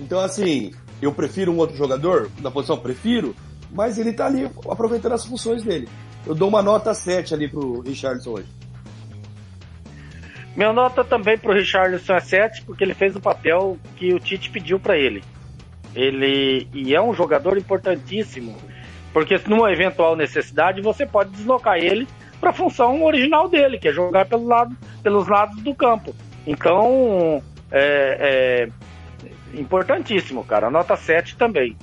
Então, 0.00 0.18
assim, 0.18 0.72
eu 1.00 1.12
prefiro 1.12 1.52
um 1.52 1.58
outro 1.58 1.76
jogador 1.76 2.30
na 2.40 2.50
posição? 2.50 2.78
Prefiro, 2.78 3.36
mas 3.70 3.98
ele 3.98 4.12
tá 4.12 4.26
ali 4.26 4.50
aproveitando 4.68 5.12
as 5.12 5.24
funções 5.24 5.62
dele. 5.62 5.88
Eu 6.26 6.34
dou 6.34 6.48
uma 6.48 6.60
nota 6.62 6.92
7 6.92 7.34
ali 7.34 7.48
pro 7.48 7.80
Richardson 7.80 8.30
hoje. 8.32 8.48
Minha 10.56 10.72
nota 10.72 11.04
também 11.04 11.38
pro 11.38 11.52
Richardson 11.52 12.14
é 12.14 12.20
7, 12.20 12.62
porque 12.62 12.82
ele 12.82 12.94
fez 12.94 13.14
o 13.14 13.20
papel 13.20 13.76
que 13.96 14.12
o 14.12 14.18
Tite 14.18 14.50
pediu 14.50 14.80
para 14.80 14.96
ele. 14.96 15.22
Ele 15.94 16.66
e 16.72 16.94
é 16.94 17.00
um 17.00 17.14
jogador 17.14 17.56
importantíssimo, 17.56 18.56
porque 19.12 19.38
numa 19.46 19.70
eventual 19.70 20.16
necessidade 20.16 20.80
você 20.80 21.06
pode 21.06 21.30
deslocar 21.30 21.76
ele 21.76 22.08
para 22.40 22.50
a 22.50 22.54
função 22.54 23.02
original 23.04 23.48
dele, 23.48 23.78
que 23.78 23.88
é 23.88 23.92
jogar 23.92 24.26
pelo 24.26 24.46
lado, 24.46 24.76
pelos 25.02 25.28
lados 25.28 25.62
do 25.62 25.74
campo. 25.74 26.14
Então, 26.46 27.42
é, 27.70 28.68
é 29.54 29.58
importantíssimo, 29.58 30.44
cara. 30.44 30.70
Nota 30.70 30.96
7 30.96 31.36
também. 31.36 31.76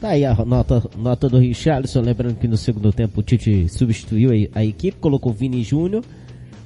Tá 0.00 0.10
aí 0.10 0.24
a 0.24 0.34
nota, 0.46 0.82
nota 0.96 1.28
do 1.28 1.38
Richarlison. 1.38 2.00
Lembrando 2.00 2.36
que 2.36 2.48
no 2.48 2.56
segundo 2.56 2.90
tempo 2.90 3.20
o 3.20 3.22
Tite 3.22 3.68
substituiu 3.68 4.30
a, 4.30 4.60
a 4.60 4.64
equipe, 4.64 4.98
colocou 4.98 5.30
o 5.30 5.34
Vini 5.34 5.62
Júnior. 5.62 6.02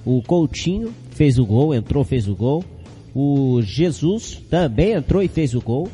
O 0.04 0.22
Coutinho 0.22 0.94
fez 1.10 1.36
o 1.36 1.44
gol, 1.44 1.74
entrou, 1.74 2.04
fez 2.04 2.28
o 2.28 2.36
gol. 2.36 2.64
O 3.12 3.60
Jesus 3.60 4.40
também 4.48 4.92
entrou 4.92 5.20
e 5.20 5.26
fez 5.26 5.52
o 5.52 5.60
gol. 5.60 5.88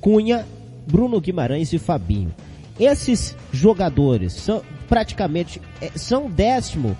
Cunha, 0.00 0.46
Bruno 0.86 1.20
Guimarães 1.20 1.74
e 1.74 1.78
Fabinho. 1.78 2.32
Esses 2.80 3.36
jogadores 3.52 4.32
são 4.32 4.62
praticamente 4.88 5.60
é, 5.82 5.90
são 5.94 6.30
décimo, 6.30 6.96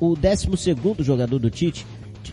o, 0.00 0.12
o 0.12 0.16
décimo 0.16 0.56
segundo 0.56 1.04
jogador 1.04 1.38
do 1.38 1.50
Tite 1.50 1.84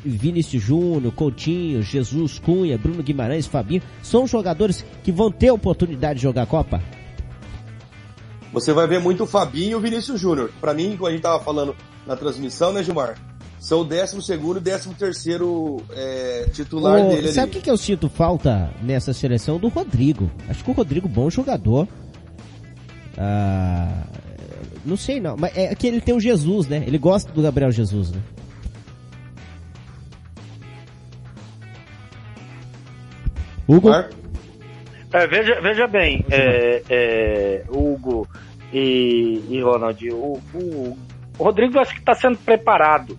Vinícius 0.03 0.61
Júnior, 0.61 1.13
Coutinho, 1.13 1.81
Jesus 1.81 2.39
Cunha, 2.39 2.77
Bruno 2.77 3.01
Guimarães, 3.01 3.47
Fabinho, 3.47 3.81
são 4.01 4.27
jogadores 4.27 4.85
que 5.03 5.11
vão 5.11 5.31
ter 5.31 5.51
oportunidade 5.51 6.19
de 6.19 6.23
jogar 6.23 6.43
a 6.43 6.47
Copa? 6.47 6.81
Você 8.53 8.71
vai 8.71 8.87
ver 8.87 8.99
muito 8.99 9.23
o 9.23 9.27
Fabinho 9.27 9.71
e 9.71 9.75
o 9.75 9.79
Vinícius 9.79 10.19
Júnior. 10.19 10.51
Para 10.61 10.73
mim, 10.73 10.95
como 10.95 11.07
a 11.07 11.11
gente 11.11 11.21
tava 11.21 11.43
falando 11.43 11.75
na 12.07 12.15
transmissão, 12.15 12.71
né, 12.71 12.83
Gilmar? 12.83 13.17
São 13.59 13.81
o 13.81 13.83
12 13.83 14.21
segundo 14.21 14.59
e 14.59 14.61
13 14.61 14.93
terceiro 14.93 15.81
é, 15.91 16.47
titular 16.53 17.03
Ô, 17.03 17.09
dele 17.09 17.31
Sabe 17.31 17.47
o 17.47 17.51
que, 17.51 17.61
que 17.61 17.71
eu 17.71 17.77
sinto 17.77 18.07
falta 18.07 18.71
nessa 18.81 19.11
seleção? 19.11 19.57
Do 19.57 19.69
Rodrigo. 19.69 20.29
Acho 20.47 20.63
que 20.63 20.69
o 20.69 20.73
Rodrigo, 20.73 21.07
bom 21.07 21.29
jogador. 21.29 21.87
Ah, 23.17 24.03
não 24.85 24.95
sei 24.95 25.19
não, 25.19 25.35
mas 25.35 25.55
é 25.57 25.73
que 25.73 25.87
ele 25.87 25.99
tem 25.99 26.15
o 26.15 26.19
Jesus, 26.19 26.67
né? 26.67 26.83
Ele 26.85 26.97
gosta 26.97 27.31
do 27.31 27.41
Gabriel 27.41 27.71
Jesus, 27.71 28.11
né? 28.11 28.21
Hugo? 33.67 33.89
É, 35.15 35.27
veja, 35.27 35.61
veja 35.61 35.87
bem, 35.87 36.25
é, 36.29 36.81
é, 36.89 37.63
Hugo 37.69 38.27
e, 38.73 39.43
e 39.49 39.61
Ronald, 39.61 40.09
o, 40.11 40.41
o, 40.53 40.97
o 41.37 41.43
Rodrigo 41.43 41.79
acho 41.79 41.93
que 41.93 41.99
está 41.99 42.13
sendo 42.13 42.37
preparado 42.37 43.17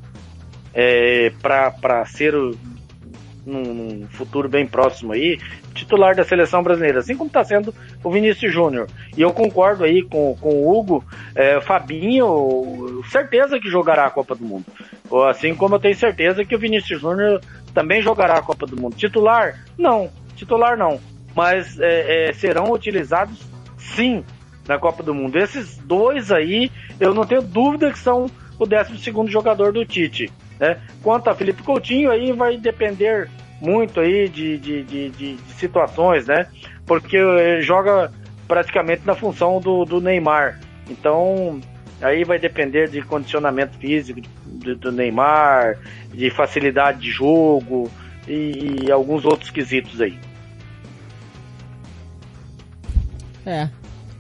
é, 0.75 1.33
para 1.41 2.05
ser 2.05 2.35
num, 2.35 3.63
num, 3.63 4.07
futuro 4.09 4.49
bem 4.49 4.67
próximo 4.67 5.15
aí, 5.15 5.39
titular 5.73 6.15
da 6.15 6.23
seleção 6.23 6.63
brasileira, 6.63 6.99
assim 6.99 7.17
como 7.17 7.29
está 7.29 7.43
sendo 7.43 7.75
o 8.05 8.11
Vinícius 8.11 8.53
Júnior. 8.53 8.89
E 9.17 9.23
eu 9.23 9.33
concordo 9.33 9.85
aí 9.85 10.03
com, 10.03 10.37
com 10.39 10.51
o 10.51 10.79
Hugo, 10.79 11.05
é, 11.35 11.61
Fabinho, 11.63 13.03
certeza 13.11 13.59
que 13.59 13.71
jogará 13.71 14.07
a 14.07 14.11
Copa 14.11 14.35
do 14.35 14.45
Mundo. 14.45 14.67
Assim 15.31 15.55
como 15.55 15.77
eu 15.77 15.81
tenho 15.81 15.97
certeza 15.97 16.45
que 16.45 16.55
o 16.55 16.59
Vinícius 16.59 17.01
Júnior 17.01 17.41
também 17.73 18.03
jogará 18.03 18.39
a 18.39 18.43
Copa 18.43 18.67
do 18.67 18.79
Mundo. 18.79 18.97
Titular? 18.97 19.65
Não 19.79 20.11
titular 20.37 20.77
não, 20.77 21.01
mas 21.35 21.79
é, 21.81 22.29
é, 22.29 22.33
serão 22.33 22.71
utilizados 22.71 23.41
sim 23.77 24.25
na 24.69 24.79
Copa 24.79 25.03
do 25.03 25.15
Mundo. 25.15 25.37
Esses 25.37 25.77
dois 25.79 26.31
aí, 26.31 26.71
eu 27.01 27.15
não 27.15 27.27
tenho 27.27 27.43
dúvida 27.43 27.91
que 27.91 27.99
são 27.99 28.27
o 28.59 28.67
12 28.67 28.99
segundo 28.99 29.31
jogador 29.31 29.73
do 29.73 29.85
Tite. 29.85 30.31
Né? 30.59 30.81
Quanto 31.03 31.29
a 31.29 31.35
Felipe 31.35 31.63
Coutinho, 31.63 32.11
aí 32.11 32.33
vai 32.33 32.57
depender 32.57 33.29
muito 33.61 34.01
aí 34.01 34.29
de, 34.29 34.59
de, 34.59 34.83
de, 34.83 35.11
de, 35.11 35.37
situações, 35.57 36.27
né? 36.27 36.47
Porque 36.87 37.19
joga 37.63 38.13
praticamente 38.47 39.07
na 39.07 39.15
função 39.15 39.61
do, 39.61 39.85
do 39.85 40.01
Neymar. 40.01 40.61
Então, 40.89 41.61
aí 42.01 42.25
vai 42.25 42.39
depender 42.39 42.89
de 42.89 43.03
condicionamento 43.03 43.77
físico 43.79 44.21
do, 44.45 44.77
do 44.77 44.93
Neymar, 44.93 45.79
de 46.13 46.31
facilidade 46.31 47.01
de 47.01 47.11
jogo, 47.11 47.91
e, 48.29 48.85
e 48.85 48.93
alguns 48.93 49.25
outros 49.25 49.51
quesitos 49.51 50.01
aí. 50.01 50.19
É, 53.47 53.69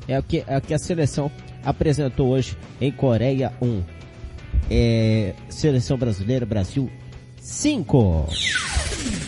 é 0.06 0.18
o 0.18 0.22
que, 0.22 0.44
é 0.46 0.56
o 0.56 0.60
que 0.60 0.72
a 0.72 0.78
seleção 0.78 1.30
apresentou 1.64 2.28
hoje 2.28 2.56
em 2.80 2.92
Coreia 2.92 3.52
1. 3.60 3.82
É, 4.70 5.34
seleção 5.48 5.98
brasileira, 5.98 6.46
Brasil 6.46 6.88
5. 7.40 8.28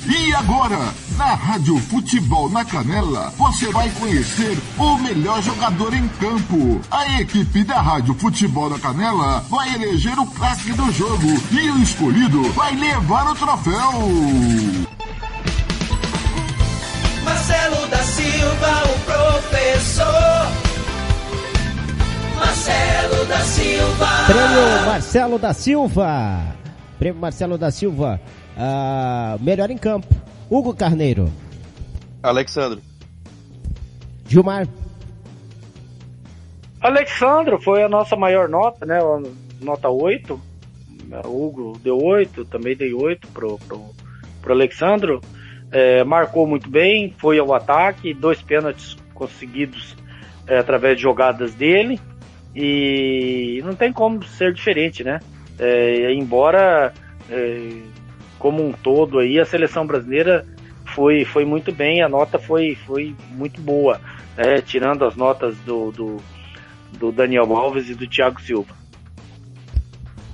E 0.09 0.34
agora, 0.34 0.78
na 1.16 1.34
Rádio 1.34 1.76
Futebol 1.78 2.49
na 2.49 2.64
Canela, 2.64 3.30
você 3.36 3.70
vai 3.70 3.90
conhecer 3.90 4.57
o 4.78 4.96
melhor 4.99 5.42
jogador 5.42 5.92
em 5.92 6.09
campo. 6.09 6.80
A 6.90 7.20
equipe 7.20 7.62
da 7.64 7.80
Rádio 7.80 8.14
Futebol 8.14 8.70
na 8.70 8.78
Canela 8.78 9.40
vai 9.51 9.74
eleger 9.74 10.18
o 10.18 10.26
craque 10.26 10.72
do 10.72 10.90
jogo 10.92 11.28
e 11.53 11.70
o 11.70 11.82
escolhido 11.82 12.42
vai 12.53 12.74
levar 12.74 13.30
o 13.30 13.34
troféu. 13.34 14.97
Marcelo 17.39 17.86
da 17.86 17.99
Silva, 17.99 18.66
o 18.82 18.99
professor. 19.05 20.05
Marcelo 22.34 23.24
da 23.26 23.39
Silva. 23.39 24.07
Prêmio 24.26 24.86
Marcelo 24.86 25.39
da 25.39 25.53
Silva. 25.53 26.57
Prêmio 26.99 27.20
Marcelo 27.20 27.57
da 27.57 27.70
Silva 27.70 28.20
Uh, 28.57 29.41
melhor 29.41 29.70
em 29.70 29.78
campo. 29.78 30.12
Hugo 30.51 30.74
Carneiro. 30.74 31.32
Alexandre. 32.20 32.82
Gilmar. 34.26 34.66
Alexandre 36.80 37.57
foi 37.62 37.84
a 37.84 37.89
nossa 37.89 38.16
maior 38.16 38.49
nota, 38.49 38.84
né? 38.84 38.99
Nota 39.61 39.89
8. 39.89 40.41
O 41.24 41.47
Hugo 41.47 41.78
deu 41.84 42.03
8, 42.03 42.47
também 42.47 42.76
dei 42.76 42.93
8 42.93 43.28
pro, 43.28 43.59
pro, 43.59 43.95
pro 44.43 44.53
Alexandro. 44.53 45.20
É, 45.71 46.03
marcou 46.05 46.47
muito 46.47 46.71
bem, 46.71 47.14
foi 47.19 47.39
ao 47.39 47.53
ataque, 47.55 48.14
dois 48.14 48.41
pênaltis 48.41 48.97
conseguidos 49.14 49.97
é, 50.47 50.59
através 50.59 50.97
de 50.97 51.03
jogadas 51.03 51.55
dele. 51.55 52.01
E 52.55 53.61
não 53.64 53.75
tem 53.75 53.93
como 53.93 54.25
ser 54.25 54.53
diferente, 54.53 55.05
né? 55.05 55.21
É, 55.59 56.12
embora 56.12 56.93
é, 57.31 57.71
como 58.39 58.64
um 58.64 58.73
todo 58.73 59.19
aí, 59.19 59.39
a 59.39 59.45
seleção 59.45 59.87
brasileira 59.87 60.47
foi, 60.87 61.25
foi 61.25 61.45
muito 61.45 61.73
bem, 61.73 62.03
a 62.03 62.09
nota 62.09 62.39
foi, 62.39 62.75
foi 62.87 63.14
muito 63.31 63.61
boa, 63.61 64.01
né? 64.37 64.61
tirando 64.61 65.05
as 65.05 65.14
notas 65.16 65.57
do, 65.59 65.91
do, 65.93 66.16
do 66.99 67.12
Daniel 67.12 67.55
Alves 67.55 67.89
e 67.89 67.95
do 67.95 68.07
Thiago 68.07 68.41
Silva. 68.41 68.75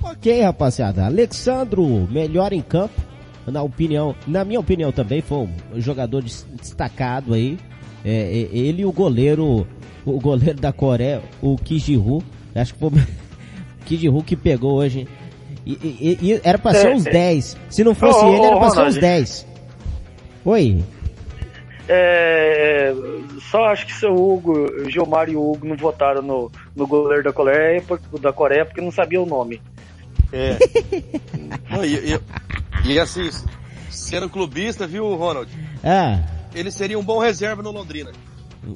Ok, 0.03 0.41
rapaziada. 0.41 1.05
Alexandro, 1.05 2.07
melhor 2.11 2.53
em 2.53 2.61
campo, 2.61 3.01
na 3.47 3.61
opinião, 3.61 4.15
na 4.27 4.43
minha 4.43 4.59
opinião 4.59 4.91
também 4.91 5.21
foi 5.21 5.37
um 5.37 5.49
jogador 5.81 6.23
destacado 6.23 7.33
aí. 7.33 7.57
É, 8.03 8.09
é, 8.09 8.57
ele 8.57 8.83
e 8.83 8.85
o 8.85 8.91
goleiro, 8.91 9.67
o 10.05 10.19
goleiro 10.19 10.59
da 10.59 10.71
Coreia, 10.71 11.21
o 11.41 11.55
Kijiru, 11.55 12.23
acho 12.53 12.73
que 12.73 12.79
foi 12.79 12.89
o 12.89 12.93
Kijiru 13.85 14.23
que 14.23 14.35
pegou 14.35 14.75
hoje 14.75 15.07
e, 15.65 15.71
e, 15.73 16.17
e 16.21 16.41
era 16.43 16.57
pra 16.59 16.73
ser 16.73 16.91
é, 16.91 16.95
uns 16.95 17.03
10. 17.03 17.57
Se 17.69 17.83
não 17.83 17.95
fosse 17.95 18.23
ele, 18.25 18.45
era 18.45 18.57
pra 18.57 18.69
ser 18.69 18.81
uns 18.81 18.97
10. 18.97 19.47
Oi. 20.45 20.83
É, 21.87 22.93
só 23.51 23.65
acho 23.65 23.85
que 23.85 23.93
seu 23.93 24.13
Hugo, 24.13 24.89
Gilmar 24.89 25.29
e 25.29 25.35
o 25.35 25.51
Hugo 25.51 25.67
não 25.67 25.75
votaram 25.75 26.21
no, 26.21 26.51
no 26.75 26.87
goleiro 26.87 27.23
da 27.23 27.33
Coreia, 27.33 27.81
porque, 27.87 28.05
da 28.19 28.31
Coreia 28.33 28.65
porque 28.65 28.81
não 28.81 28.91
sabia 28.91 29.21
o 29.21 29.25
nome. 29.25 29.61
É. 30.31 30.57
Não, 31.69 31.85
e, 31.85 32.13
e- 32.13 32.19
e 32.93 32.99
assim, 32.99 33.29
sendo 33.89 34.29
clubista, 34.29 34.85
viu, 34.87 35.15
Ronald? 35.15 35.49
Ah, 35.83 36.19
Ele 36.53 36.71
seria 36.71 36.97
um 36.99 37.03
bom 37.03 37.19
reserva 37.19 37.61
no 37.61 37.71
Londrina. 37.71 38.11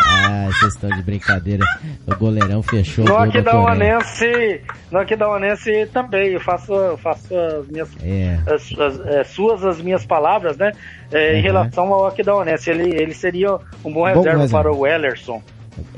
ah, 0.00 0.48
vocês 0.52 0.74
estão 0.74 0.90
de 0.90 1.02
brincadeira. 1.02 1.64
O 2.06 2.14
goleirão 2.16 2.62
fechou 2.62 3.04
o 3.04 3.08
No 3.08 3.14
gol 3.14 3.22
da. 3.24 3.28
Aquidauanense, 3.28 4.60
no 4.90 4.98
Aquidauanense 4.98 5.86
também, 5.92 6.32
eu 6.32 6.40
faço, 6.40 6.72
eu 6.72 6.96
faço 6.98 7.36
as 7.36 7.66
minhas 7.68 7.88
É, 8.02 8.38
as, 8.46 8.72
as- 8.78 9.00
é, 9.06 9.24
suas 9.24 9.64
as 9.64 9.80
minhas 9.80 10.04
palavras, 10.06 10.56
né? 10.56 10.72
é, 11.12 11.34
Em 11.34 11.36
Uhum. 11.36 11.42
relação 11.42 11.92
ao 11.92 12.06
Aquidauanense, 12.06 12.70
ele, 12.70 12.94
ele 12.94 13.14
seria 13.14 13.56
um 13.84 13.92
bom 13.92 14.04
reserva 14.04 14.38
reserva. 14.40 14.62
para 14.62 14.72
o 14.72 14.86
Ellerson. 14.86 15.42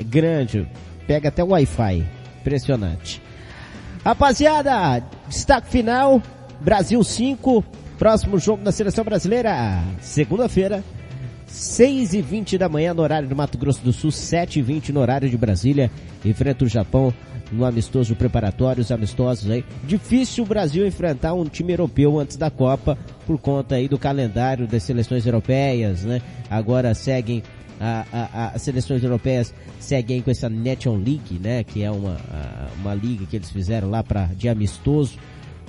grande. 0.05 0.67
Pega 1.05 1.29
até 1.29 1.43
o 1.43 1.47
Wi-Fi. 1.49 2.05
Impressionante. 2.41 3.21
Rapaziada, 4.03 5.03
destaque 5.27 5.69
final. 5.69 6.21
Brasil 6.61 7.03
5. 7.03 7.63
Próximo 7.97 8.37
jogo 8.37 8.63
da 8.63 8.71
seleção 8.71 9.03
brasileira. 9.03 9.81
Segunda-feira. 10.01 10.83
6 11.47 12.13
e 12.13 12.21
20 12.21 12.57
da 12.57 12.67
manhã 12.67 12.93
no 12.93 13.01
horário 13.01 13.27
do 13.27 13.35
Mato 13.35 13.57
Grosso 13.57 13.81
do 13.81 13.93
Sul, 13.93 14.11
7 14.11 14.59
e 14.59 14.61
20 14.61 14.91
no 14.91 14.99
horário 14.99 15.29
de 15.29 15.37
Brasília. 15.37 15.89
Enfrenta 16.23 16.65
o 16.65 16.67
Japão 16.67 17.13
no 17.51 17.65
amistoso 17.65 18.15
preparatório, 18.15 18.81
os 18.81 18.91
amistosos 18.91 19.49
aí. 19.49 19.63
Difícil 19.83 20.43
o 20.43 20.47
Brasil 20.47 20.85
enfrentar 20.85 21.33
um 21.33 21.45
time 21.45 21.73
europeu 21.73 22.19
antes 22.19 22.35
da 22.35 22.49
Copa, 22.49 22.97
por 23.25 23.37
conta 23.39 23.75
aí 23.75 23.87
do 23.87 23.97
calendário 23.97 24.67
das 24.67 24.83
seleções 24.83 25.25
europeias, 25.25 26.03
né? 26.03 26.21
Agora 26.49 26.93
seguem 26.93 27.41
as 27.79 28.61
seleções 28.61 29.03
europeias 29.03 29.53
seguem 29.79 30.21
com 30.21 30.31
essa 30.31 30.49
Nation 30.49 30.95
League, 30.95 31.39
né? 31.41 31.63
Que 31.63 31.83
é 31.83 31.91
uma, 31.91 32.13
a- 32.31 32.67
uma 32.79 32.93
liga 32.95 33.25
que 33.25 33.35
eles 33.35 33.49
fizeram 33.51 33.89
lá 33.89 34.03
para 34.03 34.25
de 34.35 34.49
amistoso 34.49 35.13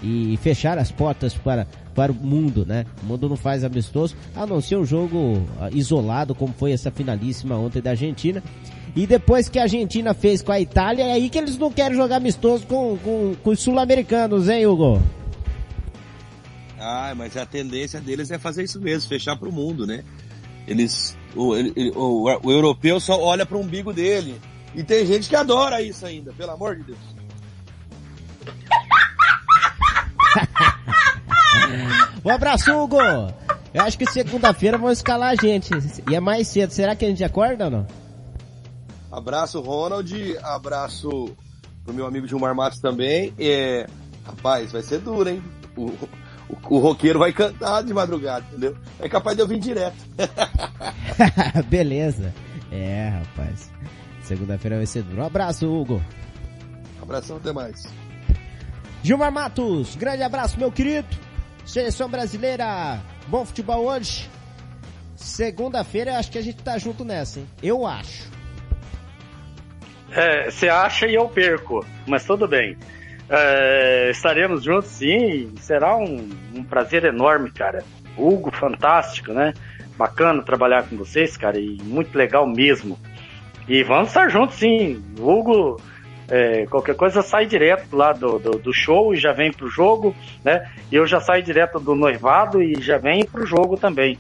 e 0.03 0.39
fechar 0.43 0.79
as 0.79 0.91
portas 0.93 1.35
para, 1.35 1.67
para 1.95 2.13
o 2.13 2.15
mundo, 2.15 2.65
né? 2.65 2.87
O 3.03 3.07
mundo 3.07 3.29
não 3.29 3.37
faz 3.37 3.65
amistoso, 3.65 4.15
a 4.35 4.47
não 4.47 4.61
ser 4.61 4.77
um 4.77 4.85
jogo 4.87 5.45
isolado, 5.73 6.35
como 6.35 6.55
foi 6.57 6.73
essa 6.73 6.91
finalíssima 6.91 7.57
ontem 7.57 7.83
da 7.83 7.91
Argentina. 7.91 8.43
E 8.97 9.07
depois 9.07 9.49
que 9.49 9.59
a 9.59 9.63
Argentina 9.63 10.15
fez 10.15 10.41
com 10.41 10.51
a 10.51 10.59
Itália, 10.61 11.03
é 11.05 11.13
aí 11.13 11.29
que 11.29 11.37
eles 11.39 11.59
não 11.59 11.71
querem 11.71 11.97
jogar 11.97 12.17
amistoso 12.17 12.67
com, 12.67 12.97
com, 12.99 13.35
com 13.43 13.51
os 13.51 13.61
sul-americanos, 13.61 14.49
hein, 14.49 14.67
Hugo? 14.67 15.01
Ah, 16.81 17.13
mas 17.17 17.37
a 17.37 17.45
tendência 17.45 18.01
deles 18.01 18.31
é 18.31 18.39
fazer 18.39 18.63
isso 18.63 18.81
mesmo, 18.81 19.09
fechar 19.09 19.37
pro 19.37 19.51
mundo, 19.53 19.87
né? 19.87 20.05
Eles, 20.69 21.17
o, 21.35 21.57
ele- 21.57 21.91
o, 21.97 22.25
o 22.43 22.53
europeu 22.53 23.01
só 23.01 23.19
olha 23.21 23.45
pro 23.47 23.59
umbigo 23.59 23.93
dele. 23.93 24.41
E 24.75 24.85
tem 24.85 25.05
gente 25.07 25.29
que 25.29 25.35
adora 25.35 25.81
isso 25.83 26.05
ainda, 26.07 26.33
pelo 26.35 26.53
amor 26.53 26.77
de 26.77 26.83
Deus. 26.85 26.99
Um 32.25 32.31
abraço, 32.31 32.73
Hugo! 32.73 32.99
Eu 33.73 33.83
acho 33.83 33.99
que 33.99 34.07
segunda-feira 34.11 34.79
vão 34.79 34.91
escalar 34.91 35.33
a 35.33 35.35
gente. 35.35 35.71
E 36.11 36.15
é 36.15 36.21
mais 36.21 36.49
cedo. 36.49 36.71
Será 36.73 36.95
que 36.97 37.05
a 37.05 37.09
gente 37.09 37.23
acorda 37.25 37.67
ou 37.67 37.71
não? 37.71 37.87
Abraço, 39.11 39.61
Ronald. 39.61 40.13
Abraço 40.43 41.31
pro 41.85 41.95
meu 41.95 42.07
amigo 42.07 42.27
Gilmar 42.27 42.55
Matos 42.55 42.81
também. 42.81 43.33
É, 43.39 43.87
rapaz, 44.27 44.73
vai 44.73 44.83
ser 44.83 44.99
duro, 44.99 45.29
hein? 45.29 45.43
O, 45.77 45.93
o, 46.49 46.75
o 46.75 46.79
roqueiro 46.79 47.19
vai 47.19 47.33
cantar 47.33 47.83
de 47.83 47.93
madrugada, 47.93 48.45
entendeu? 48.51 48.77
É 49.01 49.09
capaz 49.09 49.37
de 49.37 49.43
eu 49.43 49.49
vir 49.49 49.59
direto. 49.59 49.97
Beleza. 51.69 52.35
É, 52.71 53.09
rapaz. 53.09 53.71
Segunda-feira 54.23 54.77
vai 54.77 54.87
ser 54.87 55.03
duro. 55.03 55.23
Um 55.23 55.27
abraço, 55.27 55.67
Hugo. 55.67 56.03
Abração, 57.03 57.37
até 57.39 57.53
mais. 57.53 57.87
Gilmar 59.03 59.33
Matos, 59.33 59.97
grande 59.97 60.23
abraço, 60.23 60.59
meu 60.59 60.71
querido. 60.71 61.09
Seleção 61.65 62.09
brasileira, 62.09 63.01
bom 63.27 63.45
futebol 63.45 63.87
hoje. 63.87 64.29
Segunda-feira, 65.17 66.13
eu 66.13 66.17
acho 66.17 66.31
que 66.31 66.39
a 66.39 66.43
gente 66.43 66.63
tá 66.63 66.79
junto 66.79 67.05
nessa, 67.05 67.41
hein? 67.41 67.47
Eu 67.63 67.87
acho. 67.87 68.29
É, 70.11 70.51
Você 70.51 70.69
acha 70.69 71.07
e 71.07 71.15
eu 71.15 71.29
perco, 71.29 71.85
mas 72.07 72.25
tudo 72.25 72.49
bem. 72.49 72.77
É, 73.31 74.11
estaremos 74.11 74.65
juntos 74.65 74.89
sim, 74.89 75.53
será 75.61 75.97
um, 75.97 76.29
um 76.55 76.65
prazer 76.65 77.05
enorme, 77.05 77.51
cara. 77.51 77.85
Hugo, 78.17 78.51
fantástico, 78.51 79.33
né? 79.33 79.53
Bacana 79.97 80.43
trabalhar 80.43 80.85
com 80.85 80.97
vocês, 80.97 81.37
cara, 81.37 81.59
e 81.59 81.77
muito 81.83 82.17
legal 82.17 82.47
mesmo. 82.47 82.99
E 83.69 83.83
vamos 83.83 84.09
estar 84.09 84.29
juntos 84.31 84.57
sim. 84.57 85.03
O 85.19 85.31
Hugo, 85.31 85.81
é, 86.29 86.67
qualquer 86.67 86.97
coisa 86.97 87.21
sai 87.21 87.47
direto 87.47 87.95
lá 87.95 88.13
do, 88.13 88.39
do, 88.39 88.51
do 88.53 88.73
show 88.73 89.13
e 89.13 89.17
já 89.17 89.33
vem 89.33 89.53
pro 89.53 89.69
jogo, 89.69 90.15
né? 90.43 90.71
E 90.91 90.97
eu 90.97 91.07
já 91.07 91.21
saio 91.21 91.43
direto 91.43 91.79
do 91.79 91.95
noivado 91.95 92.63
e 92.63 92.81
já 92.81 92.97
venho 92.97 93.27
pro 93.27 93.47
jogo 93.47 93.77
também. 93.77 94.19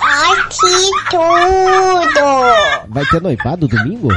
Ai, 0.00 0.36
que 0.48 1.10
tudo! 1.10 2.88
Vai 2.88 3.04
ter 3.06 3.20
noivado 3.20 3.68
domingo? 3.68 4.08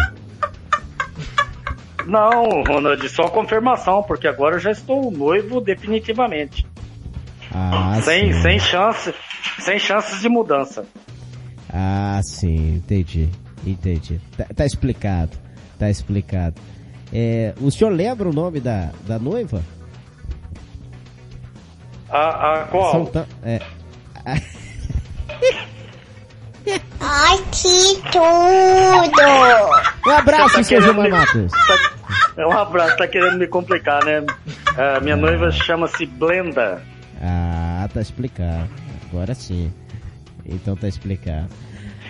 Não, 2.11 2.61
Ronald, 2.63 3.07
só 3.07 3.29
confirmação, 3.29 4.03
porque 4.03 4.27
agora 4.27 4.57
eu 4.57 4.59
já 4.59 4.69
estou 4.69 5.09
noivo 5.09 5.61
definitivamente. 5.61 6.67
Ah, 7.53 8.01
sem, 8.03 8.33
sim. 8.33 8.41
sem 8.41 8.59
chance, 8.59 9.15
sem 9.59 9.79
chances 9.79 10.19
de 10.19 10.27
mudança. 10.27 10.85
Ah, 11.69 12.19
sim, 12.21 12.75
entendi. 12.75 13.29
Entendi. 13.65 14.19
Tá, 14.35 14.45
tá 14.53 14.65
explicado. 14.65 15.37
Tá 15.79 15.89
explicado. 15.89 16.55
É, 17.13 17.53
o 17.61 17.71
senhor 17.71 17.91
lembra 17.91 18.27
o 18.27 18.33
nome 18.33 18.59
da, 18.59 18.91
da 19.07 19.17
noiva? 19.17 19.63
A, 22.09 22.63
a 22.63 22.65
qual? 22.65 22.91
São 22.91 23.25
é, 23.41 23.61
Ai, 26.99 27.37
que 27.51 28.01
tudo! 28.11 29.21
Um 30.07 30.11
abraço, 30.11 30.55
tá 30.57 30.63
seu 30.63 30.81
Gilmar 30.81 31.05
me- 31.05 31.11
Matos. 31.11 31.51
Tá- 31.67 31.91
é 32.37 32.45
um 32.47 32.51
abraço, 32.57 32.97
tá 32.97 33.07
querendo 33.07 33.37
me 33.37 33.47
complicar, 33.47 34.03
né? 34.05 34.23
A 34.77 34.99
minha 34.99 35.15
noiva 35.15 35.51
chama-se 35.51 36.05
Blenda. 36.05 36.81
Ah, 37.21 37.87
tá 37.93 37.99
explicado. 38.01 38.69
Agora 39.09 39.33
sim. 39.33 39.71
Então 40.45 40.75
tá 40.75 40.87
explicado. 40.87 41.47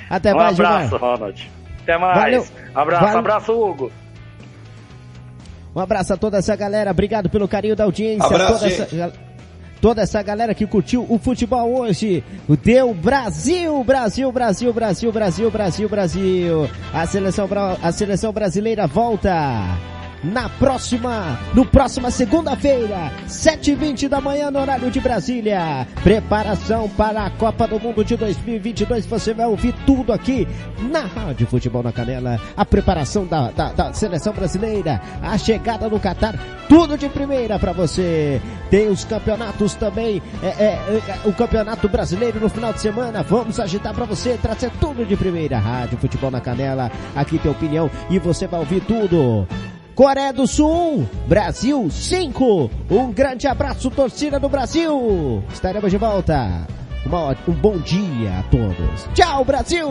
Até 0.10 0.34
Um 0.34 0.38
mais, 0.38 0.60
abraço, 0.60 0.90
Gilmar. 0.90 1.02
Ronald. 1.12 1.52
Até 1.84 1.98
mais. 1.98 2.18
Valeu. 2.20 2.48
Abraço, 2.76 3.04
Valeu. 3.06 3.20
abraço, 3.20 3.52
Hugo. 3.54 3.92
Um 5.76 5.80
abraço 5.80 6.14
a 6.14 6.18
toda 6.18 6.38
essa 6.38 6.56
galera. 6.56 6.92
Obrigado 6.92 7.30
pelo 7.30 7.48
carinho 7.48 7.76
da 7.76 7.86
audiência. 7.86 8.26
Abraço, 8.26 8.66
toda, 9.82 10.04
essa, 10.04 10.22
galera 10.22 10.54
que 10.54 10.68
curtiu 10.68 11.06
o 11.10 11.18
futebol 11.18 11.80
hoje. 11.80 12.24
Deu 12.64 12.94
Brasil, 12.94 13.84
Brasil, 13.84 14.32
Brasil, 14.32 14.72
Brasil, 14.72 15.12
Brasil, 15.12 15.52
Brasil, 15.52 15.90
Brasil. 15.90 16.70
A 16.94 17.06
seleção, 17.08 17.50
a 17.82 17.92
seleção 17.92 18.32
brasileira 18.32 18.86
volta. 18.86 19.32
Na 20.24 20.48
próxima, 20.48 21.40
no 21.56 21.66
próxima 21.66 22.12
segunda-feira, 22.12 23.12
7h20 23.28 24.08
da 24.08 24.22
manhã 24.22 24.52
no 24.52 24.60
horário 24.60 24.92
de 24.92 25.00
Brasília. 25.00 25.88
Preparação 26.04 26.88
para 26.90 27.26
a 27.26 27.30
Copa 27.32 27.68
do 27.68 27.80
Mundo 27.80 28.06
de 28.06 28.16
2022. 28.16 29.08
Você 29.08 29.34
vai 29.34 29.48
ouvir 29.48 29.74
tudo 29.84 30.14
aqui 30.14 30.48
na 30.92 31.02
Rádio 31.02 31.48
Futebol 31.48 31.82
na 31.82 31.92
Canela. 31.92 32.40
A 32.56 32.64
preparação 32.64 33.26
da, 33.26 33.50
da, 33.50 33.72
da 33.72 33.94
seleção 33.94 34.32
brasileira, 34.32 35.02
a 35.24 35.36
chegada 35.40 35.90
no 35.90 36.00
Catar, 36.00 36.36
tudo 36.70 36.96
de 36.96 37.10
primeira 37.10 37.58
para 37.58 37.72
você. 37.72 38.40
Tem 38.70 38.90
os 38.90 39.04
campeonatos 39.04 39.74
também, 39.74 40.22
é, 40.44 40.48
é, 40.48 40.66
é, 40.68 41.20
o 41.26 41.34
Campeonato 41.34 41.90
Brasileiro 41.90 42.40
no 42.40 42.48
final 42.48 42.72
de 42.72 42.80
semana. 42.80 43.24
Vamos 43.24 43.60
agitar 43.60 43.94
para 43.96 44.06
você, 44.06 44.38
trazer 44.40 44.70
tudo 44.80 45.04
de 45.04 45.18
primeira. 45.18 45.58
Rádio 45.58 45.98
Futebol 45.98 46.30
na 46.30 46.40
Canela, 46.40 46.92
aqui 47.16 47.40
tem 47.40 47.52
opinião 47.52 47.90
e 48.08 48.20
você 48.20 48.46
vai 48.46 48.60
ouvir 48.60 48.82
tudo. 48.82 49.48
Coreia 49.96 50.32
do 50.32 50.48
Sul, 50.48 51.08
Brasil 51.28 51.90
5. 51.90 52.72
Um 52.90 53.12
grande 53.12 53.48
abraço, 53.48 53.92
torcida 53.92 54.40
do 54.40 54.48
Brasil. 54.48 55.44
Estaremos 55.52 55.92
de 55.92 55.98
volta. 55.98 56.66
Uma 57.06 57.36
um 57.48 57.54
bom 57.54 57.78
dia 57.78 58.40
a 58.40 58.44
todos. 58.44 59.08
Tchau, 59.14 59.44
Brasil! 59.44 59.88